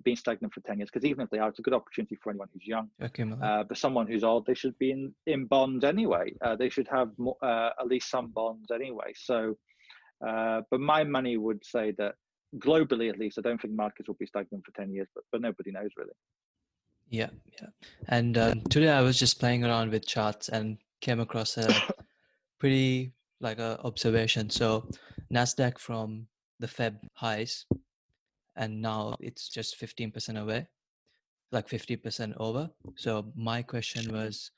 being 0.04 0.16
stagnant 0.16 0.54
for 0.54 0.62
10 0.62 0.78
years 0.78 0.90
because 0.92 1.04
even 1.04 1.24
if 1.24 1.30
they 1.30 1.40
are 1.40 1.50
it's 1.50 1.60
a 1.60 1.62
good 1.64 1.74
opportunity 1.74 2.16
for 2.22 2.30
anyone 2.30 2.48
who's 2.54 2.66
young 2.66 2.90
okay, 3.02 3.24
uh, 3.42 3.64
but 3.64 3.76
someone 3.76 4.06
who's 4.06 4.24
old 4.24 4.46
they 4.46 4.54
should 4.54 4.78
be 4.78 4.92
in, 4.92 5.14
in 5.26 5.46
bonds 5.46 5.84
anyway 5.84 6.32
uh, 6.46 6.56
they 6.56 6.70
should 6.70 6.88
have 6.88 7.10
more, 7.18 7.36
uh, 7.42 7.70
at 7.80 7.88
least 7.88 8.10
some 8.10 8.28
bonds 8.28 8.70
anyway 8.72 9.12
so 9.16 9.58
uh, 10.26 10.62
but 10.70 10.80
my 10.80 11.04
money 11.04 11.38
would 11.38 11.66
say 11.66 11.92
that 11.98 12.14
globally 12.60 13.10
at 13.10 13.20
least 13.20 13.38
i 13.38 13.42
don't 13.42 13.62
think 13.62 13.74
markets 13.74 14.08
will 14.08 14.16
be 14.20 14.26
stagnant 14.26 14.64
for 14.66 14.72
10 14.80 14.92
years 14.92 15.08
but, 15.16 15.24
but 15.32 15.42
nobody 15.42 15.72
knows 15.72 15.90
really. 15.98 16.14
Yeah 17.10 17.30
yeah. 17.60 17.68
And 18.08 18.38
um, 18.38 18.62
today 18.70 18.90
i 18.90 19.02
was 19.02 19.18
just 19.20 19.40
playing 19.40 19.64
around 19.64 19.92
with 19.92 20.06
charts 20.08 20.50
and 20.50 20.78
came 21.02 21.20
across 21.20 21.58
a 21.58 21.68
pretty 22.60 23.14
like 23.42 23.60
a 23.60 23.80
observation. 23.84 24.50
So 24.50 24.88
nasdaq 25.32 25.78
from 25.78 26.28
the 26.60 26.68
feb 26.68 26.98
highs 27.14 27.66
and 28.56 28.82
now 28.82 29.16
it's 29.20 29.50
just 29.50 29.80
15% 29.80 30.40
away 30.42 30.68
like 31.52 31.68
50% 31.68 32.34
over. 32.38 32.70
So 32.98 33.32
my 33.36 33.62
question 33.62 34.12
was 34.12 34.52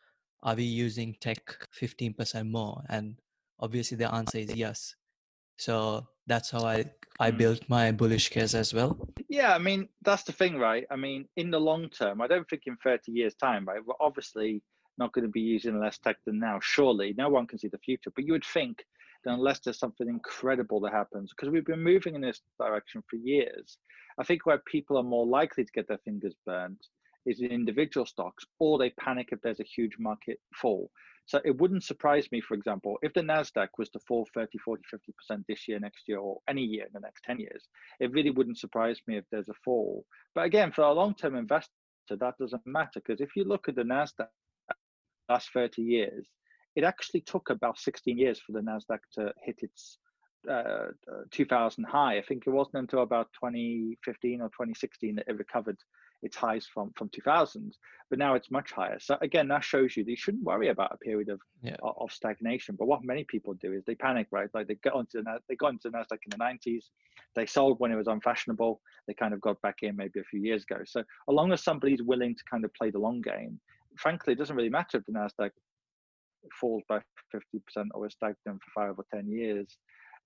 are 0.43 0.55
we 0.55 0.63
using 0.63 1.15
tech 1.19 1.41
15% 1.81 2.49
more? 2.49 2.83
And 2.89 3.19
obviously 3.59 3.97
the 3.97 4.13
answer 4.13 4.37
is 4.39 4.55
yes 4.55 4.95
so 5.57 6.07
that's 6.27 6.51
how 6.51 6.63
i 6.63 6.83
i 7.19 7.31
hmm. 7.31 7.37
built 7.37 7.61
my 7.69 7.91
bullish 7.91 8.29
case 8.29 8.53
as 8.53 8.73
well. 8.73 8.97
Yeah 9.29 9.53
i 9.53 9.57
mean 9.57 9.89
that's 10.03 10.23
the 10.23 10.31
thing 10.31 10.57
right? 10.57 10.85
I 10.89 10.95
mean 10.95 11.27
in 11.35 11.51
the 11.51 11.59
long 11.59 11.89
term 11.89 12.21
i 12.21 12.27
don't 12.27 12.47
think 12.49 12.63
in 12.65 12.77
30 12.77 13.11
years 13.11 13.35
time 13.35 13.65
right 13.65 13.81
we're 13.85 13.95
obviously 13.99 14.61
not 14.97 15.11
going 15.13 15.25
to 15.25 15.31
be 15.31 15.41
using 15.41 15.79
less 15.79 15.97
tech 15.97 16.17
than 16.25 16.39
now 16.39 16.57
surely. 16.61 17.13
No 17.17 17.27
one 17.27 17.47
can 17.47 17.59
see 17.59 17.67
the 17.67 17.77
future. 17.79 18.11
But 18.15 18.25
you 18.25 18.31
would 18.31 18.45
think 18.45 18.85
that 19.25 19.33
unless 19.33 19.59
there's 19.59 19.79
something 19.79 20.07
incredible 20.07 20.79
that 20.81 20.93
happens 20.93 21.31
because 21.31 21.51
we've 21.51 21.65
been 21.65 21.83
moving 21.83 22.15
in 22.15 22.21
this 22.21 22.41
direction 22.59 23.03
for 23.09 23.17
years 23.17 23.77
i 24.19 24.23
think 24.23 24.45
where 24.45 24.61
people 24.65 24.97
are 24.97 25.03
more 25.03 25.25
likely 25.25 25.65
to 25.65 25.71
get 25.73 25.87
their 25.87 25.99
fingers 26.05 26.35
burnt 26.45 26.87
is 27.25 27.41
in 27.41 27.47
individual 27.47 28.05
stocks 28.05 28.45
or 28.59 28.77
they 28.77 28.91
panic 28.91 29.29
if 29.31 29.41
there's 29.41 29.59
a 29.59 29.63
huge 29.63 29.97
market 29.99 30.39
fall 30.53 30.89
so 31.25 31.41
it 31.43 31.57
wouldn't 31.59 31.83
surprise 31.83 32.27
me 32.31 32.41
for 32.41 32.53
example 32.53 32.97
if 33.01 33.13
the 33.13 33.21
nasdaq 33.21 33.67
was 33.77 33.89
to 33.89 33.99
fall 34.07 34.27
30 34.33 34.57
40 34.57 34.83
50% 35.31 35.43
this 35.47 35.67
year 35.67 35.79
next 35.79 36.07
year 36.07 36.19
or 36.19 36.37
any 36.47 36.61
year 36.61 36.85
in 36.85 36.91
the 36.93 36.99
next 36.99 37.23
10 37.23 37.39
years 37.39 37.67
it 37.99 38.11
really 38.11 38.31
wouldn't 38.31 38.57
surprise 38.57 38.99
me 39.07 39.17
if 39.17 39.25
there's 39.31 39.49
a 39.49 39.53
fall 39.63 40.05
but 40.33 40.45
again 40.45 40.71
for 40.71 40.81
a 40.81 40.93
long-term 40.93 41.35
investor 41.35 41.71
that 42.09 42.37
doesn't 42.39 42.65
matter 42.65 43.01
because 43.05 43.21
if 43.21 43.35
you 43.35 43.43
look 43.43 43.67
at 43.67 43.75
the 43.75 43.83
nasdaq 43.83 44.27
last 45.29 45.49
30 45.53 45.81
years 45.81 46.25
it 46.75 46.83
actually 46.83 47.21
took 47.21 47.49
about 47.49 47.79
16 47.79 48.17
years 48.17 48.39
for 48.39 48.51
the 48.51 48.59
Nasdaq 48.59 48.99
to 49.13 49.33
hit 49.43 49.59
its 49.61 49.97
uh 50.49 50.89
2000 51.31 51.83
high. 51.85 52.17
I 52.17 52.21
think 52.21 52.43
it 52.45 52.51
wasn't 52.51 52.75
until 52.75 53.01
about 53.01 53.29
2015 53.33 54.41
or 54.41 54.49
2016 54.49 55.15
that 55.15 55.25
it 55.27 55.37
recovered 55.37 55.77
its 56.21 56.35
highs 56.35 56.65
from 56.65 56.91
from 56.95 57.09
2000. 57.09 57.75
But 58.09 58.19
now 58.19 58.35
it's 58.35 58.51
much 58.51 58.71
higher. 58.71 58.99
So 58.99 59.17
again, 59.21 59.47
that 59.47 59.63
shows 59.63 59.97
you 59.97 60.03
that 60.03 60.11
you 60.11 60.17
shouldn't 60.17 60.43
worry 60.43 60.69
about 60.69 60.93
a 60.93 60.97
period 60.97 61.29
of 61.29 61.39
yeah. 61.63 61.75
of 61.81 62.11
stagnation. 62.11 62.75
But 62.77 62.87
what 62.87 63.03
many 63.03 63.23
people 63.23 63.53
do 63.55 63.73
is 63.73 63.83
they 63.85 63.95
panic, 63.95 64.27
right? 64.31 64.49
Like 64.53 64.67
they 64.67 64.75
got 64.75 64.93
onto 64.93 65.23
the 65.23 65.39
they 65.49 65.55
got 65.55 65.71
into 65.71 65.89
the 65.89 65.97
Nasdaq 65.97 66.19
in 66.25 66.31
the 66.31 66.37
90s. 66.37 66.85
They 67.35 67.45
sold 67.45 67.79
when 67.79 67.91
it 67.91 67.95
was 67.95 68.07
unfashionable. 68.07 68.79
They 69.07 69.13
kind 69.13 69.33
of 69.33 69.41
got 69.41 69.61
back 69.61 69.77
in 69.81 69.95
maybe 69.95 70.19
a 70.19 70.23
few 70.23 70.41
years 70.41 70.63
ago. 70.63 70.81
So 70.85 71.01
as 71.01 71.05
long 71.27 71.51
as 71.51 71.63
somebody's 71.63 72.01
willing 72.01 72.35
to 72.35 72.43
kind 72.49 72.63
of 72.63 72.73
play 72.73 72.91
the 72.91 72.99
long 72.99 73.21
game, 73.21 73.59
frankly, 73.97 74.33
it 74.33 74.39
doesn't 74.39 74.55
really 74.55 74.69
matter 74.69 74.97
if 74.97 75.05
the 75.05 75.11
Nasdaq 75.11 75.51
falls 76.59 76.83
by 76.87 76.99
50% 77.33 77.87
or 77.93 78.05
is 78.05 78.13
stagnant 78.13 78.61
for 78.61 78.71
five 78.73 78.95
or 78.97 79.05
10 79.13 79.27
years. 79.27 79.77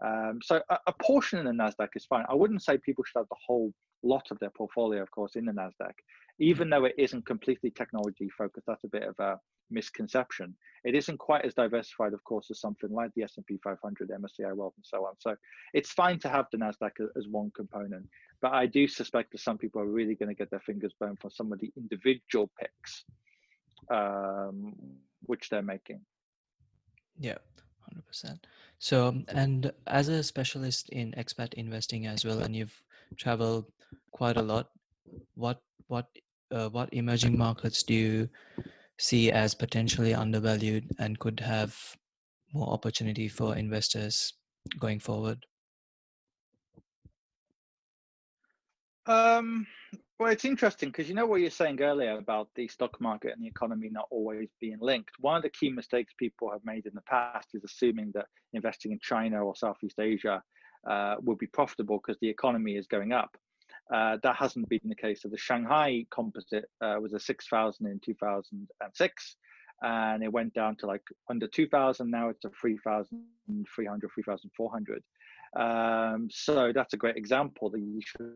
Um, 0.05 0.39
so 0.41 0.61
a, 0.69 0.77
a, 0.87 0.93
portion 1.01 1.39
in 1.39 1.45
the 1.45 1.51
Nasdaq 1.51 1.89
is 1.95 2.05
fine. 2.05 2.23
I 2.29 2.35
wouldn't 2.35 2.63
say 2.63 2.77
people 2.77 3.03
should 3.03 3.19
have 3.19 3.29
the 3.29 3.35
whole 3.45 3.73
lot 4.03 4.27
of 4.31 4.39
their 4.39 4.49
portfolio, 4.49 5.01
of 5.01 5.11
course, 5.11 5.35
in 5.35 5.45
the 5.45 5.51
Nasdaq, 5.51 5.93
even 6.39 6.69
though 6.69 6.85
it 6.85 6.95
isn't 6.97 7.25
completely 7.25 7.71
technology 7.71 8.29
focused. 8.29 8.67
That's 8.67 8.83
a 8.83 8.89
bit 8.89 9.03
of 9.03 9.19
a 9.19 9.39
misconception. 9.69 10.55
It 10.83 10.95
isn't 10.95 11.17
quite 11.17 11.45
as 11.45 11.53
diversified, 11.53 12.13
of 12.13 12.23
course, 12.23 12.47
as 12.49 12.59
something 12.59 12.91
like 12.91 13.11
the 13.15 13.23
S&P 13.23 13.59
500, 13.63 14.09
MSCI 14.09 14.55
World, 14.55 14.73
and 14.77 14.85
so 14.85 15.05
on. 15.05 15.13
So 15.19 15.35
it's 15.73 15.91
fine 15.91 16.19
to 16.19 16.29
have 16.29 16.45
the 16.51 16.57
Nasdaq 16.57 16.91
as 17.17 17.27
one 17.27 17.51
component, 17.55 18.07
but 18.41 18.53
I 18.53 18.65
do 18.65 18.87
suspect 18.87 19.31
that 19.31 19.41
some 19.41 19.57
people 19.57 19.81
are 19.81 19.87
really 19.87 20.15
going 20.15 20.29
to 20.29 20.35
get 20.35 20.49
their 20.49 20.61
fingers 20.61 20.93
burned 20.99 21.19
for 21.19 21.29
some 21.29 21.51
of 21.51 21.59
the 21.59 21.71
individual 21.75 22.49
picks 22.59 23.05
um, 23.89 24.73
which 25.25 25.49
they're 25.49 25.61
making. 25.61 26.01
Yeah, 27.19 27.37
100%. 27.93 28.39
So, 28.79 29.23
and 29.27 29.71
as 29.87 30.07
a 30.07 30.23
specialist 30.23 30.89
in 30.89 31.11
expat 31.17 31.53
investing 31.55 32.07
as 32.07 32.23
well, 32.23 32.39
and 32.39 32.55
you've 32.55 32.81
traveled 33.17 33.65
quite 34.11 34.37
a 34.37 34.41
lot, 34.41 34.69
what 35.35 35.61
what 35.87 36.07
uh, 36.51 36.69
what 36.69 36.93
emerging 36.93 37.37
markets 37.37 37.83
do 37.83 37.93
you 37.93 38.29
see 38.97 39.31
as 39.31 39.55
potentially 39.55 40.13
undervalued 40.13 40.85
and 40.99 41.19
could 41.19 41.39
have 41.39 41.75
more 42.53 42.69
opportunity 42.69 43.27
for 43.27 43.55
investors 43.55 44.33
going 44.79 44.99
forward? 44.99 45.45
Um, 49.05 49.65
well, 50.19 50.31
it's 50.31 50.45
interesting 50.45 50.89
because 50.89 51.07
you 51.07 51.15
know 51.15 51.25
what 51.25 51.41
you're 51.41 51.49
saying 51.49 51.81
earlier 51.81 52.17
about 52.17 52.49
the 52.55 52.67
stock 52.67 52.99
market 52.99 53.31
and 53.31 53.41
the 53.41 53.47
economy 53.47 53.89
not 53.89 54.07
always 54.11 54.49
being 54.59 54.77
linked. 54.81 55.11
One 55.19 55.37
of 55.37 55.43
the 55.43 55.49
key 55.49 55.69
mistakes 55.69 56.13
people 56.19 56.51
have 56.51 56.63
made 56.65 56.85
in 56.85 56.91
the 56.93 57.01
past 57.01 57.47
is 57.53 57.63
assuming 57.63 58.11
that 58.13 58.25
investing 58.53 58.91
in 58.91 58.99
China 59.01 59.45
or 59.45 59.55
Southeast 59.55 59.99
Asia 59.99 60.43
uh, 60.87 61.15
will 61.21 61.35
be 61.35 61.47
profitable 61.47 61.97
because 61.97 62.19
the 62.21 62.29
economy 62.29 62.75
is 62.75 62.87
going 62.87 63.11
up. 63.11 63.35
Uh, 63.93 64.17
that 64.21 64.35
hasn't 64.35 64.69
been 64.69 64.79
the 64.85 64.95
case. 64.95 65.23
So 65.23 65.29
the 65.29 65.37
Shanghai 65.37 66.05
composite 66.11 66.65
uh, 66.81 66.97
was 67.01 67.13
a 67.13 67.19
6,000 67.19 67.85
in 67.87 67.99
2006, 67.99 69.35
and 69.81 70.23
it 70.23 70.31
went 70.31 70.53
down 70.53 70.75
to 70.77 70.85
like 70.85 71.01
under 71.29 71.47
2,000. 71.47 72.09
Now 72.09 72.29
it's 72.29 72.45
a 72.45 72.49
3,300, 72.61 74.09
3,400. 74.13 75.03
Um, 75.55 76.29
so 76.31 76.71
that's 76.73 76.93
a 76.93 76.97
great 76.97 77.15
example 77.17 77.71
that 77.71 77.79
you 77.79 77.99
shouldn't 78.03 78.35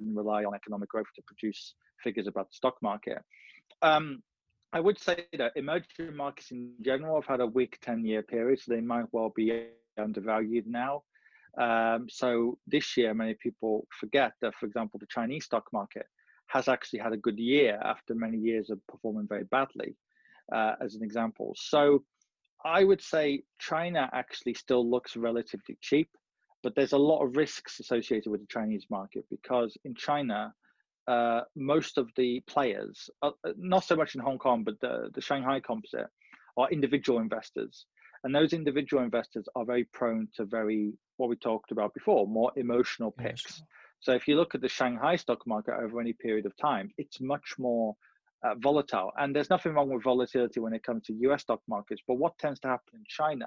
rely 0.00 0.44
on 0.44 0.54
economic 0.54 0.90
growth 0.90 1.06
to 1.16 1.22
produce 1.22 1.74
figures 2.02 2.26
about 2.26 2.50
the 2.50 2.54
stock 2.54 2.76
market. 2.82 3.22
Um, 3.80 4.22
I 4.72 4.80
would 4.80 4.98
say 4.98 5.26
that 5.36 5.52
emerging 5.56 6.14
markets 6.14 6.50
in 6.50 6.72
general 6.82 7.16
have 7.16 7.26
had 7.26 7.40
a 7.40 7.46
weak 7.46 7.78
10 7.80 8.04
year 8.04 8.22
period, 8.22 8.60
so 8.60 8.72
they 8.72 8.80
might 8.80 9.06
well 9.12 9.32
be 9.34 9.66
undervalued 9.98 10.66
now. 10.66 11.02
Um, 11.58 12.08
so 12.08 12.58
this 12.66 12.96
year, 12.96 13.14
many 13.14 13.34
people 13.34 13.86
forget 13.98 14.32
that, 14.40 14.54
for 14.54 14.66
example, 14.66 14.98
the 15.00 15.06
Chinese 15.06 15.44
stock 15.44 15.66
market 15.72 16.06
has 16.46 16.68
actually 16.68 16.98
had 16.98 17.12
a 17.12 17.16
good 17.16 17.38
year 17.38 17.78
after 17.84 18.14
many 18.14 18.36
years 18.36 18.70
of 18.70 18.84
performing 18.88 19.26
very 19.28 19.44
badly, 19.44 19.96
uh, 20.52 20.74
as 20.80 20.94
an 20.94 21.02
example. 21.02 21.54
So 21.56 22.04
I 22.64 22.84
would 22.84 23.00
say 23.00 23.44
China 23.58 24.10
actually 24.12 24.54
still 24.54 24.88
looks 24.88 25.16
relatively 25.16 25.78
cheap. 25.80 26.10
but 26.62 26.74
there's 26.74 26.92
a 26.92 26.98
lot 26.98 27.24
of 27.24 27.36
risks 27.36 27.80
associated 27.80 28.30
with 28.30 28.40
the 28.40 28.46
Chinese 28.46 28.86
market 28.90 29.24
because 29.30 29.76
in 29.84 29.94
China, 29.94 30.52
uh, 31.08 31.42
most 31.56 31.98
of 31.98 32.10
the 32.16 32.40
players, 32.46 33.08
uh, 33.22 33.30
not 33.56 33.84
so 33.84 33.96
much 33.96 34.14
in 34.14 34.20
Hong 34.20 34.38
Kong, 34.38 34.62
but 34.64 34.78
the, 34.80 35.10
the 35.14 35.20
Shanghai 35.20 35.60
composite, 35.60 36.06
are 36.56 36.70
individual 36.70 37.20
investors. 37.20 37.86
And 38.24 38.34
those 38.34 38.52
individual 38.52 39.02
investors 39.02 39.48
are 39.56 39.64
very 39.64 39.84
prone 39.84 40.28
to 40.36 40.44
very, 40.44 40.92
what 41.16 41.30
we 41.30 41.36
talked 41.36 41.72
about 41.72 41.94
before, 41.94 42.26
more 42.26 42.52
emotional 42.56 43.10
picks. 43.10 43.62
So 44.00 44.12
if 44.12 44.28
you 44.28 44.36
look 44.36 44.54
at 44.54 44.60
the 44.60 44.68
Shanghai 44.68 45.16
stock 45.16 45.46
market 45.46 45.74
over 45.74 46.00
any 46.00 46.12
period 46.12 46.46
of 46.46 46.56
time, 46.56 46.90
it's 46.98 47.20
much 47.20 47.54
more 47.58 47.96
uh, 48.42 48.54
volatile. 48.56 49.10
And 49.18 49.34
there's 49.34 49.50
nothing 49.50 49.72
wrong 49.72 49.92
with 49.92 50.02
volatility 50.02 50.60
when 50.60 50.72
it 50.72 50.82
comes 50.82 51.04
to 51.04 51.14
US 51.30 51.42
stock 51.42 51.60
markets. 51.68 52.02
But 52.06 52.14
what 52.14 52.38
tends 52.38 52.60
to 52.60 52.68
happen 52.68 52.94
in 52.94 53.04
China 53.08 53.46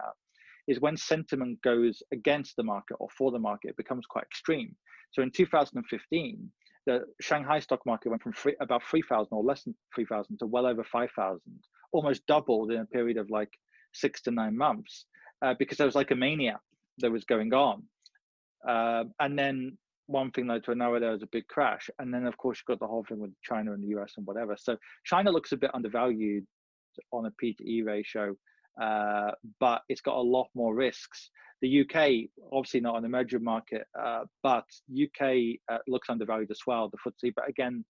is 0.68 0.80
when 0.80 0.96
sentiment 0.98 1.62
goes 1.62 2.02
against 2.12 2.56
the 2.56 2.64
market 2.64 2.96
or 3.00 3.10
for 3.18 3.32
the 3.32 3.40
market, 3.40 3.70
it 3.70 3.78
becomes 3.78 4.06
quite 4.06 4.24
extreme. 4.24 4.76
So 5.12 5.22
in 5.22 5.32
2015, 5.32 6.52
the 6.86 7.02
Shanghai 7.22 7.60
stock 7.60 7.86
market 7.86 8.10
went 8.10 8.22
from 8.22 8.34
free, 8.34 8.56
about 8.60 8.84
3,000 8.90 9.28
or 9.32 9.44
less 9.44 9.64
than 9.64 9.76
3,000 9.96 10.38
to 10.40 10.46
well 10.46 10.66
over 10.66 10.84
5,000, 10.84 11.40
almost 11.92 12.26
doubled 12.28 12.72
in 12.72 12.82
a 12.82 12.86
period 12.86 13.18
of 13.18 13.30
like 13.30 13.52
six 13.94 14.22
to 14.24 14.32
nine 14.32 14.58
months, 14.58 15.06
uh, 15.44 15.54
because 15.58 15.78
there 15.78 15.88
was 15.88 15.96
like 15.96 16.12
a 16.12 16.16
mania 16.16 16.60
that 17.00 17.12
was 17.12 17.26
going 17.26 17.54
on. 17.54 17.84
Uh, 18.68 19.04
and 19.20 19.38
then 19.38 19.78
one 20.08 20.32
thing 20.32 20.48
led 20.48 20.64
to 20.64 20.72
another, 20.72 21.00
there 21.00 21.12
was 21.12 21.24
a 21.24 21.28
big 21.32 21.48
crash. 21.48 21.90
And 22.00 22.14
then, 22.14 22.26
of 22.26 22.38
course, 22.38 22.60
you've 22.60 22.78
got 22.78 22.84
the 22.84 22.90
whole 22.90 23.06
thing 23.08 23.20
with 23.20 23.32
China 23.42 23.74
and 23.74 23.84
the 23.84 24.00
US 24.00 24.14
and 24.18 24.26
whatever. 24.26 24.56
So 24.58 24.78
China 25.06 25.32
looks 25.32 25.52
a 25.52 25.58
bit 25.58 25.72
undervalued 25.74 26.46
on 27.12 27.26
a 27.26 27.32
P 27.32 27.54
to 27.54 27.70
E 27.70 27.82
ratio 27.82 28.36
uh, 28.82 29.32
but 29.60 29.82
it's 29.90 30.02
got 30.02 30.16
a 30.16 30.22
lot 30.22 30.48
more 30.56 30.74
risks. 30.74 31.30
The 31.62 31.82
UK, 31.82 32.30
obviously 32.52 32.82
not 32.82 32.98
an 32.98 33.06
emerging 33.06 33.44
market, 33.44 33.86
uh, 34.00 34.24
but 34.42 34.66
UK 34.92 35.60
uh, 35.72 35.78
looks 35.88 36.10
undervalued 36.10 36.52
as 36.52 36.62
well, 36.68 36.90
the 36.90 36.98
FTSE. 36.98 37.34
But 37.36 37.48
again, 37.48 37.86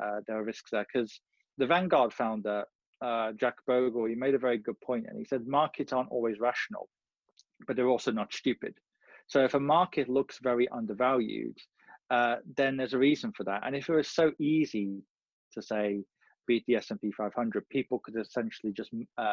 uh, 0.00 0.20
there 0.26 0.38
are 0.38 0.44
risks 0.44 0.70
there 0.72 0.86
because 0.92 1.20
the 1.58 1.66
Vanguard 1.66 2.12
founder, 2.12 2.64
uh, 3.02 3.32
Jack 3.32 3.56
Bogle, 3.66 4.06
he 4.06 4.14
made 4.14 4.34
a 4.34 4.38
very 4.38 4.58
good 4.58 4.80
point, 4.80 5.06
and 5.08 5.18
he 5.18 5.24
said 5.24 5.46
markets 5.46 5.92
aren't 5.92 6.10
always 6.10 6.38
rational, 6.38 6.88
but 7.66 7.76
they're 7.76 7.88
also 7.88 8.12
not 8.12 8.32
stupid. 8.32 8.74
So 9.26 9.44
if 9.44 9.54
a 9.54 9.60
market 9.60 10.08
looks 10.08 10.38
very 10.42 10.68
undervalued, 10.68 11.56
uh, 12.10 12.36
then 12.56 12.76
there's 12.76 12.94
a 12.94 12.98
reason 12.98 13.32
for 13.32 13.44
that. 13.44 13.62
And 13.64 13.74
if 13.74 13.88
it 13.88 13.94
was 13.94 14.08
so 14.08 14.32
easy 14.38 15.02
to 15.54 15.62
say 15.62 16.04
beat 16.46 16.64
the 16.66 16.76
S&P 16.76 17.12
500, 17.12 17.68
people 17.68 18.00
could 18.00 18.16
essentially 18.16 18.72
just 18.72 18.90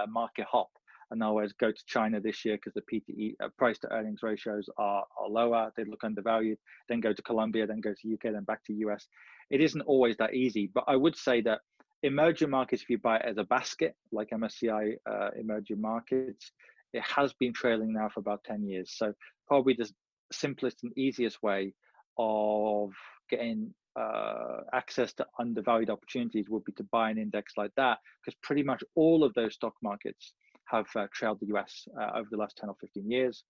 market 0.07 0.45
hop 0.49 0.69
and 1.11 1.33
words, 1.33 1.53
go 1.59 1.71
to 1.71 1.83
China 1.87 2.19
this 2.19 2.45
year 2.45 2.57
because 2.57 2.73
the 2.73 2.81
PTE 2.81 3.35
uh, 3.43 3.49
price 3.57 3.79
to 3.79 3.91
earnings 3.91 4.21
ratios 4.21 4.69
are, 4.77 5.03
are 5.19 5.29
lower, 5.29 5.71
they 5.75 5.83
look 5.83 6.03
undervalued, 6.03 6.57
then 6.87 6.99
go 6.99 7.13
to 7.13 7.21
Colombia, 7.23 7.65
then 7.65 7.81
go 7.81 7.93
to 7.93 8.13
UK, 8.13 8.33
then 8.33 8.43
back 8.43 8.63
to 8.65 8.73
US. 8.73 9.07
It 9.49 9.61
isn't 9.61 9.81
always 9.81 10.17
that 10.17 10.33
easy, 10.33 10.69
but 10.73 10.83
I 10.87 10.95
would 10.95 11.15
say 11.15 11.41
that 11.41 11.61
emerging 12.03 12.49
markets, 12.49 12.81
if 12.81 12.89
you 12.89 12.97
buy 12.97 13.17
it 13.17 13.25
as 13.25 13.37
a 13.37 13.43
basket, 13.43 13.95
like 14.11 14.29
MSCI 14.29 14.95
uh, 15.09 15.29
emerging 15.37 15.81
markets, 15.81 16.51
it 16.93 17.03
has 17.03 17.33
been 17.33 17.53
trailing 17.53 17.93
now 17.93 18.09
for 18.09 18.19
about 18.19 18.43
10 18.45 18.63
years. 18.63 18.93
So 18.95 19.13
probably 19.47 19.73
the 19.73 19.89
simplest 20.31 20.83
and 20.83 20.97
easiest 20.97 21.41
way 21.43 21.73
of 22.17 22.91
getting 23.29 23.73
uh, 23.99 24.61
access 24.73 25.13
to 25.13 25.25
undervalued 25.39 25.89
opportunities 25.89 26.49
would 26.49 26.63
be 26.63 26.71
to 26.73 26.83
buy 26.91 27.09
an 27.09 27.17
index 27.17 27.53
like 27.57 27.71
that, 27.77 27.99
because 28.23 28.37
pretty 28.41 28.63
much 28.63 28.83
all 28.95 29.23
of 29.23 29.33
those 29.33 29.55
stock 29.55 29.73
markets 29.81 30.33
have 30.65 30.87
uh, 30.95 31.07
trailed 31.13 31.39
the 31.39 31.55
US 31.57 31.87
uh, 31.99 32.11
over 32.15 32.27
the 32.31 32.37
last 32.37 32.57
10 32.57 32.69
or 32.69 32.75
15 32.79 33.09
years. 33.09 33.43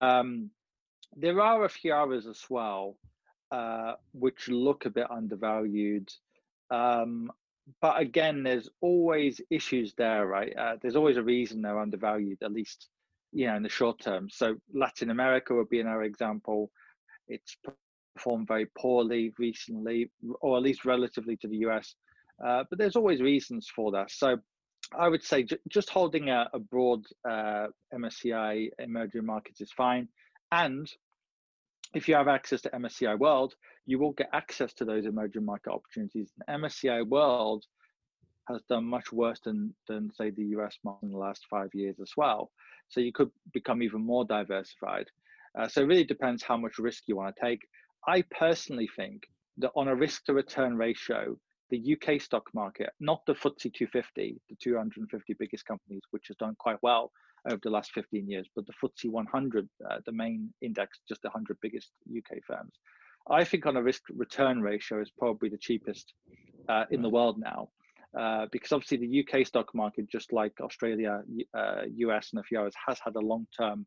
Um, 0.00 0.50
there 1.16 1.40
are 1.40 1.64
a 1.64 1.68
few 1.68 1.94
others 1.94 2.26
as 2.26 2.42
well, 2.48 2.96
uh, 3.50 3.94
which 4.12 4.48
look 4.48 4.84
a 4.84 4.90
bit 4.90 5.10
undervalued. 5.10 6.08
Um, 6.70 7.30
but 7.80 8.00
again, 8.00 8.42
there's 8.42 8.68
always 8.80 9.40
issues 9.50 9.94
there, 9.96 10.26
right? 10.26 10.52
Uh, 10.56 10.76
there's 10.80 10.96
always 10.96 11.16
a 11.16 11.22
reason 11.22 11.62
they're 11.62 11.78
undervalued, 11.78 12.38
at 12.42 12.52
least, 12.52 12.88
you 13.32 13.46
know, 13.46 13.56
in 13.56 13.62
the 13.62 13.68
short 13.68 14.00
term. 14.00 14.28
So 14.30 14.56
Latin 14.72 15.10
America 15.10 15.54
would 15.54 15.68
be 15.68 15.80
another 15.80 16.02
example. 16.02 16.70
It's 17.28 17.56
performed 18.16 18.48
very 18.48 18.66
poorly 18.78 19.32
recently, 19.38 20.10
or 20.40 20.56
at 20.56 20.62
least 20.62 20.84
relatively 20.84 21.36
to 21.38 21.48
the 21.48 21.58
US. 21.68 21.94
Uh, 22.44 22.64
but 22.70 22.78
there's 22.78 22.96
always 22.96 23.20
reasons 23.20 23.68
for 23.74 23.92
that. 23.92 24.10
So 24.10 24.38
I 24.96 25.08
would 25.08 25.22
say 25.22 25.46
just 25.68 25.90
holding 25.90 26.30
a, 26.30 26.48
a 26.52 26.58
broad 26.58 27.04
uh, 27.28 27.66
MSCI 27.92 28.68
emerging 28.78 29.26
markets 29.26 29.60
is 29.60 29.72
fine. 29.72 30.08
And 30.52 30.90
if 31.94 32.08
you 32.08 32.14
have 32.14 32.28
access 32.28 32.60
to 32.62 32.70
MSCI 32.70 33.18
World, 33.18 33.54
you 33.86 33.98
will 33.98 34.12
get 34.12 34.28
access 34.32 34.72
to 34.74 34.84
those 34.84 35.06
emerging 35.06 35.44
market 35.44 35.72
opportunities. 35.72 36.30
And 36.46 36.62
MSCI 36.62 37.06
World 37.06 37.64
has 38.48 38.62
done 38.68 38.84
much 38.84 39.12
worse 39.12 39.40
than, 39.40 39.74
than 39.88 40.10
say 40.12 40.30
the 40.30 40.44
US 40.56 40.78
market 40.84 41.06
in 41.06 41.12
the 41.12 41.18
last 41.18 41.46
five 41.50 41.68
years 41.74 41.96
as 42.00 42.12
well. 42.16 42.50
So 42.88 43.00
you 43.00 43.12
could 43.12 43.30
become 43.52 43.82
even 43.82 44.00
more 44.00 44.24
diversified. 44.24 45.06
Uh, 45.58 45.68
so 45.68 45.82
it 45.82 45.86
really 45.86 46.04
depends 46.04 46.42
how 46.42 46.56
much 46.56 46.78
risk 46.78 47.04
you 47.06 47.16
want 47.16 47.34
to 47.34 47.42
take. 47.42 47.66
I 48.06 48.22
personally 48.30 48.88
think 48.96 49.24
that 49.58 49.72
on 49.74 49.88
a 49.88 49.94
risk 49.94 50.24
to 50.24 50.34
return 50.34 50.76
ratio, 50.76 51.36
the 51.70 51.96
UK 51.96 52.20
stock 52.20 52.48
market, 52.54 52.90
not 53.00 53.20
the 53.26 53.34
FTSE 53.34 53.74
250, 53.74 54.40
the 54.48 54.56
250 54.56 55.34
biggest 55.38 55.66
companies, 55.66 56.02
which 56.10 56.28
has 56.28 56.36
done 56.36 56.54
quite 56.58 56.78
well 56.82 57.10
over 57.46 57.60
the 57.62 57.70
last 57.70 57.92
15 57.92 58.28
years, 58.28 58.48
but 58.54 58.66
the 58.66 58.72
FTSE 58.82 59.10
100, 59.10 59.68
uh, 59.90 59.98
the 60.06 60.12
main 60.12 60.52
index, 60.62 60.98
just 61.08 61.22
the 61.22 61.28
100 61.28 61.56
biggest 61.60 61.92
UK 62.16 62.38
firms. 62.46 62.72
I 63.30 63.44
think 63.44 63.66
on 63.66 63.76
a 63.76 63.82
risk 63.82 64.02
return 64.14 64.62
ratio 64.62 65.00
is 65.00 65.10
probably 65.18 65.48
the 65.48 65.58
cheapest 65.58 66.14
uh, 66.68 66.84
in 66.90 67.02
the 67.02 67.10
world 67.10 67.38
now. 67.38 67.68
Uh, 68.18 68.46
because 68.50 68.72
obviously 68.72 68.96
the 68.96 69.24
UK 69.24 69.46
stock 69.46 69.74
market, 69.74 70.10
just 70.10 70.32
like 70.32 70.52
Australia, 70.62 71.22
US, 71.26 71.52
uh, 71.54 72.28
and 72.32 72.40
a 72.40 72.42
few 72.42 72.58
others, 72.58 72.74
has 72.86 72.98
had 73.04 73.14
a 73.16 73.20
long 73.20 73.46
term 73.56 73.86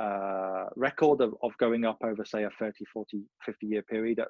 uh, 0.00 0.64
record 0.74 1.20
of, 1.20 1.34
of 1.42 1.56
going 1.58 1.84
up 1.84 1.98
over, 2.02 2.24
say, 2.24 2.42
a 2.42 2.50
30, 2.58 2.84
40, 2.92 3.22
50 3.46 3.66
year 3.66 3.82
period 3.82 4.18
uh, 4.18 4.24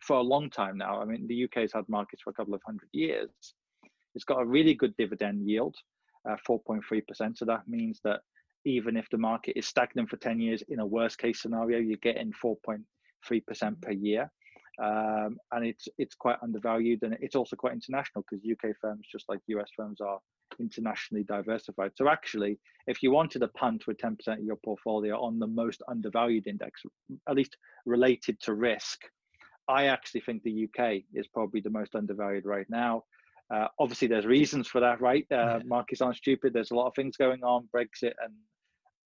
for 0.00 0.16
a 0.16 0.22
long 0.22 0.50
time 0.50 0.76
now. 0.76 1.00
I 1.00 1.06
mean, 1.06 1.26
the 1.26 1.44
UK 1.44 1.62
has 1.62 1.72
had 1.72 1.88
markets 1.88 2.22
for 2.22 2.30
a 2.30 2.34
couple 2.34 2.54
of 2.54 2.60
hundred 2.66 2.90
years. 2.92 3.30
It's 4.14 4.24
got 4.24 4.42
a 4.42 4.44
really 4.44 4.74
good 4.74 4.94
dividend 4.98 5.48
yield, 5.48 5.76
4.3%. 6.26 7.36
So 7.36 7.44
that 7.44 7.68
means 7.68 8.00
that 8.04 8.20
even 8.64 8.96
if 8.96 9.08
the 9.10 9.18
market 9.18 9.58
is 9.58 9.66
stagnant 9.66 10.10
for 10.10 10.16
10 10.16 10.40
years, 10.40 10.62
in 10.68 10.80
a 10.80 10.86
worst 10.86 11.18
case 11.18 11.40
scenario, 11.40 11.78
you're 11.78 11.96
getting 12.02 12.32
4.3% 12.44 13.82
per 13.82 13.92
year. 13.92 14.30
Um, 14.82 15.36
and 15.52 15.66
it's 15.66 15.88
it's 15.98 16.14
quite 16.14 16.38
undervalued 16.42 17.02
and 17.02 17.14
it's 17.20 17.36
also 17.36 17.54
quite 17.54 17.74
international 17.74 18.24
because 18.24 18.46
UK 18.50 18.74
firms, 18.80 19.06
just 19.12 19.28
like 19.28 19.40
US 19.48 19.68
firms, 19.76 20.00
are 20.00 20.18
internationally 20.58 21.24
diversified. 21.24 21.92
So 21.96 22.08
actually, 22.08 22.58
if 22.86 23.02
you 23.02 23.10
wanted 23.10 23.42
a 23.42 23.48
punt 23.48 23.86
with 23.86 23.98
10% 23.98 24.16
of 24.28 24.44
your 24.44 24.56
portfolio 24.64 25.20
on 25.20 25.38
the 25.38 25.46
most 25.46 25.82
undervalued 25.88 26.46
index, 26.46 26.82
at 27.28 27.36
least 27.36 27.56
related 27.84 28.40
to 28.42 28.54
risk, 28.54 29.00
I 29.68 29.86
actually 29.86 30.22
think 30.22 30.42
the 30.42 30.68
UK 30.68 31.02
is 31.14 31.28
probably 31.28 31.60
the 31.60 31.70
most 31.70 31.94
undervalued 31.94 32.46
right 32.46 32.66
now. 32.68 33.04
Uh, 33.52 33.66
obviously, 33.78 34.08
there's 34.08 34.26
reasons 34.26 34.68
for 34.68 34.80
that, 34.80 35.00
right? 35.00 35.26
Uh, 35.30 35.36
yeah. 35.36 35.58
Markets 35.64 36.00
aren't 36.00 36.16
stupid. 36.16 36.52
There's 36.52 36.70
a 36.70 36.74
lot 36.74 36.86
of 36.86 36.94
things 36.94 37.16
going 37.16 37.42
on, 37.42 37.68
Brexit 37.74 38.12
and 38.22 38.32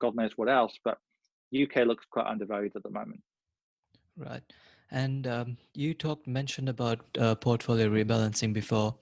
God 0.01 0.15
knows 0.15 0.33
what 0.37 0.49
else. 0.49 0.77
But 0.85 0.99
UK 1.55 1.87
looks 1.87 2.05
quite 2.11 2.27
undervalued 2.27 2.73
at 2.77 2.83
the 2.83 2.91
moment. 2.91 3.21
Right. 4.17 4.43
And 4.91 5.27
um, 5.27 5.57
you 5.75 5.95
talked 5.95 6.27
mentioned 6.27 6.69
about 6.69 7.01
uh, 7.19 7.35
portfolio 7.35 7.89
rebalancing 7.89 8.53
before. 8.53 8.95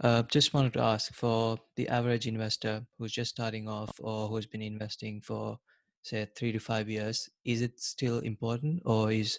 Uh, 0.00 0.22
just 0.22 0.54
wanted 0.54 0.72
to 0.74 0.80
ask 0.80 1.12
for 1.12 1.58
the 1.76 1.88
average 1.88 2.26
investor 2.26 2.84
who's 2.98 3.12
just 3.12 3.30
starting 3.30 3.68
off 3.68 3.90
or 4.00 4.28
who's 4.28 4.46
been 4.46 4.62
investing 4.62 5.20
for 5.20 5.58
say 6.02 6.26
three 6.36 6.52
to 6.52 6.58
five 6.58 6.88
years, 6.88 7.28
is 7.44 7.60
it 7.62 7.80
still 7.80 8.20
important 8.20 8.82
or 8.84 9.12
is 9.12 9.38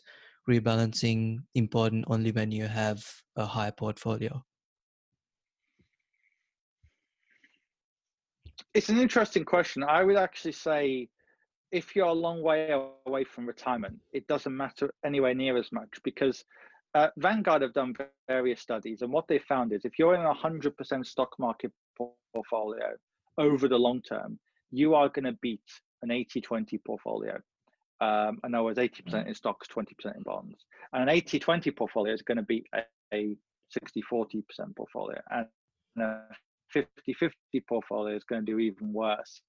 rebalancing 0.49 1.39
important 1.55 2.05
only 2.07 2.31
when 2.31 2.51
you 2.51 2.67
have 2.67 3.03
a 3.36 3.45
high 3.45 3.71
portfolio? 3.71 4.43
It's 8.80 8.88
an 8.88 8.97
interesting 8.97 9.43
question. 9.43 9.84
I 9.84 10.05
would 10.05 10.15
actually 10.15 10.53
say 10.53 11.09
if 11.69 11.97
you're 11.97 12.05
a 12.05 12.13
long 12.13 12.41
way 12.41 12.71
away 13.05 13.25
from 13.25 13.45
retirement, 13.45 13.99
it 14.13 14.25
doesn't 14.27 14.55
matter 14.55 14.89
anywhere 15.05 15.34
near 15.34 15.57
as 15.57 15.69
much 15.73 15.89
because 16.01 16.45
uh, 16.95 17.09
Vanguard 17.17 17.61
have 17.61 17.73
done 17.73 17.93
various 18.30 18.61
studies, 18.61 19.01
and 19.01 19.11
what 19.11 19.27
they 19.27 19.38
found 19.38 19.73
is 19.73 19.84
if 19.84 19.99
you're 19.99 20.15
in 20.15 20.21
a 20.21 20.34
100% 20.34 21.05
stock 21.05 21.38
market 21.38 21.73
portfolio 22.34 22.93
over 23.38 23.67
the 23.67 23.77
long 23.77 24.01
term, 24.01 24.39
you 24.71 24.95
are 24.95 25.09
going 25.09 25.25
to 25.25 25.38
beat 25.41 25.59
an 26.01 26.09
80 26.09 26.39
20 26.39 26.77
portfolio. 26.77 27.34
Um, 27.99 28.39
I 28.45 28.47
know 28.47 28.69
it's 28.69 28.80
80% 28.80 29.27
in 29.27 29.36
stocks, 29.36 29.67
20% 29.67 29.89
in 30.15 30.23
bonds. 30.23 30.63
And 30.93 31.03
an 31.03 31.09
80 31.09 31.38
20 31.38 31.71
portfolio 31.71 32.13
is 32.13 32.21
going 32.21 32.38
to 32.38 32.43
beat 32.43 32.65
a, 32.73 32.84
a 33.13 33.36
60 33.71 34.01
40% 34.09 34.41
portfolio. 34.77 35.19
And 35.30 35.47
a 35.97 36.21
50 36.72 37.13
50 37.13 37.36
portfolio 37.67 38.15
is 38.15 38.24
going 38.24 38.45
to 38.45 38.51
do 38.51 38.59
even 38.59 38.93
worse. 38.93 39.41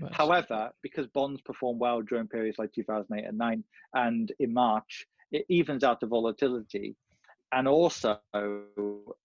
Right. 0.00 0.14
However, 0.14 0.70
because 0.82 1.06
bonds 1.08 1.40
perform 1.40 1.78
well 1.78 2.02
during 2.02 2.28
periods 2.28 2.58
like 2.58 2.72
2008 2.72 3.26
and 3.26 3.38
9 3.38 3.64
and 3.94 4.32
in 4.38 4.52
March, 4.52 5.06
it 5.32 5.44
evens 5.48 5.82
out 5.82 6.00
the 6.00 6.06
volatility. 6.06 6.96
And 7.52 7.66
also, 7.66 8.20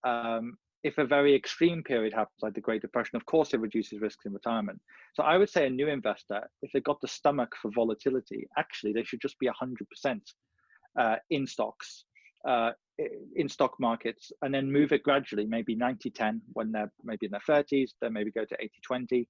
um, 0.04 0.58
if 0.84 0.97
a 0.97 1.06
very 1.06 1.34
extreme 1.36 1.84
period 1.84 2.14
happens, 2.14 2.39
like 2.41 2.54
the 2.54 2.62
Great 2.62 2.82
Depression, 2.82 3.16
of 3.16 3.26
course, 3.26 3.54
it 3.54 3.60
reduces 3.60 4.01
risks 4.01 4.26
in 4.26 4.34
retirement. 4.34 4.82
So 5.14 5.24
I 5.24 5.38
would 5.38 5.49
say 5.49 5.68
a 5.68 5.70
new 5.70 5.88
investor, 5.88 6.41
if 6.62 6.72
they've 6.72 6.84
got 6.84 7.01
the 7.01 7.08
stomach 7.08 7.54
for 7.62 7.72
volatility, 7.72 8.47
actually, 8.58 8.93
they 8.93 9.04
should 9.04 9.22
just 9.22 9.39
be 9.39 9.47
100% 9.47 10.22
uh, 10.99 11.16
in 11.30 11.47
stocks, 11.47 12.06
uh, 12.48 12.72
in 13.36 13.50
stock 13.50 13.80
markets, 13.80 14.32
and 14.41 14.54
then 14.54 14.72
move 14.72 14.91
it 14.91 15.04
gradually, 15.04 15.46
maybe 15.46 15.76
90 15.76 16.10
10 16.10 16.41
when 16.54 16.72
they're 16.72 16.91
maybe 17.04 17.26
in 17.26 17.32
their 17.32 17.41
30s, 17.48 17.91
then 18.02 18.14
maybe 18.14 18.32
go 18.32 18.46
to 18.46 18.56
80 18.60 18.72
20. 18.86 19.28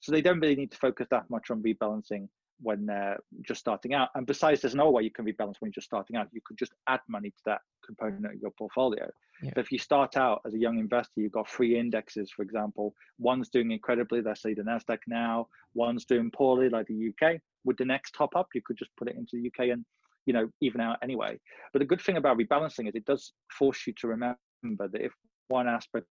So 0.00 0.12
they 0.12 0.22
don't 0.22 0.40
really 0.40 0.56
need 0.56 0.72
to 0.72 0.78
focus 0.78 1.06
that 1.10 1.30
much 1.30 1.50
on 1.50 1.62
rebalancing 1.62 2.28
when 2.60 2.86
they're 2.86 3.18
just 3.46 3.60
starting 3.60 3.92
out. 3.92 4.08
And 4.14 4.26
besides, 4.26 4.60
there's 4.60 4.74
no 4.74 4.90
way 4.90 5.02
you 5.02 5.10
can 5.10 5.24
rebalance 5.24 5.56
when 5.58 5.68
you're 5.68 5.72
just 5.72 5.86
starting 5.86 6.16
out. 6.16 6.28
You 6.32 6.40
could 6.44 6.58
just 6.58 6.72
add 6.88 7.00
money 7.08 7.30
to 7.30 7.42
that 7.46 7.60
component 7.84 8.24
of 8.26 8.40
your 8.40 8.52
portfolio. 8.52 9.08
Yeah. 9.42 9.50
But 9.54 9.64
if 9.64 9.72
you 9.72 9.78
start 9.78 10.16
out 10.16 10.40
as 10.46 10.54
a 10.54 10.58
young 10.58 10.78
investor, 10.78 11.20
you've 11.20 11.32
got 11.32 11.48
three 11.48 11.78
indexes, 11.78 12.30
for 12.34 12.42
example. 12.42 12.94
One's 13.18 13.48
doing 13.48 13.72
incredibly, 13.72 14.22
let's 14.22 14.42
say 14.42 14.54
the 14.54 14.62
Nasdaq 14.62 14.98
now. 15.08 15.48
One's 15.74 16.04
doing 16.04 16.30
poorly, 16.30 16.68
like 16.68 16.86
the 16.86 17.10
UK. 17.10 17.40
With 17.64 17.76
the 17.76 17.84
next 17.84 18.12
top 18.12 18.36
up, 18.36 18.48
you 18.54 18.62
could 18.64 18.78
just 18.78 18.90
put 18.96 19.08
it 19.08 19.16
into 19.16 19.30
the 19.32 19.48
UK 19.48 19.70
and 19.72 19.84
you 20.26 20.32
know 20.32 20.48
even 20.60 20.80
out 20.80 20.98
anyway. 21.02 21.38
But 21.72 21.80
the 21.80 21.86
good 21.86 22.00
thing 22.00 22.16
about 22.16 22.38
rebalancing 22.38 22.88
is 22.88 22.94
it 22.94 23.04
does 23.04 23.32
force 23.58 23.86
you 23.86 23.94
to 24.00 24.08
remember 24.08 24.38
that 24.62 25.00
if 25.00 25.12
one 25.48 25.68
aspect 25.68 26.06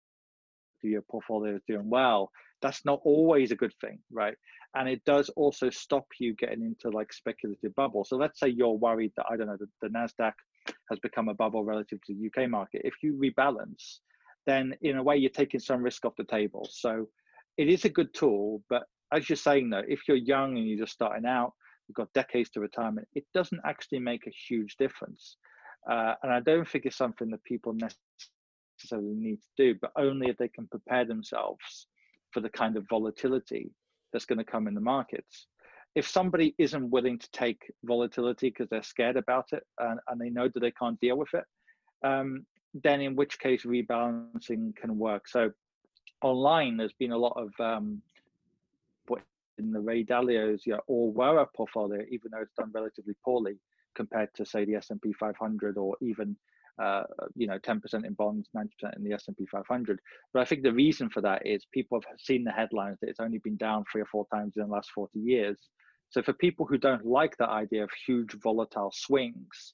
of 0.84 0.90
your 0.90 1.02
portfolio 1.04 1.56
is 1.56 1.62
doing 1.68 1.90
well, 1.90 2.32
that's 2.62 2.86
not 2.86 3.02
always 3.04 3.52
a 3.52 3.56
good 3.56 3.74
thing, 3.82 4.00
right? 4.12 4.36
And 4.76 4.88
it 4.88 5.02
does 5.06 5.30
also 5.30 5.70
stop 5.70 6.06
you 6.20 6.34
getting 6.36 6.62
into 6.62 6.96
like 6.96 7.12
speculative 7.12 7.76
bubbles 7.76 8.10
So 8.10 8.16
let's 8.16 8.40
say 8.40 8.48
you're 8.48 8.70
worried 8.70 9.12
that 9.18 9.26
I 9.30 9.36
don't 9.36 9.48
know 9.48 9.58
the, 9.60 9.68
the 9.82 9.90
Nasdaq 9.90 10.34
has 10.90 11.00
become 11.00 11.28
a 11.28 11.34
bubble 11.34 11.64
relative 11.64 12.00
to 12.06 12.14
the 12.14 12.28
UK 12.28 12.50
market. 12.50 12.82
If 12.86 12.94
you 13.04 13.14
rebalance, 13.14 14.00
then 14.48 14.74
in 14.82 14.98
a 14.98 15.04
way 15.04 15.18
you're 15.18 15.30
taking 15.30 15.60
some 15.60 15.84
risk 15.84 16.06
off 16.06 16.16
the 16.18 16.24
table. 16.24 16.68
So 16.72 17.08
it 17.58 17.68
is 17.68 17.86
a 17.86 17.90
good 17.90 18.14
tool, 18.14 18.64
but 18.70 18.84
as 19.12 19.30
you're 19.30 19.36
saying 19.36 19.70
though, 19.70 19.84
if 19.88 20.08
you're 20.08 20.18
young 20.18 20.58
and 20.58 20.68
you're 20.68 20.80
just 20.80 20.94
starting 20.94 21.26
out, 21.26 21.54
you've 21.92 22.08
got 22.08 22.14
decades 22.14 22.50
to 22.52 22.62
retirement, 22.62 23.08
it 23.16 23.26
doesn't 23.34 23.62
actually 23.66 24.00
make 24.00 24.26
a 24.26 24.32
huge 24.48 24.78
difference. 24.78 25.38
Uh, 25.90 26.14
and 26.24 26.32
I 26.32 26.40
don't 26.40 26.68
think 26.68 26.86
it's 26.86 26.96
something 26.96 27.30
that 27.32 27.44
people 27.44 27.74
necessarily 27.74 29.14
need 29.14 29.40
to 29.42 29.50
do, 29.58 29.80
but 29.82 29.92
only 29.98 30.30
if 30.30 30.38
they 30.38 30.48
can 30.48 30.68
prepare 30.68 31.06
themselves 31.06 31.88
for 32.32 32.40
the 32.40 32.50
kind 32.50 32.78
of 32.78 32.88
volatility 32.90 33.72
that's 34.14 34.26
going 34.26 34.38
to 34.38 34.46
come 34.46 34.68
in 34.68 34.74
the 34.74 34.82
markets. 34.82 35.48
If 35.96 36.08
somebody 36.08 36.56
isn't 36.58 36.90
willing 36.90 37.20
to 37.20 37.32
take 37.32 37.62
volatility 37.84 38.50
because 38.50 38.70
they're 38.70 38.84
scared 38.84 39.18
about 39.18 39.48
it 39.52 39.64
and, 39.80 40.00
and, 40.08 40.22
they 40.22 40.30
know 40.30 40.48
that 40.48 40.62
they 40.62 40.72
can't 40.72 41.00
deal 41.02 41.18
with 41.18 41.34
it, 41.34 41.44
um, 42.06 42.46
then 42.74 43.02
in 43.02 43.18
which 43.18 43.40
case 43.40 43.66
rebalancing 43.66 44.74
can 44.78 44.98
work. 44.98 45.28
So 45.28 45.52
online, 46.22 46.78
there's 46.78 46.94
been 46.94 47.12
a 47.12 47.18
lot 47.18 47.36
of 47.36 47.52
um, 47.60 48.02
in 49.64 49.72
the 49.72 49.80
Ray 49.80 50.04
Dalio's 50.04 50.66
you 50.66 50.74
know, 50.74 50.82
all 50.88 51.12
Weather 51.12 51.46
portfolio, 51.56 52.02
even 52.10 52.32
though 52.32 52.42
it's 52.42 52.54
done 52.58 52.72
relatively 52.74 53.16
poorly 53.24 53.60
compared 53.96 54.30
to 54.36 54.46
say 54.46 54.66
the 54.66 54.76
S&P 54.76 55.14
500 55.14 55.78
or 55.78 55.96
even 56.02 56.36
uh, 56.82 57.04
you 57.36 57.48
know 57.48 57.60
10% 57.60 58.06
in 58.06 58.14
bonds 58.14 58.50
90% 58.56 58.96
in 58.96 59.04
the 59.04 59.14
s&p 59.14 59.46
500 59.46 60.00
but 60.34 60.40
i 60.40 60.46
think 60.46 60.64
the 60.64 60.72
reason 60.72 61.10
for 61.10 61.22
that 61.22 61.46
is 61.46 61.66
people 61.74 62.00
have 62.00 62.20
seen 62.20 62.44
the 62.44 62.52
headlines 62.52 62.98
that 63.02 63.10
it's 63.10 63.20
only 63.20 63.40
been 63.40 63.58
down 63.58 63.84
three 63.92 64.02
or 64.02 64.06
four 64.06 64.26
times 64.34 64.54
in 64.56 64.64
the 64.64 64.74
last 64.74 64.90
40 64.96 65.20
years. 65.20 65.58
So 66.10 66.22
for 66.22 66.34
people 66.34 66.66
who 66.66 66.78
don't 66.78 67.06
like 67.06 67.38
the 67.38 67.48
idea 67.48 67.84
of 67.84 67.90
huge 68.06 68.34
volatile 68.42 68.92
swings 68.94 69.74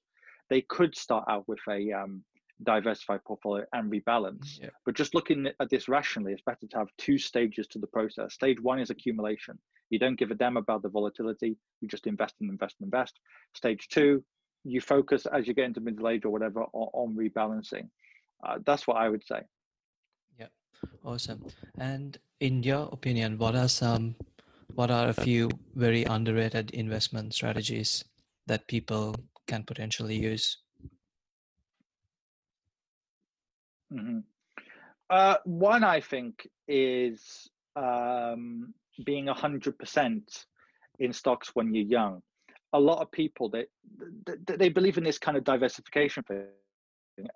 they 0.49 0.61
could 0.61 0.95
start 0.95 1.25
out 1.29 1.47
with 1.47 1.59
a 1.69 1.91
um, 1.91 2.23
diversified 2.63 3.23
portfolio 3.23 3.63
and 3.73 3.91
rebalance 3.91 4.59
yeah. 4.59 4.69
but 4.85 4.95
just 4.95 5.13
looking 5.13 5.47
at 5.59 5.69
this 5.69 5.87
rationally 5.87 6.33
it's 6.33 6.41
better 6.41 6.65
to 6.67 6.77
have 6.77 6.87
two 6.97 7.17
stages 7.17 7.67
to 7.67 7.77
the 7.77 7.87
process 7.87 8.33
stage 8.33 8.59
one 8.61 8.79
is 8.79 8.89
accumulation 8.89 9.57
you 9.89 9.99
don't 9.99 10.17
give 10.17 10.31
a 10.31 10.35
damn 10.35 10.57
about 10.57 10.81
the 10.81 10.89
volatility 10.89 11.55
you 11.81 11.87
just 11.87 12.07
invest 12.07 12.35
and 12.41 12.49
invest 12.49 12.75
and 12.79 12.87
invest 12.87 13.19
stage 13.53 13.87
two 13.89 14.23
you 14.67 14.81
focus 14.81 15.25
as 15.25 15.47
you 15.47 15.53
get 15.53 15.65
into 15.65 15.79
middle 15.79 16.09
age 16.09 16.25
or 16.25 16.29
whatever 16.29 16.63
on, 16.73 16.89
on 16.93 17.15
rebalancing. 17.15 17.89
Uh, 18.45 18.59
that's 18.65 18.85
what 18.85 18.97
I 18.97 19.09
would 19.09 19.25
say. 19.25 19.41
Yeah, 20.37 20.47
awesome. 21.03 21.45
And 21.79 22.17
in 22.39 22.63
your 22.63 22.89
opinion, 22.91 23.37
what 23.37 23.55
are 23.55 23.69
some, 23.69 24.15
what 24.75 24.91
are 24.91 25.09
a 25.09 25.13
few 25.13 25.49
very 25.75 26.03
underrated 26.03 26.71
investment 26.71 27.33
strategies 27.33 28.03
that 28.47 28.67
people 28.67 29.15
can 29.47 29.63
potentially 29.63 30.15
use? 30.15 30.57
Mm-hmm. 33.93 34.19
Uh, 35.09 35.35
one, 35.45 35.83
I 35.83 36.01
think, 36.01 36.47
is 36.67 37.49
um, 37.75 38.73
being 39.05 39.27
100% 39.27 40.21
in 40.99 41.13
stocks 41.13 41.51
when 41.53 41.73
you're 41.73 41.85
young. 41.85 42.21
A 42.73 42.79
lot 42.79 43.01
of 43.01 43.11
people 43.11 43.49
that 43.51 43.67
they, 44.45 44.55
they, 44.57 44.69
believe 44.69 44.97
in 44.97 45.03
this 45.03 45.17
kind 45.17 45.38
of 45.38 45.43
diversification 45.43 46.23
thing. 46.23 46.45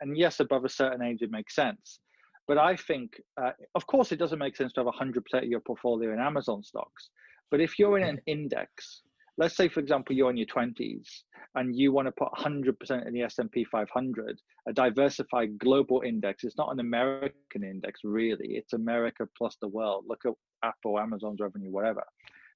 And 0.02 0.18
yes 0.18 0.40
above 0.40 0.66
a 0.66 0.70
certain 0.70 1.02
age 1.02 1.22
it 1.22 1.32
makes 1.32 1.56
sense. 1.56 2.00
But 2.48 2.58
i 2.58 2.76
think 2.76 3.22
uh, 3.42 3.52
of 3.76 3.88
course 3.88 4.12
it 4.12 4.20
doesn't 4.20 4.40
make 4.40 4.58
sense 4.58 4.74
to 4.74 4.84
have 4.84 4.94
100% 4.94 5.18
of 5.34 5.44
your 5.46 5.62
portfolio 5.62 6.12
in 6.12 6.20
amazon 6.20 6.64
stocks. 6.64 7.10
But 7.50 7.62
if 7.62 7.80
you're 7.80 7.98
in 7.98 8.04
an 8.04 8.22
index 8.26 9.02
let's 9.38 9.56
say 9.56 9.68
for 9.68 9.80
example 9.80 10.16
you're 10.16 10.30
in 10.30 10.38
your 10.38 10.48
20s 10.48 11.08
and 11.56 11.76
you 11.76 11.92
want 11.92 12.08
to 12.08 12.12
put 12.12 12.32
100% 12.34 13.08
in 13.08 13.14
the 13.14 13.22
s&p 13.22 13.64
500 13.66 14.40
a 14.68 14.74
diversified 14.74 15.58
global 15.58 16.02
index 16.02 16.44
it's 16.44 16.58
not 16.58 16.72
an 16.72 16.80
american 16.80 17.64
index 17.64 18.02
really 18.04 18.56
it's 18.56 18.74
america 18.74 19.28
plus 19.38 19.58
the 19.62 19.68
world 19.68 20.06
look 20.08 20.22
at 20.26 20.34
apple 20.64 21.00
amazon's 21.00 21.40
revenue 21.40 21.72
whatever 21.72 22.04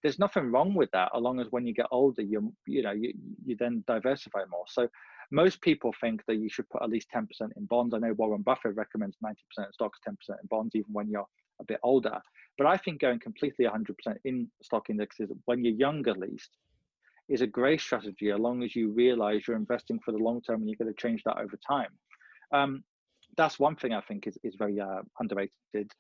there's 0.05 0.19
nothing 0.19 0.51
wrong 0.51 0.75
with 0.75 0.91
that, 0.91 1.09
as 1.15 1.21
long 1.23 1.39
as 1.39 1.47
when 1.49 1.65
you 1.65 1.73
get 1.73 1.87
older, 1.89 2.21
you 2.21 2.53
you 2.67 2.83
know 2.83 2.91
you 2.91 3.11
you 3.43 3.55
then 3.57 3.83
diversify 3.87 4.41
more. 4.51 4.65
So 4.67 4.87
most 5.31 5.61
people 5.61 5.95
think 5.99 6.21
that 6.27 6.35
you 6.35 6.47
should 6.47 6.69
put 6.69 6.83
at 6.83 6.91
least 6.91 7.07
10% 7.11 7.25
in 7.57 7.65
bonds. 7.65 7.95
I 7.95 7.97
know 7.97 8.13
Warren 8.13 8.43
Buffett 8.43 8.75
recommends 8.75 9.17
90% 9.25 9.33
in 9.57 9.73
stocks, 9.73 9.99
10% 10.07 10.13
in 10.29 10.47
bonds, 10.47 10.75
even 10.75 10.93
when 10.93 11.09
you're 11.09 11.25
a 11.59 11.63
bit 11.63 11.79
older. 11.81 12.19
But 12.59 12.67
I 12.67 12.77
think 12.77 13.01
going 13.01 13.19
completely 13.19 13.65
100% 13.65 13.95
in 14.25 14.47
stock 14.61 14.91
indexes 14.91 15.31
when 15.45 15.65
you're 15.65 15.73
young, 15.73 16.07
at 16.07 16.19
least, 16.19 16.51
is 17.29 17.41
a 17.41 17.47
great 17.47 17.81
strategy 17.81 18.31
as 18.31 18.39
long 18.39 18.63
as 18.63 18.75
you 18.75 18.91
realize 18.91 19.47
you're 19.47 19.57
investing 19.57 19.99
for 20.03 20.11
the 20.11 20.17
long 20.17 20.41
term 20.41 20.61
and 20.61 20.69
you're 20.69 20.77
going 20.77 20.93
to 20.93 21.01
change 21.01 21.23
that 21.25 21.37
over 21.37 21.57
time. 21.67 21.89
Um, 22.51 22.83
that's 23.37 23.59
one 23.59 23.75
thing 23.75 23.93
I 23.93 24.01
think 24.01 24.27
is, 24.27 24.37
is 24.43 24.55
very 24.57 24.79
uh, 24.79 25.01
underrated. 25.19 25.91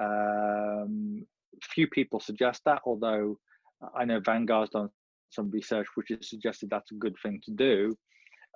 Um, 0.00 1.24
few 1.62 1.86
people 1.86 2.18
suggest 2.18 2.62
that, 2.64 2.80
although 2.84 3.38
I 3.96 4.04
know 4.04 4.20
Vanguard's 4.20 4.70
done 4.70 4.88
some 5.30 5.50
research 5.50 5.86
which 5.94 6.08
has 6.10 6.28
suggested 6.28 6.68
that's 6.70 6.90
a 6.92 6.96
good 6.96 7.14
thing 7.22 7.40
to 7.44 7.52
do. 7.52 7.96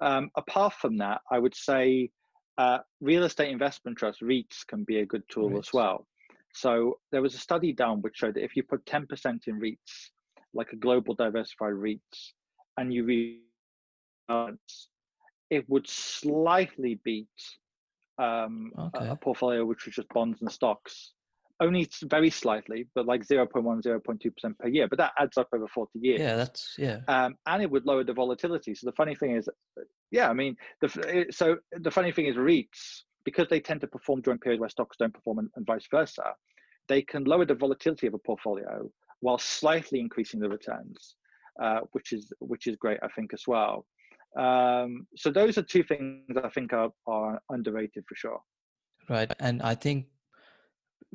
Um, 0.03 0.31
apart 0.37 0.75
from 0.75 0.99
that, 0.99 1.23
I 1.31 1.39
would 1.39 1.55
say 1.55 2.11
uh, 2.59 2.79
real 3.01 3.25
estate 3.25 3.51
investment 3.51 3.99
trusts, 3.99 4.23
REITs, 4.23 4.67
can 4.67 4.85
be 4.85 5.01
a 5.01 5.07
good 5.07 5.23
tool 5.31 5.59
as 5.59 5.73
well. 5.73 6.07
So 6.55 6.99
there 7.13 7.23
was 7.23 7.35
a 7.35 7.39
study 7.39 7.73
done 7.73 8.01
which 8.03 8.17
showed 8.17 8.35
that 8.35 8.45
if 8.45 8.57
you 8.57 8.63
put 8.63 8.85
10% 8.87 9.07
in 9.47 9.61
REITs, 9.61 10.11
like 10.57 10.73
a 10.73 10.77
global 10.77 11.15
diversified 11.15 11.75
REITs, 11.75 12.33
and 12.77 12.93
you 12.93 13.41
rebalance, 14.31 14.87
it 15.51 15.69
would 15.69 15.89
slightly 15.89 17.01
beat 17.05 17.29
um, 18.19 18.73
okay. 18.79 19.07
a, 19.07 19.13
a 19.13 19.17
portfolio 19.17 19.65
which 19.65 19.85
was 19.85 19.95
just 19.95 20.09
bonds 20.09 20.41
and 20.41 20.51
stocks 20.51 21.13
only 21.61 21.89
very 22.05 22.31
slightly, 22.31 22.87
but 22.95 23.07
like 23.07 23.27
0.1, 23.27 23.83
0.2% 23.83 24.59
per 24.59 24.69
year. 24.69 24.89
But 24.89 24.99
that 24.99 25.13
adds 25.19 25.39
up 25.39 25.49
over 25.55 25.67
40 25.69 25.99
years. 25.99 26.21
Yeah, 26.21 26.37
that's, 26.37 26.75
yeah. 26.79 27.01
Um, 27.09 27.37
and 27.47 27.63
it 27.63 27.71
would 27.71 27.87
lower 27.87 28.05
the 28.05 28.13
volatility. 28.13 28.75
So 28.75 28.87
the 28.87 28.93
funny 28.93 29.15
thing 29.15 29.37
is, 29.37 29.49
yeah, 30.11 30.29
I 30.29 30.35
mean, 30.35 30.57
the, 30.81 31.27
so 31.31 31.57
the 31.73 31.91
funny 31.91 32.13
thing 32.13 32.27
is 32.27 32.37
REITs, 32.37 33.03
because 33.25 33.49
they 33.49 33.61
tend 33.61 33.81
to 33.81 33.87
perform 33.87 34.21
during 34.21 34.39
periods 34.39 34.61
where 34.61 34.69
stocks 34.69 34.97
don't 34.99 35.15
perform 35.15 35.39
and, 35.39 35.49
and 35.57 35.67
vice 35.67 35.87
versa, 35.91 36.35
they 36.89 37.03
can 37.03 37.25
lower 37.25 37.45
the 37.45 37.55
volatility 37.55 38.07
of 38.07 38.15
a 38.15 38.19
portfolio 38.19 38.89
while 39.21 39.39
slightly 39.39 40.01
increasing 40.01 40.41
the 40.41 40.49
returns, 40.49 41.17
uh, 41.63 41.81
which 41.93 42.13
is 42.13 42.33
which 42.41 42.67
is 42.67 42.77
great, 42.77 42.99
I 43.03 43.09
think, 43.09 43.33
as 43.33 43.45
well. 43.47 43.87
Um, 44.39 45.07
so 45.17 45.31
those 45.31 45.57
are 45.57 45.63
two 45.63 45.83
things 45.83 46.25
I 46.43 46.49
think 46.51 46.73
are, 46.73 46.91
are 47.07 47.41
underrated 47.51 48.05
for 48.07 48.15
sure. 48.15 48.41
Right, 49.09 49.33
and 49.41 49.63
I 49.63 49.75
think 49.75 50.07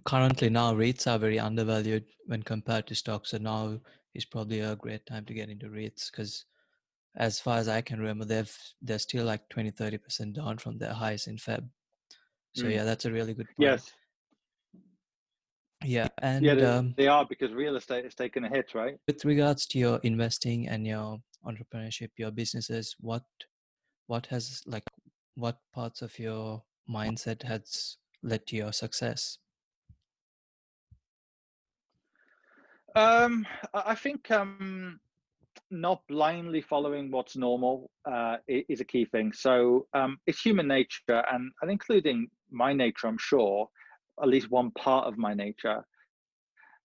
currently 0.06 0.50
now 0.50 0.74
REITs 0.74 1.08
are 1.08 1.20
very 1.20 1.40
undervalued 1.40 2.06
when 2.26 2.42
compared 2.42 2.88
to 2.88 2.96
stocks. 2.96 3.32
So 3.32 3.38
now 3.38 3.80
is 4.14 4.26
probably 4.26 4.62
a 4.62 4.76
great 4.76 5.06
time 5.06 5.26
to 5.26 5.34
get 5.34 5.50
into 5.50 5.68
REITs 5.68 6.12
because 6.12 6.46
as 7.18 7.40
far 7.40 7.58
as 7.58 7.68
I 7.68 7.82
can 7.82 8.00
remember, 8.00 8.26
they've 8.26 8.58
they're 8.82 9.00
still 9.00 9.26
like 9.26 9.48
20, 9.50 9.72
30 9.72 9.98
percent 9.98 10.36
down 10.36 10.58
from 10.58 10.78
their 10.78 10.94
highs 10.94 11.28
in 11.28 11.38
Feb. 11.38 11.68
So 12.56 12.66
mm. 12.66 12.76
yeah, 12.76 12.84
that's 12.84 13.06
a 13.06 13.12
really 13.12 13.34
good 13.34 13.48
point. 13.48 13.58
Yes. 13.60 13.92
Yeah, 15.84 16.10
and 16.22 16.46
yeah, 16.46 16.54
they, 16.56 16.66
um, 16.66 16.94
they 16.96 17.08
are 17.08 17.26
because 17.26 17.52
real 17.54 17.76
estate 17.76 18.06
is 18.06 18.14
taking 18.14 18.44
a 18.44 18.50
hit, 18.50 18.74
right? 18.76 18.98
with 19.08 19.26
regards 19.26 19.66
to 19.68 19.80
your 19.80 20.00
investing 20.04 20.68
and 20.68 20.86
your 20.86 21.20
entrepreneurship, 21.46 22.10
your 22.18 22.32
businesses, 22.32 22.96
what 23.00 23.24
what 24.08 24.28
has 24.28 24.62
like 24.66 24.84
what 25.36 25.58
parts 25.74 26.02
of 26.02 26.18
your 26.20 26.64
mindset 26.90 27.42
has 27.44 27.98
led 28.22 28.46
to 28.48 28.56
your 28.56 28.74
success? 28.74 29.38
Um, 32.96 33.48
I 33.74 33.96
think 33.96 34.30
um, 34.32 35.00
not 35.72 36.02
blindly 36.10 36.62
following 36.62 37.10
what's 37.10 37.38
normal 37.38 37.90
uh, 38.06 38.38
is 38.48 38.82
a 38.82 38.86
key 38.86 39.06
thing. 39.06 39.32
So 39.32 39.88
um, 39.94 40.18
it's 40.28 40.42
human 40.42 40.68
nature, 40.68 41.24
and, 41.32 41.52
and 41.62 41.72
including 41.72 42.28
my 42.52 42.74
nature, 42.74 43.08
I'm 43.08 43.18
sure, 43.18 43.70
at 44.22 44.28
least 44.28 44.52
one 44.52 44.72
part 44.72 45.08
of 45.08 45.18
my 45.18 45.34
nature. 45.34 45.84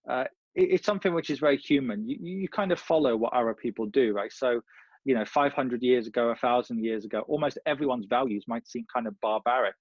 Uh, 0.09 0.25
it, 0.55 0.69
it's 0.71 0.85
something 0.85 1.13
which 1.13 1.29
is 1.29 1.39
very 1.39 1.57
human. 1.57 2.07
You, 2.07 2.17
you 2.19 2.49
kind 2.49 2.71
of 2.71 2.79
follow 2.79 3.15
what 3.15 3.33
other 3.33 3.53
people 3.53 3.85
do, 3.87 4.13
right? 4.13 4.31
So, 4.31 4.61
you 5.05 5.15
know, 5.15 5.25
500 5.25 5.81
years 5.81 6.07
ago, 6.07 6.29
a 6.29 6.35
thousand 6.35 6.83
years 6.83 7.05
ago, 7.05 7.21
almost 7.27 7.57
everyone's 7.65 8.05
values 8.09 8.45
might 8.47 8.67
seem 8.67 8.85
kind 8.93 9.07
of 9.07 9.19
barbaric 9.21 9.75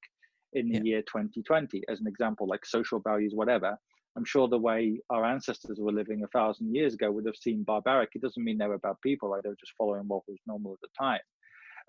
in 0.53 0.69
the 0.69 0.77
Yeah. 0.77 0.83
year 0.83 1.03
2020, 1.03 1.83
as 1.89 2.01
an 2.01 2.07
example, 2.07 2.47
like 2.47 2.65
social 2.65 3.01
values, 3.01 3.33
whatever. 3.35 3.77
I'm 4.17 4.25
sure 4.25 4.49
the 4.49 4.59
way 4.59 4.99
our 5.11 5.25
ancestors 5.25 5.79
were 5.79 5.93
living 5.93 6.23
a 6.23 6.29
thousand 6.29 6.75
years 6.75 6.95
ago 6.95 7.11
would 7.13 7.27
have 7.27 7.37
seemed 7.37 7.67
barbaric. 7.67 8.11
It 8.15 8.23
doesn't 8.23 8.43
mean 8.43 8.57
they 8.57 8.67
were 8.67 8.79
bad 8.79 8.97
people, 9.03 9.29
right? 9.29 9.43
They 9.43 9.51
were 9.51 9.57
just 9.61 9.75
following 9.77 10.05
what 10.09 10.23
was 10.27 10.39
normal 10.47 10.73
at 10.73 10.81
the 10.81 10.89
time. 10.99 11.21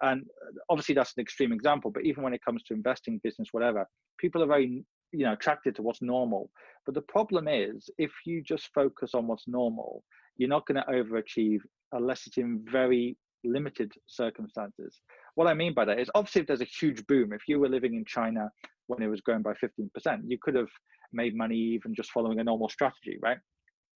And 0.02 0.24
uh, 0.24 0.60
obviously, 0.70 0.94
that's 0.96 1.14
an 1.16 1.22
extreme 1.22 1.54
example. 1.54 1.90
But 1.90 2.04
even 2.04 2.24
when 2.24 2.34
it 2.34 2.44
comes 2.44 2.64
to 2.64 2.74
investing, 2.74 3.20
business, 3.24 3.50
whatever, 3.52 3.88
people 4.20 4.44
are 4.44 4.48
very, 4.48 4.84
you 5.12 5.26
know, 5.26 5.34
attracted 5.34 5.76
to 5.76 5.82
what's 5.82 6.02
normal. 6.02 6.50
But 6.86 6.96
the 6.96 7.02
problem 7.02 7.48
is, 7.48 7.90
if 7.98 8.12
you 8.26 8.42
just 8.42 8.74
focus 8.74 9.14
on 9.14 9.28
what's 9.28 9.48
normal, 9.48 10.04
you're 10.38 10.50
not 10.50 10.66
going 10.66 10.82
to 10.82 10.92
overachieve 10.92 11.60
unless 11.92 12.28
it's 12.28 12.38
in 12.38 12.64
very 12.70 13.18
limited 13.44 13.92
circumstances. 14.08 15.02
What 15.36 15.48
I 15.48 15.54
mean 15.54 15.74
by 15.74 15.86
that 15.86 16.00
is, 16.00 16.10
obviously, 16.16 16.42
if 16.42 16.48
there's 16.48 16.62
a 16.62 16.66
huge 16.66 17.06
boom, 17.08 17.34
if 17.34 17.42
you 17.48 17.60
were 17.60 17.70
living 17.70 17.96
in 17.96 18.06
China 18.06 18.50
when 18.88 19.02
it 19.02 19.08
was 19.08 19.22
growing 19.22 19.42
by 19.42 19.54
15%, 19.54 19.90
you 20.28 20.38
could 20.42 20.56
have 20.56 20.70
made 21.14 21.36
money 21.36 21.56
even 21.56 21.94
just 21.94 22.12
following 22.12 22.40
a 22.40 22.44
normal 22.44 22.70
strategy, 22.70 23.18
right? 23.22 23.38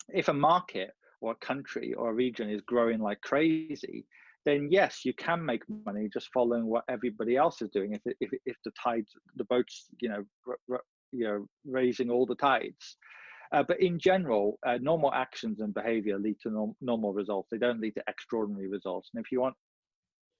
If 0.10 0.28
a 0.28 0.34
market 0.34 0.92
or 1.22 1.32
a 1.32 1.46
country 1.46 1.94
or 1.94 2.10
a 2.10 2.14
region 2.14 2.50
is 2.50 2.62
growing 2.62 3.00
like 3.00 3.22
crazy, 3.22 4.06
then 4.46 4.70
yes, 4.72 5.06
you 5.06 5.14
can 5.14 5.46
make 5.46 5.62
money 5.86 6.10
just 6.12 6.30
following 6.34 6.66
what 6.66 6.84
everybody 6.90 7.38
else 7.38 7.62
is 7.62 7.70
doing. 7.70 7.94
If 7.94 8.16
if 8.20 8.32
if 8.46 8.56
the 8.66 8.72
tides, 8.72 9.12
the 9.36 9.44
boats, 9.46 9.88
you 10.00 10.10
know, 10.10 10.78
you 11.12 11.26
know, 11.26 11.48
raising 11.66 12.10
all 12.10 12.26
the 12.26 12.36
tides. 12.36 12.98
Uh, 13.54 13.64
but 13.68 13.82
in 13.82 14.00
general, 14.00 14.58
uh, 14.66 14.78
normal 14.82 15.14
actions 15.14 15.60
and 15.60 15.74
behavior 15.74 16.18
lead 16.18 16.38
to 16.42 16.50
norm- 16.50 16.76
normal 16.80 17.14
results. 17.14 17.50
They 17.52 17.58
don't 17.58 17.82
lead 17.82 17.96
to 17.96 18.04
extraordinary 18.08 18.70
results. 18.70 19.10
And 19.14 19.24
if 19.24 19.32
you 19.32 19.42
want 19.42 19.56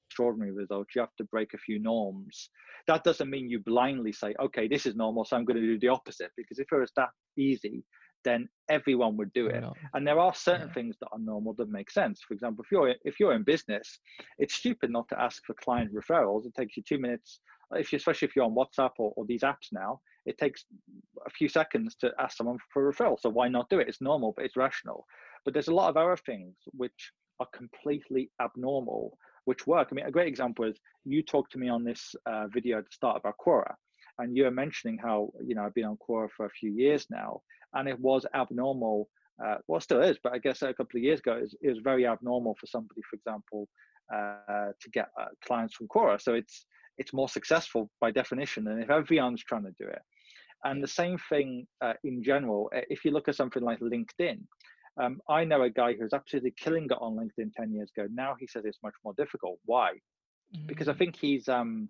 extraordinary 0.10 0.52
results, 0.52 0.96
you 0.96 1.02
have 1.02 1.16
to 1.18 1.26
break 1.26 1.54
a 1.54 1.58
few 1.58 1.80
norms. 1.80 2.50
That 2.88 3.04
doesn't 3.04 3.30
mean 3.30 3.50
you 3.50 3.60
blindly 3.60 4.14
say, 4.14 4.34
okay, 4.40 4.68
this 4.68 4.86
is 4.86 4.96
normal, 4.96 5.26
so 5.26 5.36
I'm 5.36 5.46
going 5.46 5.60
to 5.60 5.66
do 5.66 5.80
the 5.80 5.90
opposite. 5.90 6.32
Because 6.38 6.60
if 6.60 6.68
it 6.72 6.76
was 6.76 6.92
that 6.96 7.10
easy, 7.38 7.84
then 8.24 8.48
everyone 8.70 9.18
would 9.18 9.34
do 9.34 9.48
it. 9.48 9.62
No. 9.62 9.74
And 9.94 10.06
there 10.08 10.20
are 10.20 10.34
certain 10.34 10.68
Yeah. 10.68 10.74
things 10.74 10.96
that 11.00 11.10
are 11.12 11.20
normal 11.20 11.54
that 11.56 11.70
make 11.70 11.90
sense. 11.90 12.22
For 12.26 12.34
example, 12.34 12.64
if 12.64 12.72
you're 12.72 12.96
if 13.04 13.20
you're 13.20 13.34
in 13.34 13.44
business, 13.44 14.00
it's 14.38 14.54
stupid 14.54 14.90
not 14.92 15.08
to 15.10 15.20
ask 15.20 15.44
for 15.46 15.54
client 15.56 15.92
referrals. 15.94 16.46
It 16.46 16.54
takes 16.56 16.78
you 16.78 16.84
two 16.84 17.00
minutes. 17.00 17.40
If 17.74 17.92
you, 17.92 17.98
especially 17.98 18.28
if 18.28 18.36
you're 18.36 18.46
on 18.46 18.54
WhatsApp 18.54 18.92
or, 19.00 19.12
or 19.16 19.26
these 19.26 19.42
apps 19.42 19.70
now, 19.72 20.02
it 20.26 20.38
takes 20.38 20.66
a 21.26 21.30
few 21.30 21.50
seconds 21.50 21.96
to 21.96 22.12
ask 22.20 22.38
someone 22.38 22.58
for 22.72 22.88
a 22.88 22.94
referral. 22.94 23.20
So 23.20 23.30
why 23.30 23.48
not 23.48 23.70
do 23.70 23.80
it? 23.80 23.88
It's 23.88 24.02
normal, 24.02 24.34
but 24.36 24.46
it's 24.46 24.58
rational. 24.58 25.06
But 25.44 25.54
there's 25.54 25.68
a 25.68 25.74
lot 25.74 25.90
of 25.90 25.98
other 25.98 26.18
things 26.18 26.56
which 26.72 27.12
are 27.40 27.48
completely 27.54 28.30
abnormal, 28.42 29.18
which 29.46 29.66
work. 29.66 29.90
I 29.92 29.96
mean, 29.96 30.06
a 30.06 30.12
great 30.12 30.28
example 30.28 30.66
is 30.66 30.80
you 31.06 31.24
talked 31.24 31.52
to 31.54 31.58
me 31.58 31.70
on 31.70 31.84
this 31.84 32.14
uh, 32.28 32.48
video 32.48 32.78
at 32.78 32.86
the 32.86 32.92
start 32.92 33.18
about 33.18 33.36
Quora, 33.44 33.74
and 34.20 34.36
you 34.36 34.44
were 34.44 34.52
mentioning 34.52 34.98
how 35.02 35.32
you 35.44 35.56
know 35.56 35.64
I've 35.64 35.74
been 35.74 35.86
on 35.86 35.98
Quora 35.98 36.30
for 36.36 36.46
a 36.46 36.52
few 36.52 36.72
years 36.72 37.08
now, 37.10 37.42
and 37.74 37.90
it 37.90 38.00
was 38.00 38.26
abnormal. 38.36 39.10
Uh, 39.44 39.56
well, 39.68 39.82
still 39.82 40.04
is, 40.04 40.20
but 40.24 40.34
I 40.34 40.38
guess 40.38 40.62
a 40.62 40.72
couple 40.72 41.00
of 41.00 41.04
years 41.04 41.20
ago, 41.20 41.34
it 41.38 41.42
was, 41.42 41.56
it 41.64 41.70
was 41.70 41.80
very 41.80 42.06
abnormal 42.06 42.56
for 42.60 42.68
somebody, 42.68 43.02
for 43.10 43.16
example, 43.16 43.68
uh, 44.14 44.72
to 44.80 44.90
get 44.92 45.08
uh, 45.20 45.26
clients 45.44 45.74
from 45.74 45.88
Quora. 45.88 46.22
So 46.22 46.36
it's 46.36 46.68
it's 46.98 47.14
more 47.14 47.30
successful 47.30 47.90
by 48.00 48.12
definition 48.12 48.64
than 48.64 48.80
if 48.80 48.90
everyone's 48.90 49.44
trying 49.44 49.64
to 49.64 49.74
do 49.80 49.88
it. 49.88 50.02
And 50.64 50.84
the 50.84 50.88
same 50.88 51.18
thing 51.30 51.68
uh, 51.82 51.94
in 52.04 52.24
general, 52.24 52.70
if 52.74 53.04
you 53.04 53.12
look 53.12 53.28
at 53.28 53.36
something 53.36 53.64
like 53.64 53.80
LinkedIn, 53.80 54.40
um, 55.00 55.22
I 55.30 55.44
know 55.44 55.64
a 55.64 55.70
guy 55.70 55.94
who's 55.94 56.14
absolutely 56.14 56.52
killing 56.52 56.86
it 56.86 56.98
on 57.00 57.16
LinkedIn 57.16 57.54
10 57.56 57.74
years 57.74 57.90
ago. 57.96 58.08
Now 58.14 58.36
he 58.40 58.48
says 58.48 58.66
it's 58.66 58.84
much 58.84 58.94
more 59.04 59.14
difficult. 59.18 59.60
Why? 59.66 59.94
Because 60.68 60.88
I 60.88 60.94
Mm. 60.94 60.98
think 60.98 61.16
he's 61.16 61.48
um, 61.48 61.90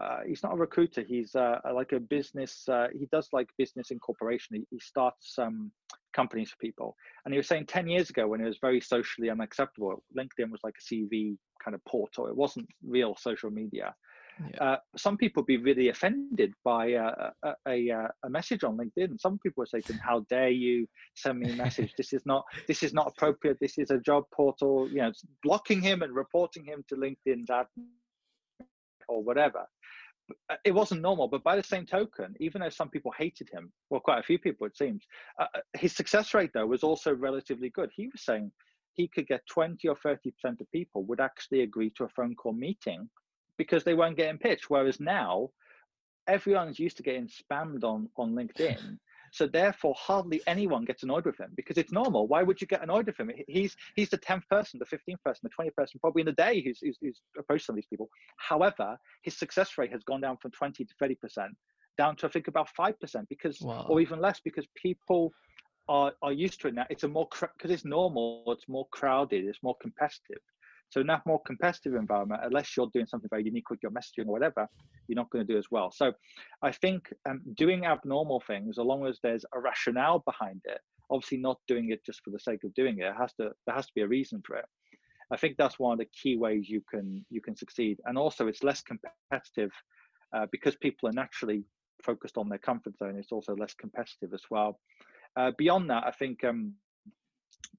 uh, 0.00 0.20
he's 0.26 0.42
not 0.42 0.54
a 0.54 0.56
recruiter. 0.56 1.02
He's 1.02 1.34
uh, 1.34 1.58
like 1.74 1.92
a 1.92 2.00
business. 2.00 2.66
Uh, 2.68 2.88
he 2.92 3.06
does 3.12 3.28
like 3.32 3.48
business 3.58 3.90
incorporation. 3.90 4.56
He, 4.56 4.66
he 4.70 4.78
starts 4.78 5.38
um, 5.38 5.70
companies 6.14 6.50
for 6.50 6.56
people. 6.56 6.96
And 7.24 7.34
he 7.34 7.38
was 7.38 7.48
saying 7.48 7.66
10 7.66 7.88
years 7.88 8.08
ago 8.08 8.26
when 8.26 8.40
it 8.40 8.46
was 8.46 8.58
very 8.60 8.80
socially 8.80 9.30
unacceptable, 9.30 10.02
LinkedIn 10.16 10.50
was 10.50 10.60
like 10.64 10.76
a 10.78 10.94
CV 10.94 11.36
kind 11.62 11.74
of 11.74 11.84
portal. 11.84 12.26
It 12.28 12.36
wasn't 12.36 12.68
real 12.86 13.16
social 13.16 13.50
media 13.50 13.94
Yeah. 14.48 14.64
uh, 14.64 14.76
some 14.96 15.16
people 15.16 15.42
be 15.42 15.58
really 15.58 15.88
offended 15.88 16.54
by 16.64 16.94
uh, 16.94 17.30
a, 17.42 17.54
a, 17.68 17.88
a, 17.90 18.08
a 18.24 18.30
message 18.30 18.64
on 18.64 18.78
LinkedIn. 18.78 19.20
Some 19.20 19.38
people 19.38 19.62
are 19.62 19.66
saying, 19.66 19.84
"How 20.02 20.20
dare 20.30 20.48
you 20.50 20.86
send 21.14 21.40
me 21.40 21.52
a 21.52 21.56
message? 21.56 21.92
This 21.96 22.12
is 22.12 22.24
not 22.24 22.44
this 22.66 22.82
is 22.82 22.94
not 22.94 23.08
appropriate. 23.08 23.58
This 23.60 23.78
is 23.78 23.90
a 23.90 23.98
job 23.98 24.24
portal." 24.32 24.88
You 24.88 25.02
know, 25.02 25.12
blocking 25.42 25.82
him 25.82 26.02
and 26.02 26.14
reporting 26.14 26.64
him 26.64 26.84
to 26.88 26.96
LinkedIn's 26.96 27.48
admin 27.50 27.88
or 29.08 29.22
whatever. 29.22 29.66
Uh, 30.48 30.56
It 30.64 30.72
wasn't 30.72 31.02
normal, 31.02 31.28
but 31.28 31.42
by 31.42 31.56
the 31.56 31.62
same 31.62 31.84
token, 31.86 32.34
even 32.40 32.60
though 32.60 32.70
some 32.70 32.88
people 32.88 33.12
hated 33.18 33.48
him, 33.50 33.72
well, 33.90 34.00
quite 34.00 34.20
a 34.20 34.22
few 34.22 34.38
people 34.38 34.66
it 34.66 34.76
seems, 34.76 35.04
uh, 35.40 35.46
uh, 35.54 35.60
his 35.76 35.94
success 35.94 36.32
rate 36.34 36.52
though 36.54 36.66
was 36.66 36.82
also 36.84 37.12
relatively 37.14 37.70
good. 37.70 37.90
He 37.94 38.06
was 38.06 38.24
saying 38.24 38.52
he 38.94 39.08
could 39.08 39.26
get 39.26 39.42
20 39.46 39.88
or 39.88 39.96
30 39.96 40.30
percent 40.30 40.60
of 40.60 40.70
people 40.70 41.04
would 41.04 41.20
actually 41.20 41.62
agree 41.62 41.90
to 41.96 42.04
a 42.04 42.08
phone 42.08 42.34
call 42.34 42.52
meeting 42.52 43.10
because 43.62 43.84
they 43.84 43.92
weren't 43.98 44.16
getting 44.16 44.38
pitched. 44.38 44.70
Whereas 44.70 44.98
now, 45.00 45.50
everyone's 46.26 46.78
used 46.78 46.96
to 46.96 47.02
getting 47.02 47.28
spammed 47.40 47.84
on 47.84 48.08
on 48.16 48.28
LinkedIn. 48.40 48.80
So 49.32 49.46
therefore, 49.46 49.94
hardly 49.96 50.38
anyone 50.48 50.84
gets 50.84 51.04
annoyed 51.04 51.24
with 51.24 51.38
him 51.38 51.52
because 51.54 51.78
it's 51.78 51.92
normal. 51.92 52.26
Why 52.26 52.42
would 52.42 52.60
you 52.60 52.66
get 52.66 52.82
annoyed 52.82 53.06
with 53.06 53.16
him? 53.20 53.30
He's 53.46 53.76
he's 53.94 54.10
the 54.10 54.16
tenth 54.28 54.42
person, 54.48 54.80
the 54.80 54.90
fifteenth 54.94 55.22
person, 55.22 55.42
the 55.44 55.54
twentieth 55.54 55.76
person, 55.76 56.00
probably 56.00 56.22
in 56.22 56.26
the 56.32 56.32
day 56.46 56.54
who's, 56.64 56.80
who's 56.82 56.98
who's 57.00 57.20
approached 57.38 57.64
some 57.66 57.74
of 57.74 57.76
these 57.76 57.86
people. 57.92 58.08
However, 58.50 58.88
his 59.22 59.36
success 59.38 59.78
rate 59.78 59.92
has 59.92 60.02
gone 60.02 60.20
down 60.20 60.36
from 60.42 60.50
twenty 60.50 60.84
to 60.84 60.94
thirty 60.98 61.14
percent, 61.14 61.52
down 61.96 62.16
to 62.16 62.26
I 62.26 62.30
think 62.30 62.48
about 62.48 62.68
five 62.80 62.98
percent 62.98 63.28
because, 63.28 63.56
Wow. 63.60 63.86
or 63.88 64.00
even 64.00 64.18
less 64.26 64.40
because 64.48 64.66
people 64.86 65.22
are 65.88 66.10
are 66.26 66.32
used 66.32 66.60
to 66.62 66.66
it 66.68 66.74
now. 66.74 66.86
It's 66.90 67.04
a 67.04 67.08
more 67.16 67.28
because 67.56 67.70
it's 67.76 67.84
normal. 67.84 68.42
It's 68.48 68.68
more 68.68 68.88
crowded. 68.98 69.44
It's 69.44 69.62
more 69.62 69.76
competitive. 69.80 70.42
So 70.90 71.00
in 71.00 71.06
that 71.06 71.22
more 71.24 71.40
competitive 71.46 71.94
environment, 71.94 72.42
unless 72.44 72.76
you're 72.76 72.90
doing 72.92 73.06
something 73.06 73.30
very 73.30 73.44
unique 73.44 73.70
with 73.70 73.80
your 73.82 73.92
messaging 73.92 74.26
or 74.26 74.32
whatever, 74.32 74.68
you're 75.08 75.16
not 75.16 75.30
going 75.30 75.46
to 75.46 75.52
do 75.52 75.58
as 75.58 75.66
well. 75.70 75.90
So 75.92 76.12
I 76.62 76.72
think 76.72 77.12
um, 77.28 77.40
doing 77.56 77.86
abnormal 77.86 78.42
things, 78.46 78.78
as 78.78 78.84
long 78.84 79.06
as 79.06 79.18
there's 79.22 79.44
a 79.54 79.60
rationale 79.60 80.20
behind 80.20 80.60
it, 80.64 80.80
obviously 81.10 81.38
not 81.38 81.58
doing 81.66 81.90
it 81.90 82.04
just 82.04 82.22
for 82.24 82.30
the 82.30 82.38
sake 82.38 82.64
of 82.64 82.74
doing 82.74 82.98
it, 82.98 83.06
it 83.06 83.14
has 83.18 83.32
to 83.34 83.50
there 83.66 83.74
has 83.74 83.86
to 83.86 83.92
be 83.94 84.02
a 84.02 84.08
reason 84.08 84.42
for 84.46 84.56
it. 84.56 84.64
I 85.32 85.36
think 85.36 85.56
that's 85.56 85.78
one 85.78 85.92
of 85.92 85.98
the 85.98 86.06
key 86.06 86.36
ways 86.36 86.68
you 86.68 86.82
can 86.90 87.24
you 87.30 87.40
can 87.40 87.56
succeed. 87.56 87.98
And 88.06 88.18
also, 88.18 88.48
it's 88.48 88.64
less 88.64 88.82
competitive 88.82 89.70
uh, 90.34 90.46
because 90.50 90.76
people 90.76 91.08
are 91.08 91.12
naturally 91.12 91.64
focused 92.02 92.38
on 92.38 92.48
their 92.48 92.58
comfort 92.58 92.96
zone. 92.98 93.16
It's 93.16 93.32
also 93.32 93.54
less 93.54 93.74
competitive 93.74 94.32
as 94.34 94.42
well. 94.50 94.80
Uh, 95.36 95.52
beyond 95.56 95.88
that, 95.90 96.04
I 96.04 96.10
think 96.10 96.42
um, 96.44 96.74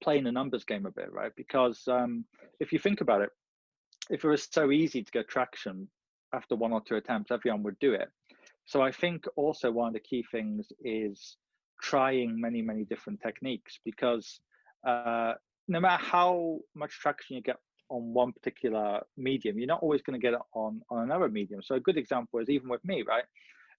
playing 0.02 0.24
the 0.24 0.32
numbers 0.32 0.64
game 0.64 0.86
a 0.86 0.90
bit, 0.90 1.12
right? 1.12 1.32
Because 1.36 1.86
um, 1.88 2.24
if 2.60 2.72
you 2.72 2.78
think 2.78 3.00
about 3.00 3.22
it, 3.22 3.30
if 4.10 4.24
it 4.24 4.28
was 4.28 4.48
so 4.50 4.70
easy 4.70 5.02
to 5.02 5.10
get 5.12 5.28
traction 5.28 5.88
after 6.34 6.56
one 6.56 6.72
or 6.72 6.80
two 6.80 6.96
attempts, 6.96 7.30
everyone 7.30 7.62
would 7.62 7.78
do 7.78 7.92
it. 7.92 8.08
So 8.64 8.82
I 8.82 8.90
think 8.90 9.24
also 9.36 9.70
one 9.70 9.88
of 9.88 9.94
the 9.94 10.00
key 10.00 10.24
things 10.30 10.72
is 10.84 11.36
trying 11.80 12.40
many, 12.40 12.62
many 12.62 12.84
different 12.84 13.20
techniques 13.20 13.78
because 13.84 14.40
uh, 14.86 15.34
no 15.68 15.80
matter 15.80 16.02
how 16.02 16.58
much 16.74 16.92
traction 16.92 17.36
you 17.36 17.42
get 17.42 17.56
on 17.88 18.14
one 18.14 18.32
particular 18.32 19.00
medium, 19.16 19.58
you're 19.58 19.66
not 19.66 19.82
always 19.82 20.02
going 20.02 20.18
to 20.18 20.24
get 20.24 20.34
it 20.34 20.40
on, 20.54 20.80
on 20.90 21.02
another 21.02 21.28
medium. 21.28 21.60
So 21.62 21.74
a 21.74 21.80
good 21.80 21.98
example 21.98 22.40
is 22.40 22.48
even 22.48 22.68
with 22.68 22.84
me, 22.84 23.04
right? 23.06 23.24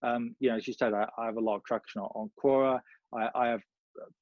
Um, 0.04 0.36
you 0.40 0.50
know, 0.50 0.58
as 0.58 0.68
you 0.68 0.74
said, 0.74 0.94
I, 0.94 1.08
I 1.18 1.26
have 1.26 1.38
a 1.38 1.42
lot 1.42 1.56
of 1.56 1.64
traction 1.64 2.02
on, 2.02 2.10
on 2.14 2.32
Quora. 2.42 2.80
I, 3.14 3.30
I 3.34 3.48
have 3.48 3.62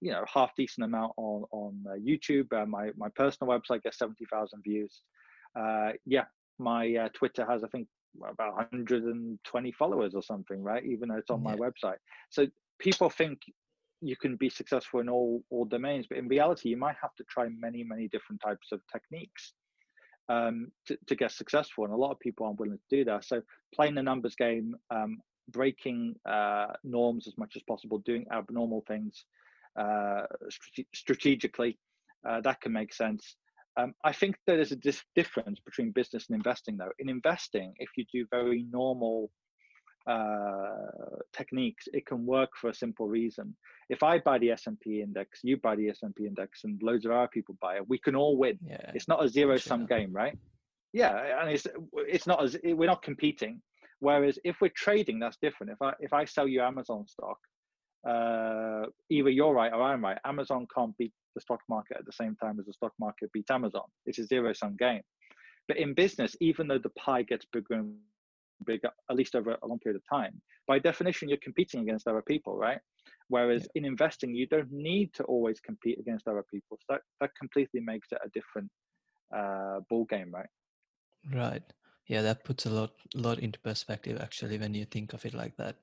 you 0.01 0.11
know 0.11 0.23
half 0.31 0.51
decent 0.55 0.85
amount 0.85 1.13
on 1.17 1.43
on 1.51 1.83
uh, 1.89 1.95
YouTube. 1.95 2.51
Uh, 2.53 2.65
my 2.65 2.91
my 2.97 3.09
personal 3.15 3.51
website 3.51 3.83
gets 3.83 3.97
seventy 3.97 4.25
thousand 4.31 4.61
views. 4.63 5.01
Uh, 5.59 5.91
yeah, 6.05 6.25
my 6.59 6.95
uh, 6.95 7.09
Twitter 7.13 7.45
has 7.49 7.63
I 7.63 7.67
think 7.67 7.87
about 8.29 8.55
120 8.55 9.71
followers 9.71 10.13
or 10.13 10.21
something, 10.21 10.61
right? 10.61 10.83
Even 10.83 11.09
though 11.09 11.15
it's 11.15 11.29
on 11.29 11.41
my 11.41 11.55
website. 11.55 11.95
So 12.29 12.45
people 12.77 13.09
think 13.09 13.39
you 14.01 14.15
can 14.15 14.35
be 14.35 14.49
successful 14.49 14.99
in 14.99 15.07
all 15.07 15.43
all 15.49 15.65
domains 15.65 16.07
but 16.07 16.17
in 16.17 16.27
reality 16.27 16.69
you 16.69 16.77
might 16.77 16.95
have 17.01 17.13
to 17.15 17.23
try 17.29 17.47
many 17.59 17.83
many 17.83 18.07
different 18.07 18.41
types 18.41 18.71
of 18.71 18.81
techniques 18.91 19.53
um, 20.29 20.71
to, 20.87 20.97
to 21.07 21.15
get 21.15 21.31
successful 21.31 21.83
and 21.85 21.93
a 21.93 21.97
lot 21.97 22.11
of 22.11 22.19
people 22.19 22.45
aren't 22.45 22.59
willing 22.59 22.77
to 22.77 22.97
do 22.97 23.05
that 23.05 23.23
so 23.23 23.41
playing 23.73 23.95
the 23.95 24.01
numbers 24.01 24.35
game 24.35 24.75
um, 24.89 25.19
breaking 25.49 26.15
uh, 26.27 26.67
norms 26.83 27.27
as 27.27 27.37
much 27.37 27.53
as 27.55 27.61
possible 27.63 27.99
doing 27.99 28.25
abnormal 28.33 28.83
things 28.87 29.25
uh, 29.79 30.23
strate- 30.49 30.87
strategically 30.93 31.77
uh, 32.27 32.41
that 32.41 32.59
can 32.61 32.71
make 32.71 32.93
sense 32.93 33.35
um, 33.77 33.93
I 34.03 34.11
think 34.11 34.35
there 34.47 34.59
is 34.59 34.71
a 34.71 34.75
dis- 34.75 35.03
difference 35.15 35.59
between 35.59 35.91
business 35.91 36.27
and 36.29 36.35
investing, 36.35 36.77
though. 36.77 36.91
In 36.99 37.09
investing, 37.09 37.73
if 37.77 37.89
you 37.95 38.05
do 38.11 38.25
very 38.29 38.65
normal 38.69 39.31
uh, 40.07 40.65
techniques, 41.33 41.87
it 41.93 42.05
can 42.05 42.25
work 42.25 42.49
for 42.59 42.69
a 42.69 42.73
simple 42.73 43.07
reason. 43.07 43.55
If 43.89 44.03
I 44.03 44.19
buy 44.19 44.39
the 44.39 44.51
S&P 44.51 45.01
index, 45.01 45.39
you 45.43 45.57
buy 45.57 45.75
the 45.75 45.89
S&P 45.89 46.25
index, 46.25 46.63
and 46.63 46.81
loads 46.83 47.05
of 47.05 47.11
our 47.11 47.27
people 47.27 47.55
buy 47.61 47.77
it, 47.77 47.87
we 47.87 47.97
can 47.97 48.15
all 48.15 48.37
win. 48.37 48.57
Yeah. 48.65 48.91
It's 48.93 49.07
not 49.07 49.23
a 49.23 49.29
zero-sum 49.29 49.85
game, 49.85 50.11
right? 50.11 50.37
Yeah, 50.93 51.39
and 51.39 51.49
it's 51.49 51.65
it's 51.95 52.27
not 52.27 52.43
as 52.43 52.57
we're 52.63 52.85
not 52.85 53.01
competing. 53.01 53.61
Whereas 53.99 54.37
if 54.43 54.59
we're 54.59 54.73
trading, 54.75 55.19
that's 55.19 55.37
different. 55.41 55.71
If 55.71 55.81
I 55.81 55.93
if 56.01 56.11
I 56.11 56.25
sell 56.25 56.49
you 56.49 56.61
Amazon 56.61 57.07
stock, 57.07 57.37
uh, 58.07 58.85
either 59.09 59.29
you're 59.29 59.53
right 59.53 59.71
or 59.73 59.81
I'm 59.81 60.03
right. 60.03 60.17
Amazon 60.25 60.67
can't 60.75 60.97
beat 60.97 61.13
the 61.35 61.41
stock 61.41 61.61
market 61.69 61.97
at 61.97 62.05
the 62.05 62.11
same 62.11 62.35
time 62.35 62.59
as 62.59 62.65
the 62.65 62.73
stock 62.73 62.93
market 62.99 63.31
beats 63.31 63.51
Amazon. 63.51 63.83
It's 64.05 64.19
a 64.19 64.25
zero 64.25 64.53
sum 64.53 64.75
game. 64.77 65.01
But 65.67 65.77
in 65.77 65.93
business, 65.93 66.35
even 66.41 66.67
though 66.67 66.79
the 66.79 66.89
pie 66.91 67.21
gets 67.23 67.45
bigger 67.53 67.75
and 67.75 67.95
bigger, 68.65 68.89
at 69.09 69.15
least 69.15 69.35
over 69.35 69.51
a 69.51 69.67
long 69.67 69.79
period 69.79 70.01
of 70.01 70.17
time, 70.17 70.41
by 70.67 70.79
definition, 70.79 71.29
you're 71.29 71.37
competing 71.41 71.81
against 71.81 72.07
other 72.07 72.21
people, 72.21 72.57
right? 72.57 72.79
Whereas 73.29 73.61
yeah. 73.61 73.79
in 73.79 73.85
investing, 73.85 74.35
you 74.35 74.47
don't 74.47 74.71
need 74.71 75.13
to 75.13 75.23
always 75.23 75.59
compete 75.59 75.99
against 75.99 76.27
other 76.27 76.43
people. 76.51 76.77
So 76.81 76.95
that, 76.95 77.01
that 77.21 77.31
completely 77.39 77.81
makes 77.81 78.09
it 78.11 78.19
a 78.23 78.29
different 78.29 78.69
uh, 79.35 79.79
ball 79.89 80.05
game, 80.05 80.31
right? 80.33 80.49
Right. 81.33 81.63
Yeah, 82.07 82.21
that 82.23 82.43
puts 82.43 82.65
a 82.65 82.69
lot 82.69 82.91
lot 83.15 83.39
into 83.39 83.59
perspective 83.59 84.19
actually 84.19 84.57
when 84.57 84.73
you 84.73 84.85
think 84.85 85.13
of 85.13 85.25
it 85.25 85.33
like 85.33 85.55
that. 85.57 85.77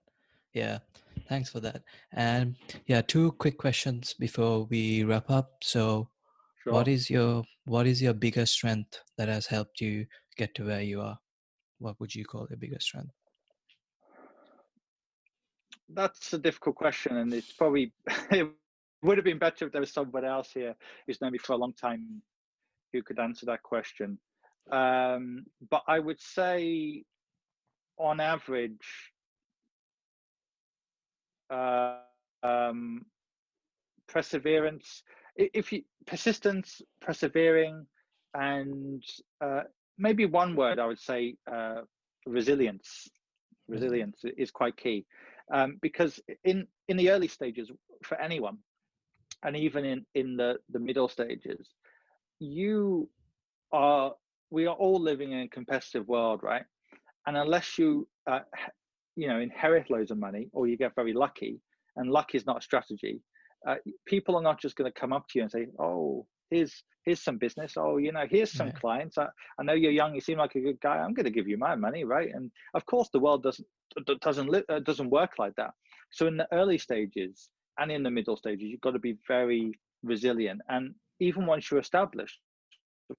Yeah, 0.54 0.78
thanks 1.28 1.50
for 1.50 1.60
that. 1.60 1.82
And 2.12 2.56
yeah, 2.86 3.02
two 3.02 3.32
quick 3.32 3.58
questions 3.58 4.14
before 4.18 4.64
we 4.64 5.04
wrap 5.04 5.30
up. 5.30 5.52
So, 5.62 6.08
sure. 6.62 6.72
what 6.72 6.88
is 6.88 7.10
your 7.10 7.44
what 7.64 7.86
is 7.86 8.00
your 8.00 8.14
biggest 8.14 8.54
strength 8.54 9.00
that 9.18 9.28
has 9.28 9.46
helped 9.46 9.80
you 9.80 10.06
get 10.36 10.54
to 10.56 10.66
where 10.66 10.82
you 10.82 11.00
are? 11.00 11.18
What 11.78 12.00
would 12.00 12.14
you 12.14 12.24
call 12.24 12.46
your 12.48 12.58
biggest 12.58 12.86
strength? 12.86 13.12
That's 15.90 16.32
a 16.32 16.38
difficult 16.38 16.76
question, 16.76 17.16
and 17.16 17.32
it's 17.32 17.52
probably 17.52 17.92
it 18.30 18.48
would 19.02 19.18
have 19.18 19.24
been 19.24 19.38
better 19.38 19.66
if 19.66 19.72
there 19.72 19.80
was 19.80 19.92
someone 19.92 20.24
else 20.24 20.50
here 20.52 20.74
who's 21.06 21.20
known 21.20 21.32
me 21.32 21.38
for 21.38 21.52
a 21.52 21.56
long 21.56 21.72
time 21.72 22.22
who 22.92 23.02
could 23.02 23.18
answer 23.18 23.46
that 23.46 23.62
question. 23.62 24.18
Um, 24.70 25.46
but 25.70 25.82
I 25.86 25.98
would 25.98 26.20
say, 26.20 27.04
on 27.98 28.20
average, 28.20 29.12
uh, 31.50 32.00
um, 32.42 33.04
perseverance. 34.08 35.02
If 35.36 35.72
you 35.72 35.82
persistence, 36.06 36.82
persevering, 37.00 37.86
and 38.34 39.02
uh, 39.40 39.62
maybe 39.98 40.26
one 40.26 40.54
word 40.56 40.78
I 40.78 40.86
would 40.86 40.98
say 40.98 41.36
uh, 41.50 41.82
resilience. 42.26 43.08
Resilience 43.68 44.24
is 44.36 44.50
quite 44.50 44.76
key 44.76 45.06
um, 45.52 45.76
because 45.80 46.20
in 46.44 46.66
in 46.88 46.96
the 46.96 47.10
early 47.10 47.28
stages 47.28 47.70
for 48.02 48.20
anyone, 48.20 48.58
and 49.42 49.56
even 49.56 49.84
in 49.84 50.04
in 50.14 50.36
the 50.36 50.58
the 50.70 50.80
middle 50.80 51.08
stages, 51.08 51.74
you 52.38 53.08
are 53.72 54.14
we 54.50 54.66
are 54.66 54.74
all 54.76 55.00
living 55.00 55.32
in 55.32 55.40
a 55.40 55.48
competitive 55.48 56.06
world, 56.08 56.42
right? 56.42 56.64
And 57.26 57.36
unless 57.36 57.78
you 57.78 58.08
uh, 58.26 58.40
you 59.18 59.26
know 59.26 59.40
inherit 59.40 59.90
loads 59.90 60.12
of 60.12 60.18
money 60.18 60.48
or 60.52 60.68
you 60.68 60.76
get 60.76 60.94
very 60.94 61.12
lucky 61.12 61.60
and 61.96 62.08
luck 62.10 62.34
is 62.34 62.46
not 62.46 62.58
a 62.58 62.62
strategy. 62.62 63.20
Uh, 63.66 63.74
people 64.06 64.36
are 64.36 64.42
not 64.42 64.60
just 64.60 64.76
going 64.76 64.90
to 64.90 65.00
come 65.00 65.12
up 65.12 65.24
to 65.28 65.38
you 65.38 65.42
and 65.42 65.50
say 65.50 65.66
oh 65.80 66.24
here's 66.50 66.84
here's 67.04 67.20
some 67.20 67.36
business. 67.36 67.72
Oh 67.76 67.96
you 67.96 68.12
know 68.12 68.26
here's 68.30 68.52
some 68.52 68.68
yeah. 68.68 68.80
clients. 68.84 69.18
I, 69.18 69.26
I 69.58 69.64
know 69.64 69.72
you're 69.72 70.00
young. 70.00 70.14
You 70.14 70.20
seem 70.20 70.38
like 70.38 70.54
a 70.54 70.60
good 70.60 70.80
guy. 70.80 70.98
I'm 70.98 71.14
going 71.14 71.24
to 71.24 71.38
give 71.38 71.48
you 71.48 71.58
my 71.58 71.74
money 71.74 72.04
right? 72.04 72.30
And 72.32 72.52
of 72.74 72.86
course 72.86 73.08
the 73.12 73.18
world 73.18 73.42
doesn't 73.42 73.66
doesn't 74.20 74.64
uh, 74.68 74.78
doesn't 74.80 75.10
work 75.10 75.32
like 75.38 75.54
that. 75.56 75.72
So 76.10 76.28
in 76.28 76.36
the 76.36 76.46
early 76.52 76.78
stages 76.78 77.48
and 77.78 77.90
in 77.90 78.04
the 78.04 78.10
middle 78.12 78.36
stages 78.36 78.68
you've 78.70 78.80
got 78.80 78.92
to 78.92 79.00
be 79.00 79.16
very 79.26 79.72
resilient. 80.04 80.60
And 80.68 80.94
even 81.18 81.44
once 81.44 81.70
you're 81.70 81.80
established 81.80 82.38
of 83.10 83.16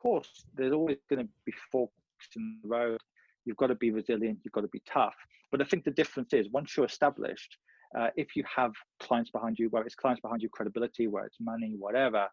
course 0.00 0.44
there's 0.54 0.72
always 0.72 0.98
going 1.10 1.26
to 1.26 1.28
be 1.44 1.52
forks 1.72 1.94
in 2.36 2.58
the 2.62 2.68
road 2.68 3.00
You've 3.44 3.56
got 3.56 3.68
to 3.68 3.74
be 3.74 3.90
resilient. 3.90 4.40
You've 4.42 4.52
got 4.52 4.62
to 4.62 4.68
be 4.68 4.82
tough. 4.90 5.14
But 5.50 5.60
I 5.60 5.64
think 5.64 5.84
the 5.84 5.90
difference 5.90 6.32
is 6.32 6.48
once 6.50 6.76
you're 6.76 6.86
established, 6.86 7.56
uh, 7.98 8.08
if 8.16 8.34
you 8.34 8.44
have 8.54 8.72
clients 9.00 9.30
behind 9.30 9.58
you, 9.58 9.68
where 9.68 9.84
it's 9.84 9.94
clients 9.94 10.20
behind 10.20 10.42
you, 10.42 10.48
credibility, 10.48 11.06
where 11.06 11.24
it's 11.24 11.38
money, 11.40 11.74
whatever, 11.78 12.26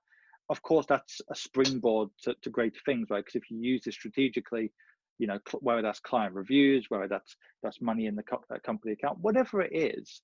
of 0.49 0.61
course 0.63 0.85
that's 0.87 1.21
a 1.29 1.35
springboard 1.35 2.09
to, 2.23 2.35
to 2.41 2.49
great 2.49 2.75
things, 2.85 3.09
right? 3.09 3.23
Because 3.23 3.35
if 3.35 3.51
you 3.51 3.59
use 3.59 3.85
it 3.85 3.93
strategically, 3.93 4.71
you 5.19 5.27
know, 5.27 5.39
cl- 5.47 5.61
whether 5.61 5.81
that's 5.81 5.99
client 5.99 6.33
reviews, 6.33 6.87
whether 6.89 7.07
that's 7.07 7.35
that's 7.61 7.79
money 7.79 8.07
in 8.07 8.15
the 8.15 8.23
co- 8.23 8.43
uh, 8.53 8.57
company 8.65 8.93
account, 8.93 9.19
whatever 9.21 9.61
it 9.61 9.71
is, 9.71 10.21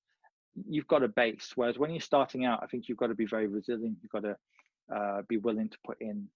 you've 0.67 0.87
got 0.87 1.03
a 1.03 1.07
base. 1.07 1.51
Whereas 1.55 1.77
when 1.77 1.91
you're 1.91 2.01
starting 2.01 2.45
out, 2.45 2.61
I 2.63 2.67
think 2.67 2.89
you've 2.89 2.97
got 2.97 3.07
to 3.07 3.15
be 3.15 3.27
very 3.27 3.47
resilient. 3.47 3.97
You've 4.01 4.11
got 4.11 4.23
to 4.23 4.35
uh, 4.93 5.21
be 5.29 5.37
willing 5.37 5.69
to 5.69 5.77
put 5.85 5.97
in 6.01 6.27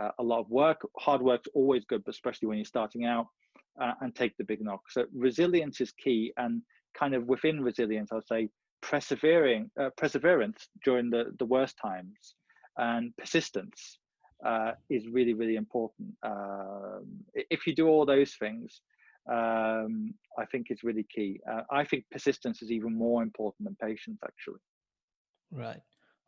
uh, 0.00 0.10
a 0.18 0.22
lot 0.22 0.40
of 0.40 0.50
work. 0.50 0.86
Hard 0.98 1.22
work's 1.22 1.48
always 1.54 1.84
good, 1.86 2.04
but 2.04 2.14
especially 2.14 2.48
when 2.48 2.58
you're 2.58 2.64
starting 2.66 3.04
out 3.06 3.26
uh, 3.80 3.92
and 4.00 4.14
take 4.14 4.36
the 4.36 4.44
big 4.44 4.62
knock. 4.62 4.82
So 4.90 5.04
resilience 5.14 5.80
is 5.80 5.92
key, 5.92 6.32
and 6.36 6.62
kind 6.94 7.14
of 7.14 7.26
within 7.26 7.62
resilience, 7.62 8.10
I'll 8.12 8.22
say 8.22 8.48
persevering, 8.82 9.70
uh, 9.78 9.90
perseverance 9.96 10.68
during 10.84 11.10
the 11.10 11.34
the 11.38 11.44
worst 11.44 11.76
times, 11.80 12.34
and 12.76 13.16
persistence 13.16 13.98
uh, 14.44 14.72
is 14.88 15.06
really 15.08 15.34
really 15.34 15.56
important. 15.56 16.14
Um, 16.22 17.06
if 17.34 17.66
you 17.66 17.74
do 17.74 17.88
all 17.88 18.06
those 18.06 18.34
things, 18.34 18.80
um, 19.30 20.14
I 20.38 20.44
think 20.50 20.68
it's 20.70 20.84
really 20.84 21.06
key. 21.14 21.40
Uh, 21.50 21.62
I 21.70 21.84
think 21.84 22.04
persistence 22.10 22.62
is 22.62 22.70
even 22.70 22.96
more 22.96 23.22
important 23.22 23.66
than 23.66 23.76
patience, 23.76 24.20
actually. 24.24 24.60
Right. 25.52 25.82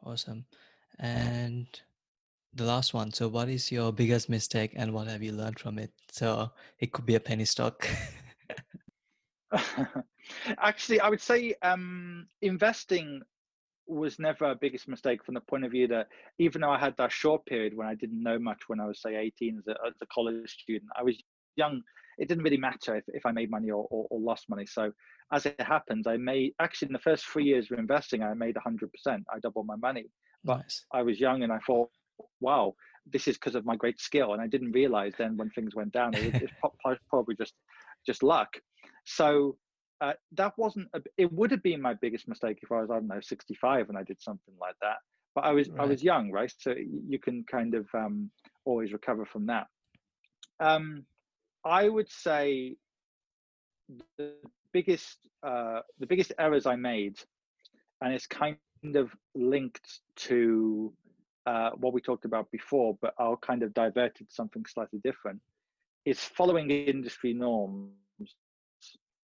Awesome. 0.05 0.45
And 0.99 1.80
the 2.55 2.64
last 2.64 2.94
one. 2.94 3.12
So, 3.12 3.28
what 3.28 3.48
is 3.48 3.72
your 3.72 3.92
biggest 3.92 4.28
mistake 4.28 4.72
and 4.76 4.92
what 4.92 5.07
have 5.09 5.22
you 5.22 5.32
learned 5.32 5.59
from 5.59 5.78
it? 5.78 5.92
So, 6.11 6.50
it 6.78 6.92
could 6.92 7.07
be 7.07 7.14
a 7.14 7.20
penny 7.20 7.44
stock. 7.44 7.88
Actually, 10.59 11.00
I 11.00 11.09
would 11.09 11.20
say 11.20 11.55
um, 11.62 12.26
investing 12.40 13.22
was 13.86 14.18
never 14.18 14.44
a 14.46 14.55
biggest 14.55 14.88
mistake 14.88 15.24
from 15.24 15.34
the 15.34 15.40
point 15.40 15.64
of 15.64 15.70
view 15.70 15.88
that 15.88 16.09
even 16.38 16.61
though 16.61 16.70
I 16.70 16.78
had 16.78 16.96
that 16.96 17.12
short 17.12 17.44
period 17.46 17.76
when 17.76 17.86
I 17.86 17.94
didn't 17.94 18.22
know 18.22 18.38
much 18.38 18.62
when 18.68 18.80
I 18.80 18.86
was, 18.86 19.00
say, 19.00 19.16
18 19.16 19.59
as 19.59 19.66
a, 19.66 19.86
as 19.86 19.94
a 20.00 20.07
college 20.07 20.50
student, 20.50 20.90
I 20.96 21.03
was 21.03 21.16
young. 21.57 21.82
It 22.18 22.28
didn't 22.28 22.44
really 22.44 22.59
matter 22.59 22.96
if, 22.96 23.05
if 23.09 23.26
I 23.26 23.32
made 23.32 23.50
money 23.50 23.70
or, 23.70 23.86
or, 23.90 24.07
or 24.11 24.20
lost 24.20 24.48
money. 24.48 24.66
So, 24.66 24.92
as 25.32 25.46
it 25.46 25.61
happens, 25.61 26.07
I 26.07 26.18
made 26.18 26.53
actually 26.61 26.88
in 26.88 26.92
the 26.92 26.98
first 26.98 27.24
three 27.24 27.44
years 27.44 27.70
of 27.70 27.78
investing, 27.78 28.22
I 28.22 28.34
made 28.34 28.55
100%. 28.55 28.88
I 29.07 29.38
doubled 29.42 29.66
my 29.66 29.76
money. 29.76 30.05
But 30.44 30.59
nice. 30.59 30.84
I 30.92 31.03
was 31.03 31.18
young 31.18 31.42
and 31.42 31.53
I 31.53 31.59
thought, 31.66 31.88
wow, 32.41 32.75
this 33.07 33.29
is 33.29 33.37
because 33.37 33.55
of 33.55 33.64
my 33.64 33.77
great 33.77 34.01
skill. 34.01 34.33
And 34.33 34.43
I 34.43 34.47
didn't 34.47 34.73
realize 34.73 35.12
then 35.18 35.37
when 35.37 35.51
things 35.51 35.75
went 35.75 35.93
down, 35.93 36.14
it, 36.14 36.51
was 36.62 36.99
probably 37.11 37.35
just 37.37 37.55
just 38.07 38.23
luck. 38.23 38.49
So 39.05 39.57
uh, 40.01 40.14
that 40.33 40.53
wasn't. 40.57 40.89
A, 40.95 41.01
it 41.16 41.33
would 41.33 41.51
have 41.51 41.62
been 41.62 41.81
my 41.81 41.95
biggest 41.95 42.29
mistake 42.29 42.59
if 42.62 42.73
I 42.73 42.81
was 42.81 42.91
I 42.91 42.95
don't 42.95 43.07
know 43.07 43.20
65 43.20 43.89
and 43.89 43.99
I 43.99 44.03
did 44.03 44.20
something 44.20 44.55
like 44.61 44.75
that. 44.83 44.97
But 45.35 45.45
I 45.45 45.53
was 45.53 45.68
right. 45.70 45.83
I 45.83 45.87
was 45.87 46.03
young, 46.03 46.31
right? 46.31 46.53
So 46.59 46.75
you 47.09 47.18
can 47.18 47.45
kind 47.51 47.75
of 47.75 47.87
um, 47.95 48.31
always 48.64 48.93
recover 48.93 49.25
from 49.25 49.47
that. 49.47 49.66
Um, 50.61 51.05
I 51.64 51.89
would 51.89 52.11
say 52.11 52.77
the 54.18 54.35
biggest 54.73 55.18
uh, 55.43 55.81
the 55.99 56.07
biggest 56.07 56.33
errors 56.39 56.66
I 56.66 56.77
made, 56.77 57.18
and 58.01 58.12
it's 58.12 58.27
kind 58.27 58.57
of 58.95 59.11
linked 59.35 60.01
to 60.16 60.93
uh, 61.47 61.70
what 61.70 61.93
we 61.93 62.01
talked 62.01 62.24
about 62.24 62.51
before, 62.51 62.97
but 63.01 63.14
I'll 63.18 63.36
kind 63.36 63.62
of 63.62 63.74
divert 63.74 64.20
it 64.20 64.28
to 64.28 64.34
something 64.34 64.64
slightly 64.66 65.01
different, 65.03 65.40
is 66.05 66.20
following 66.20 66.70
industry 66.70 67.32
norms, 67.32 67.90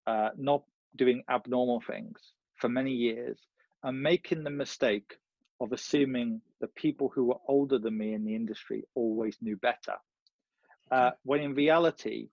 uh, 0.07 0.31
not 0.37 0.63
doing 0.97 1.23
abnormal 1.31 1.83
things 1.87 2.19
for 2.57 2.69
many 2.69 2.93
years, 2.93 3.39
and 3.83 4.03
making 4.03 4.45
the 4.45 4.51
mistake 4.51 5.17
of 5.61 5.73
assuming 5.73 6.41
that 6.61 6.75
people 6.75 7.11
who 7.15 7.25
were 7.25 7.39
older 7.49 7.79
than 7.79 7.97
me 7.97 8.15
in 8.15 8.25
the 8.25 8.35
industry 8.35 8.85
always 8.95 9.37
knew 9.41 9.57
better. 9.57 9.97
Uh, 10.91 11.11
when 11.25 11.41
in 11.41 11.55
reality, 11.55 12.29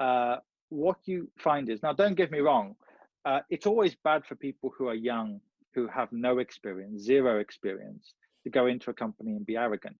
uh, 0.00 0.36
what 0.68 0.98
you 1.04 1.30
find 1.38 1.68
is 1.68 1.82
now, 1.82 1.92
don't 1.92 2.14
get 2.14 2.30
me 2.30 2.40
wrong, 2.40 2.74
uh, 3.24 3.40
it's 3.50 3.66
always 3.66 3.94
bad 4.04 4.24
for 4.26 4.34
people 4.34 4.72
who 4.76 4.88
are 4.88 4.94
young 4.94 5.40
who 5.74 5.86
have 5.86 6.08
no 6.12 6.38
experience, 6.38 7.02
zero 7.02 7.38
experience, 7.38 8.14
to 8.44 8.50
go 8.50 8.66
into 8.66 8.90
a 8.90 8.94
company 8.94 9.32
and 9.32 9.46
be 9.46 9.56
arrogant. 9.56 9.96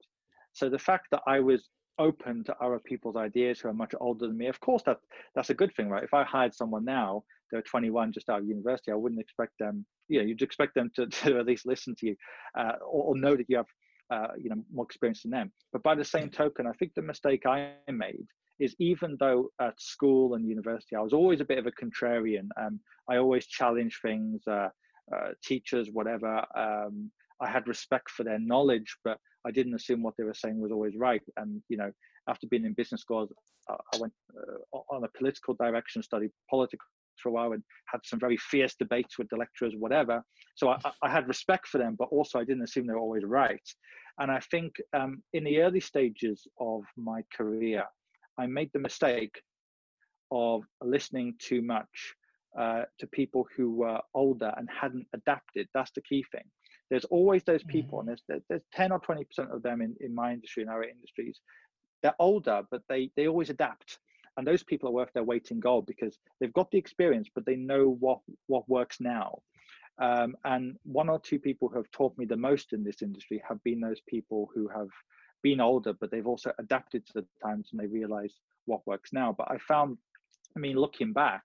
So 0.53 0.69
the 0.69 0.79
fact 0.79 1.09
that 1.11 1.23
I 1.27 1.41
was 1.41 1.69
open 1.99 2.43
to 2.45 2.57
other 2.59 2.79
people's 2.79 3.17
ideas 3.17 3.61
who 3.61 3.69
are 3.69 3.75
much 3.75 3.95
older 4.01 4.27
than 4.27 4.37
me, 4.37 4.47
of 4.49 4.61
course 4.61 4.83
that 4.87 4.99
that's 5.35 5.51
a 5.51 5.55
good 5.55 5.75
thing, 5.75 5.89
right? 5.89 6.05
If 6.05 6.15
I 6.15 6.25
hired 6.25 6.55
someone 6.55 6.85
now, 6.85 7.25
they're 7.51 7.63
21 7.63 8.13
just 8.13 8.29
out 8.29 8.41
of 8.41 8.47
university, 8.47 8.93
I 8.93 8.97
wouldn't 8.97 9.21
expect 9.21 9.53
them, 9.59 9.85
you 10.09 10.19
know, 10.19 10.25
you'd 10.25 10.43
expect 10.43 10.75
them 10.75 10.91
to, 10.97 11.07
to 11.25 11.39
at 11.39 11.47
least 11.47 11.67
listen 11.67 11.95
to 11.99 12.07
you 12.07 12.17
uh, 12.59 12.73
or, 12.81 13.05
or, 13.05 13.17
know 13.17 13.37
that 13.37 13.47
you 13.49 13.57
have, 13.57 13.67
uh, 14.11 14.33
you 14.39 14.51
know, 14.51 14.63
more 14.73 14.85
experience 14.85 15.23
than 15.23 15.31
them. 15.31 15.53
But 15.73 15.83
by 15.83 15.95
the 15.95 16.05
same 16.05 16.31
token, 16.31 16.67
I 16.67 16.73
think 16.73 16.93
the 16.95 17.03
mistake 17.03 17.47
I 17.47 17.73
made 17.91 18.27
is 18.59 18.75
even 18.79 19.17
though 19.19 19.49
at 19.61 19.81
school 19.81 20.35
and 20.35 20.47
university 20.47 20.97
I 20.97 21.01
was 21.01 21.13
always 21.13 21.41
a 21.41 21.45
bit 21.45 21.59
of 21.59 21.67
a 21.67 21.73
contrarian, 21.73 22.49
um, 22.61 22.81
I 23.11 23.17
always 23.17 23.47
challenged 23.47 23.99
things, 24.03 24.43
uh, 24.47 24.69
uh, 25.15 25.31
teachers, 25.43 25.89
whatever. 25.93 26.45
Um, 26.57 27.11
I 27.43 27.51
had 27.51 27.67
respect 27.69 28.11
for 28.11 28.25
their 28.25 28.39
knowledge, 28.39 28.97
but 29.05 29.19
I 29.47 29.51
didn't 29.51 29.75
assume 29.75 30.03
what 30.03 30.15
they 30.17 30.25
were 30.25 30.35
saying 30.35 30.61
was 30.61 30.73
always 30.73 30.95
right. 30.97 31.23
And 31.37 31.63
you 31.69 31.77
know, 31.77 31.91
after 32.29 32.47
being 32.47 32.65
in 32.65 32.75
business 32.75 33.01
schools, 33.01 33.31
I 33.69 33.97
went 33.99 34.13
uh, 34.37 34.79
on 34.91 35.05
a 35.05 35.19
political 35.19 35.55
direction, 35.55 36.03
studied 36.03 36.31
politics 36.51 36.85
for 37.23 37.29
a 37.29 37.33
while, 37.33 37.53
and 37.53 37.63
had 37.87 38.01
some 38.05 38.19
very 38.19 38.37
fierce 38.37 38.75
debates 38.75 39.19
with 39.19 39.29
the 39.29 39.37
lecturers, 39.37 39.75
whatever. 39.79 40.23
So 40.57 40.71
I, 40.71 40.79
I 41.03 41.11
had 41.11 41.29
respect 41.29 41.69
for 41.69 41.79
them, 41.79 41.97
but 41.99 42.09
also 42.11 42.39
I 42.39 42.45
didn't 42.45 42.65
assume 42.65 42.87
they 42.87 42.95
were 42.95 42.99
always 42.99 43.25
right. 43.25 43.63
And 44.19 44.31
I 44.31 44.41
think 44.51 44.75
um, 44.95 45.23
in 45.33 45.45
the 45.45 45.61
early 45.61 45.81
stages 45.81 46.47
of 46.61 46.83
my 46.97 47.23
career, 47.37 47.85
I 48.39 48.47
made 48.47 48.71
the 48.73 48.81
mistake 48.81 49.35
of 50.31 50.63
listening 50.83 51.35
too 51.39 51.63
much 51.63 52.15
uh, 52.59 52.83
to 52.99 53.07
people 53.09 53.47
who 53.57 53.75
were 53.75 54.01
older 54.15 54.53
and 54.57 54.69
hadn't 54.69 55.07
adapted. 55.15 55.69
That's 55.75 55.93
the 55.93 56.03
key 56.03 56.25
thing. 56.33 56.45
There's 56.93 57.07
always 57.07 57.43
those 57.45 57.63
people, 57.63 58.01
mm-hmm. 58.01 58.11
and 58.11 58.21
there's, 58.29 58.43
there's 58.51 58.63
10 58.75 58.93
or 58.93 59.01
20% 59.01 59.25
of 59.51 59.63
them 59.63 59.81
in, 59.81 59.97
in 60.01 60.15
my 60.15 60.31
industry, 60.31 60.63
in 60.63 60.69
our 60.69 60.85
industries. 60.85 61.41
They're 62.03 62.15
older, 62.19 62.65
but 62.71 62.83
they, 62.87 63.11
they 63.17 63.29
always 63.29 63.49
adapt. 63.49 63.99
And 64.37 64.47
those 64.47 64.63
people 64.63 64.91
are 64.91 64.93
worth 64.93 65.11
their 65.15 65.25
weight 65.25 65.51
in 65.51 65.59
gold 65.59 65.87
because 65.87 66.19
they've 66.39 66.53
got 66.53 66.71
the 66.71 66.77
experience, 66.77 67.31
but 67.35 67.47
they 67.47 67.57
know 67.57 67.97
what, 67.99 68.19
what 68.47 68.69
works 68.69 69.01
now. 69.01 69.39
Um, 70.03 70.37
and 70.45 70.77
one 70.83 71.09
or 71.09 71.19
two 71.19 71.39
people 71.39 71.69
who 71.69 71.79
have 71.79 71.91
taught 71.93 72.19
me 72.19 72.27
the 72.27 72.37
most 72.37 72.75
in 72.75 72.85
this 72.85 73.01
industry 73.01 73.43
have 73.49 73.65
been 73.65 73.81
those 73.81 74.03
people 74.07 74.51
who 74.55 74.69
have 74.69 74.89
been 75.43 75.63
older, 75.63 75.95
but 75.95 76.11
they've 76.11 76.27
also 76.27 76.53
adapted 76.59 77.07
to 77.07 77.13
the 77.15 77.27
times 77.43 77.71
and 77.73 77.81
they 77.81 77.87
realize 77.87 78.35
what 78.67 78.87
works 78.87 79.15
now. 79.15 79.35
But 79.37 79.51
I 79.51 79.57
found, 79.57 79.97
I 80.55 80.61
mean, 80.61 80.77
looking 80.77 81.15
back, 81.15 81.45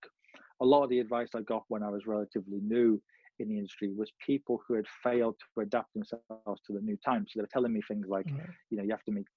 a 0.60 0.66
lot 0.66 0.84
of 0.84 0.90
the 0.90 1.00
advice 1.00 1.30
I 1.34 1.40
got 1.40 1.64
when 1.70 1.84
I 1.84 1.90
was 1.90 2.06
relatively 2.06 2.60
new 2.62 3.02
in 3.40 3.50
the 3.50 3.58
industry 3.58 3.92
was 3.96 4.12
people 4.26 4.62
who 4.68 4.76
had 4.76 4.86
failed 5.04 5.36
to 5.40 5.62
adapt 5.62 5.94
themselves 5.94 6.62
to 6.66 6.74
the 6.74 6.82
new 6.82 6.98
times. 7.06 7.32
So 7.32 7.40
they 7.40 7.44
were 7.44 7.50
telling 7.52 7.74
me 7.74 7.82
things 7.88 8.08
like, 8.08 8.26
mm-hmm. 8.28 8.52
you 8.70 8.78
know, 8.78 8.84
you 8.84 8.92
have 8.92 9.04
to 9.06 9.12
meet 9.12 9.28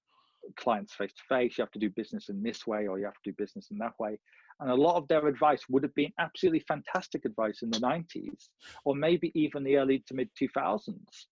clients 0.57 0.93
face 0.93 1.13
to 1.13 1.21
face, 1.29 1.57
you 1.57 1.61
have 1.61 1.71
to 1.71 1.79
do 1.79 1.89
business 1.89 2.29
in 2.29 2.41
this 2.41 2.65
way, 2.65 2.87
or 2.87 2.99
you 2.99 3.05
have 3.05 3.21
to 3.23 3.31
do 3.31 3.35
business 3.37 3.67
in 3.71 3.77
that 3.77 3.93
way. 3.99 4.19
And 4.59 4.69
a 4.69 4.75
lot 4.75 4.95
of 4.95 5.07
their 5.07 5.27
advice 5.27 5.61
would 5.69 5.83
have 5.83 5.95
been 5.95 6.11
absolutely 6.19 6.63
fantastic 6.67 7.25
advice 7.25 7.61
in 7.61 7.69
the 7.69 7.79
90s, 7.79 8.49
or 8.85 8.95
maybe 8.95 9.31
even 9.35 9.63
the 9.63 9.77
early 9.77 10.03
to 10.07 10.13
mid 10.13 10.29
2000s 10.39 11.25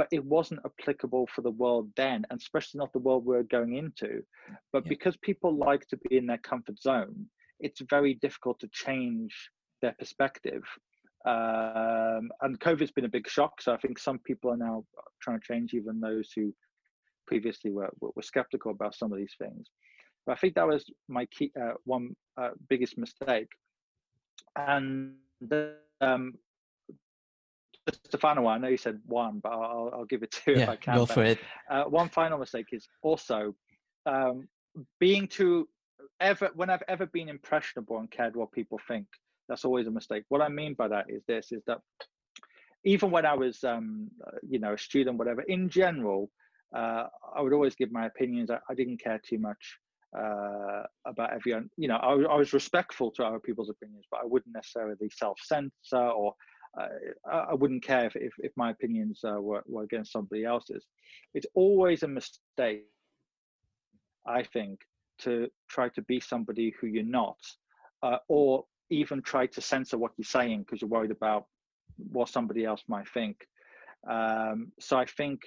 but 0.00 0.08
it 0.12 0.24
wasn't 0.24 0.58
applicable 0.64 1.26
for 1.26 1.42
the 1.42 1.50
world 1.50 1.86
then, 1.94 2.24
and 2.30 2.40
especially 2.40 2.78
not 2.78 2.90
the 2.94 2.98
world 2.98 3.22
we're 3.22 3.42
going 3.42 3.76
into. 3.76 4.22
But 4.72 4.86
yeah. 4.86 4.88
because 4.88 5.14
people 5.18 5.54
like 5.54 5.86
to 5.88 5.98
be 5.98 6.16
in 6.16 6.24
their 6.24 6.38
comfort 6.38 6.80
zone, 6.80 7.26
it's 7.58 7.82
very 7.82 8.14
difficult 8.14 8.58
to 8.60 8.68
change 8.72 9.50
their 9.82 9.94
perspective. 9.98 10.62
Um, 11.26 12.30
and 12.40 12.58
COVID's 12.60 12.92
been 12.92 13.04
a 13.04 13.08
big 13.10 13.28
shock. 13.28 13.60
So 13.60 13.72
I 13.72 13.76
think 13.76 13.98
some 13.98 14.18
people 14.20 14.50
are 14.50 14.56
now 14.56 14.84
trying 15.20 15.40
to 15.40 15.46
change, 15.46 15.74
even 15.74 16.00
those 16.00 16.30
who 16.34 16.54
previously 17.26 17.70
were, 17.70 17.90
were 18.00 18.22
skeptical 18.22 18.70
about 18.70 18.94
some 18.94 19.12
of 19.12 19.18
these 19.18 19.34
things. 19.38 19.68
But 20.26 20.32
I 20.32 20.36
think 20.36 20.54
that 20.54 20.66
was 20.66 20.84
my 21.08 21.26
key, 21.26 21.52
uh, 21.60 21.74
one 21.84 22.16
uh, 22.40 22.50
biggest 22.68 22.98
mistake. 22.98 23.48
And 24.56 25.14
um, 26.00 26.34
just 27.88 28.14
a 28.14 28.18
final 28.18 28.44
one. 28.44 28.56
I 28.56 28.58
know 28.58 28.68
you 28.68 28.76
said 28.76 29.00
one, 29.06 29.40
but 29.42 29.52
I'll, 29.52 29.90
I'll 29.92 30.04
give 30.04 30.22
it 30.22 30.30
two 30.30 30.52
yeah, 30.52 30.62
if 30.62 30.68
I 30.68 30.76
can. 30.76 30.96
Go 30.96 31.06
for 31.06 31.24
it. 31.24 31.38
Uh, 31.70 31.84
one 31.84 32.08
final 32.08 32.38
mistake 32.38 32.66
is 32.72 32.88
also 33.02 33.54
um, 34.06 34.48
being 34.98 35.26
too 35.26 35.68
ever 36.20 36.50
when 36.54 36.70
I've 36.70 36.82
ever 36.88 37.06
been 37.06 37.28
impressionable 37.28 37.98
and 37.98 38.10
cared 38.10 38.36
what 38.36 38.52
people 38.52 38.78
think. 38.86 39.06
That's 39.50 39.66
always 39.66 39.86
a 39.86 39.90
mistake. 39.90 40.24
What 40.30 40.40
I 40.40 40.48
mean 40.48 40.72
by 40.72 40.88
that 40.88 41.10
is 41.10 41.22
this: 41.26 41.52
is 41.52 41.62
that 41.66 41.80
even 42.84 43.10
when 43.10 43.26
I 43.26 43.34
was, 43.34 43.62
um, 43.64 44.08
you 44.48 44.58
know, 44.58 44.72
a 44.72 44.78
student, 44.78 45.18
whatever, 45.18 45.42
in 45.42 45.68
general, 45.68 46.30
uh, 46.74 47.04
I 47.36 47.42
would 47.42 47.52
always 47.52 47.74
give 47.74 47.92
my 47.92 48.06
opinions. 48.06 48.50
I, 48.50 48.58
I 48.70 48.74
didn't 48.74 49.02
care 49.02 49.20
too 49.22 49.38
much 49.38 49.78
uh, 50.16 50.84
about 51.06 51.32
everyone. 51.34 51.68
You 51.76 51.88
know, 51.88 51.96
I, 51.96 52.12
I, 52.12 52.36
was 52.36 52.52
respectful 52.52 53.10
to 53.12 53.24
other 53.24 53.38
people's 53.38 53.70
opinions, 53.70 54.06
but 54.10 54.20
I 54.20 54.24
wouldn't 54.24 54.54
necessarily 54.54 55.10
self-censor 55.10 55.96
or 55.96 56.34
I, 56.78 56.86
I 57.50 57.54
wouldn't 57.54 57.84
care 57.84 58.06
if, 58.06 58.16
if, 58.16 58.32
if 58.38 58.52
my 58.56 58.70
opinions 58.70 59.20
uh, 59.24 59.40
were, 59.40 59.62
were 59.66 59.82
against 59.82 60.12
somebody 60.12 60.44
else's. 60.44 60.86
It's 61.34 61.46
always 61.54 62.02
a 62.02 62.08
mistake, 62.08 62.84
I 64.26 64.42
think, 64.42 64.80
to 65.20 65.48
try 65.68 65.88
to 65.90 66.02
be 66.02 66.20
somebody 66.20 66.74
who 66.80 66.86
you're 66.86 67.02
not, 67.02 67.38
uh, 68.02 68.18
or 68.28 68.64
even 68.90 69.22
try 69.22 69.46
to 69.46 69.60
censor 69.60 69.98
what 69.98 70.12
you're 70.16 70.24
saying 70.24 70.60
because 70.60 70.80
you're 70.80 70.90
worried 70.90 71.10
about 71.10 71.46
what 71.96 72.28
somebody 72.28 72.64
else 72.64 72.82
might 72.88 73.08
think. 73.08 73.46
Um, 74.08 74.72
so 74.78 74.96
I 74.96 75.06
think 75.06 75.42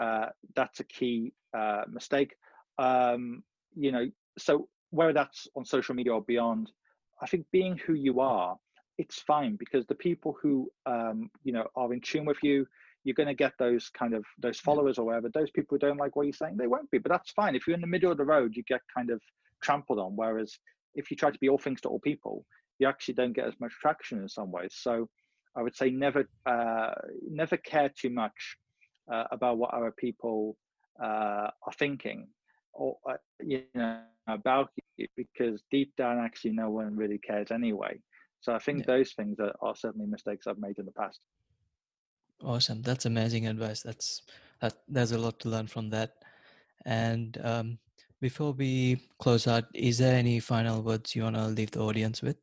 uh, 0.00 0.26
that's 0.54 0.80
a 0.80 0.84
key 0.84 1.32
uh, 1.56 1.82
mistake. 1.88 2.34
Um, 2.78 3.42
you 3.74 3.92
know, 3.92 4.06
so 4.38 4.68
whether 4.90 5.12
that's 5.12 5.48
on 5.56 5.64
social 5.64 5.94
media 5.94 6.14
or 6.14 6.22
beyond, 6.22 6.70
I 7.20 7.26
think 7.26 7.46
being 7.52 7.78
who 7.78 7.94
you 7.94 8.20
are 8.20 8.56
it's 8.98 9.20
fine 9.20 9.56
because 9.56 9.86
the 9.86 9.94
people 9.94 10.36
who 10.40 10.70
um, 10.86 11.30
you 11.44 11.52
know 11.52 11.66
are 11.76 11.92
in 11.92 12.00
tune 12.00 12.24
with 12.24 12.38
you 12.42 12.66
you're 13.04 13.14
going 13.14 13.28
to 13.28 13.34
get 13.34 13.52
those 13.58 13.88
kind 13.90 14.14
of 14.14 14.24
those 14.38 14.58
followers 14.58 14.98
or 14.98 15.06
whatever 15.06 15.28
those 15.32 15.50
people 15.50 15.76
who 15.76 15.78
don't 15.78 15.98
like 15.98 16.16
what 16.16 16.26
you're 16.26 16.32
saying 16.32 16.56
they 16.56 16.66
won't 16.66 16.90
be 16.90 16.98
but 16.98 17.10
that's 17.10 17.30
fine 17.30 17.54
if 17.54 17.66
you're 17.66 17.74
in 17.74 17.80
the 17.80 17.86
middle 17.86 18.10
of 18.10 18.18
the 18.18 18.24
road 18.24 18.54
you 18.54 18.62
get 18.64 18.80
kind 18.94 19.10
of 19.10 19.20
trampled 19.62 19.98
on 19.98 20.12
whereas 20.16 20.58
if 20.94 21.10
you 21.10 21.16
try 21.16 21.30
to 21.30 21.38
be 21.38 21.48
all 21.48 21.58
things 21.58 21.80
to 21.80 21.88
all 21.88 22.00
people 22.00 22.44
you 22.78 22.86
actually 22.88 23.14
don't 23.14 23.32
get 23.32 23.46
as 23.46 23.54
much 23.60 23.72
traction 23.80 24.18
in 24.20 24.28
some 24.28 24.50
ways 24.50 24.74
so 24.78 25.08
i 25.56 25.62
would 25.62 25.76
say 25.76 25.90
never 25.90 26.28
uh, 26.46 26.90
never 27.28 27.56
care 27.56 27.90
too 28.00 28.10
much 28.10 28.56
uh, 29.12 29.24
about 29.30 29.58
what 29.58 29.72
other 29.72 29.92
people 29.96 30.56
uh, 31.02 31.48
are 31.66 31.76
thinking 31.78 32.26
or 32.72 32.96
uh, 33.08 33.14
you 33.40 33.62
know 33.74 34.00
about 34.28 34.70
you 34.96 35.06
because 35.16 35.62
deep 35.70 35.94
down 35.96 36.18
actually 36.18 36.50
no 36.50 36.70
one 36.70 36.96
really 36.96 37.18
cares 37.18 37.50
anyway 37.50 37.96
so 38.46 38.54
I 38.54 38.60
think 38.60 38.78
yeah. 38.78 38.94
those 38.94 39.12
things 39.12 39.40
are, 39.40 39.54
are 39.60 39.74
certainly 39.74 40.06
mistakes 40.06 40.46
I've 40.46 40.58
made 40.58 40.78
in 40.78 40.86
the 40.86 40.92
past. 40.92 41.18
Awesome. 42.44 42.80
That's 42.80 43.06
amazing 43.06 43.48
advice. 43.48 43.82
That's 43.82 44.22
that, 44.60 44.74
there's 44.88 45.10
a 45.10 45.18
lot 45.18 45.40
to 45.40 45.48
learn 45.48 45.66
from 45.66 45.90
that. 45.90 46.12
And 46.84 47.38
um, 47.42 47.78
before 48.20 48.52
we 48.52 49.00
close 49.18 49.48
out, 49.48 49.64
is 49.74 49.98
there 49.98 50.14
any 50.14 50.38
final 50.38 50.80
words 50.82 51.16
you 51.16 51.24
want 51.24 51.34
to 51.34 51.46
leave 51.48 51.72
the 51.72 51.80
audience 51.80 52.22
with? 52.22 52.36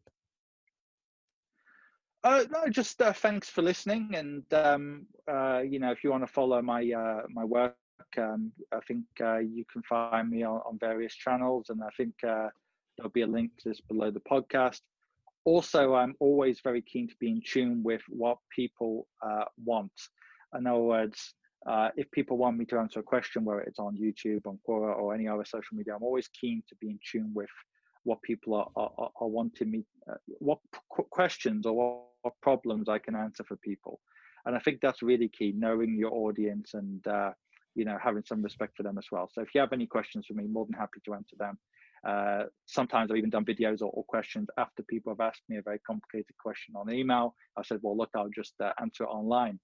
Uh, 2.24 2.46
no, 2.52 2.70
just 2.70 3.02
uh, 3.02 3.12
thanks 3.12 3.50
for 3.50 3.62
listening. 3.62 4.16
And 4.16 4.44
um, 4.54 5.06
uh, 5.30 5.60
you 5.60 5.80
know, 5.80 5.92
if 5.92 6.04
you 6.04 6.12
want 6.12 6.26
to 6.26 6.32
follow 6.32 6.62
my 6.62 6.90
uh, 6.92 7.24
my 7.30 7.44
work, 7.44 7.76
um, 8.18 8.52
I 8.72 8.80
think 8.88 9.04
uh, 9.22 9.40
you 9.40 9.66
can 9.72 9.82
find 9.84 10.30
me 10.30 10.44
on, 10.44 10.62
on, 10.66 10.78
various 10.80 11.14
channels, 11.16 11.66
and 11.70 11.82
I 11.84 11.90
think 11.98 12.14
uh, 12.24 12.48
there'll 12.98 13.12
be 13.12 13.22
a 13.22 13.28
link 13.28 13.52
to 13.60 13.70
this 13.70 13.82
below 13.82 14.12
the 14.12 14.22
podcast 14.22 14.80
also, 15.46 15.96
I'm 15.96 16.16
always 16.20 16.60
very 16.62 16.82
keen 16.82 17.08
to 17.08 17.16
be 17.20 17.30
in 17.30 17.42
tune 17.46 17.84
with 17.84 18.02
what 18.08 18.38
people 18.56 19.08
uh, 19.22 19.46
want. 19.64 19.92
In 20.58 20.68
other 20.68 20.80
words, 20.80 21.34
uh, 21.68 21.90
if 21.96 22.10
people 22.12 22.38
want 22.38 22.58
me 22.58 22.66
to 22.66 22.78
answer 22.78 23.00
a 23.00 23.04
question, 23.04 23.44
whether 23.44 23.62
it's 23.62 23.80
on 23.80 23.98
YouTube, 23.98 24.46
on 24.46 24.60
Quora, 24.68 24.96
or 24.98 25.14
any 25.14 25.28
other 25.28 25.46
social 25.46 25.76
media, 25.76 25.96
I'm 25.96 26.04
always 26.04 26.28
keen 26.30 26.64
to 26.70 26.76
be 26.76 26.90
in 26.90 27.00
tune 27.10 27.32
with 27.34 27.50
what 28.04 28.22
people 28.22 28.54
are, 28.56 28.70
are, 28.76 29.10
are 29.20 29.28
wanting 29.28 29.72
me, 29.72 29.86
uh, 30.10 30.16
what 30.40 30.60
questions 30.90 31.66
or 31.66 31.74
what, 31.74 32.02
what, 32.22 32.34
problems 32.42 32.90
I 32.90 33.00
can 33.00 33.16
answer 33.16 33.44
for 33.44 33.56
people. 33.58 34.00
And 34.46 34.56
I 34.56 34.60
think 34.60 34.80
that's 34.82 35.02
really 35.02 35.30
key, 35.30 35.54
knowing 35.56 35.96
your 35.98 36.14
audience 36.14 36.74
and, 36.74 37.06
uh, 37.08 37.32
you 37.76 37.86
know, 37.86 37.98
having 38.02 38.24
some 38.26 38.42
respect 38.42 38.76
for 38.76 38.84
them 38.84 38.98
as 38.98 39.08
well. 39.12 39.30
So 39.32 39.42
if 39.42 39.50
you 39.56 39.62
have 39.62 39.74
any 39.74 39.88
questions 39.88 40.26
for 40.28 40.34
me, 40.34 40.46
more 40.48 40.66
than 40.66 40.74
happy 40.74 41.00
to 41.06 41.14
answer 41.14 41.36
them. 41.40 41.58
Uh, 42.06 42.44
sometimes 42.66 43.10
I've 43.10 43.18
even 43.18 43.30
done 43.30 43.46
videos 43.46 43.82
or, 43.82 43.90
or, 43.94 44.04
questions 44.04 44.50
after 44.58 44.84
people 44.84 45.14
have 45.14 45.26
asked 45.26 45.44
me 45.48 45.58
a 45.58 45.62
very 45.62 45.80
complicated 45.88 46.36
question 46.38 46.76
on 46.76 46.92
email. 46.92 47.34
I 47.58 47.64
said, 47.64 47.80
well, 47.82 47.96
look, 47.96 48.10
I'll 48.14 48.30
just 48.36 48.56
uh, 48.62 48.74
answer 48.82 49.06
it 49.06 49.08
online. 49.08 49.58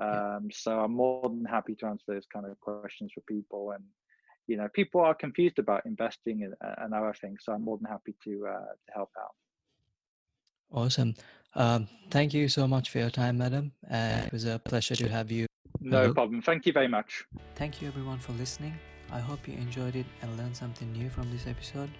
Um, 0.00 0.48
so 0.50 0.80
I'm 0.80 0.94
more 0.94 1.28
than 1.28 1.44
happy 1.44 1.76
to 1.76 1.86
answer 1.86 2.04
those 2.08 2.26
kind 2.32 2.46
of 2.46 2.58
questions 2.58 3.12
for 3.14 3.20
people. 3.28 3.72
And, 3.72 3.84
you 4.46 4.56
know, 4.56 4.68
people 4.72 5.00
are 5.00 5.14
confused 5.14 5.58
about 5.58 5.86
investing 5.86 6.42
and, 6.42 6.54
and 6.78 6.94
other 6.94 7.14
things. 7.20 7.40
So 7.44 7.52
I'm 7.52 7.64
more 7.64 7.78
than 7.78 7.90
happy 7.90 8.14
to, 8.24 8.46
uh, 8.48 8.72
to 8.86 8.92
help 8.94 9.10
out. 9.18 9.34
Awesome. 10.70 11.14
Um, 11.54 11.88
thank 12.10 12.32
you 12.32 12.48
so 12.48 12.66
much 12.66 12.90
for 12.90 12.98
your 12.98 13.10
time, 13.10 13.38
madam. 13.38 13.72
Uh, 13.90 14.22
it 14.26 14.32
was 14.32 14.46
a 14.46 14.58
pleasure 14.58 14.96
to 14.96 15.08
have 15.08 15.30
you. 15.30 15.46
No 15.80 16.00
Hello. 16.00 16.14
problem. 16.14 16.42
Thank 16.42 16.66
you 16.66 16.72
very 16.72 16.88
much. 16.88 17.24
Thank 17.56 17.82
you, 17.82 17.88
everyone, 17.88 18.18
for 18.18 18.32
listening. 18.32 18.74
I 19.10 19.20
hope 19.20 19.46
you 19.46 19.54
enjoyed 19.54 19.96
it 19.96 20.06
and 20.22 20.38
learned 20.38 20.56
something 20.56 20.90
new 20.92 21.10
from 21.10 21.30
this 21.30 21.46
episode. 21.46 21.90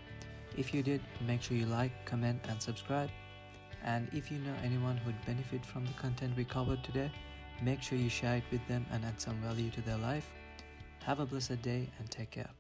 If 0.57 0.73
you 0.73 0.83
did, 0.83 1.01
make 1.27 1.43
sure 1.43 1.57
you 1.57 1.67
like, 1.67 1.93
comment, 2.07 2.41
and 2.49 2.61
subscribe. 2.63 3.11
And 3.85 4.09
if 4.13 4.31
you 4.31 4.39
know 4.39 4.55
anyone 4.63 4.97
who'd 4.97 5.27
benefit 5.27 5.67
from 5.67 5.85
the 5.85 5.93
content 5.95 6.37
we 6.37 6.45
covered 6.45 6.83
today, 6.85 7.11
make 7.63 7.83
sure 7.83 7.99
you 7.99 8.09
share 8.09 8.37
it 8.37 8.45
with 8.51 8.67
them 8.69 8.87
and 8.93 9.05
add 9.05 9.21
some 9.21 9.37
value 9.43 9.71
to 9.71 9.81
their 9.83 9.99
life. 9.99 10.33
Have 11.05 11.19
a 11.19 11.27
blessed 11.27 11.61
day 11.63 11.89
and 11.99 12.11
take 12.11 12.31
care. 12.31 12.51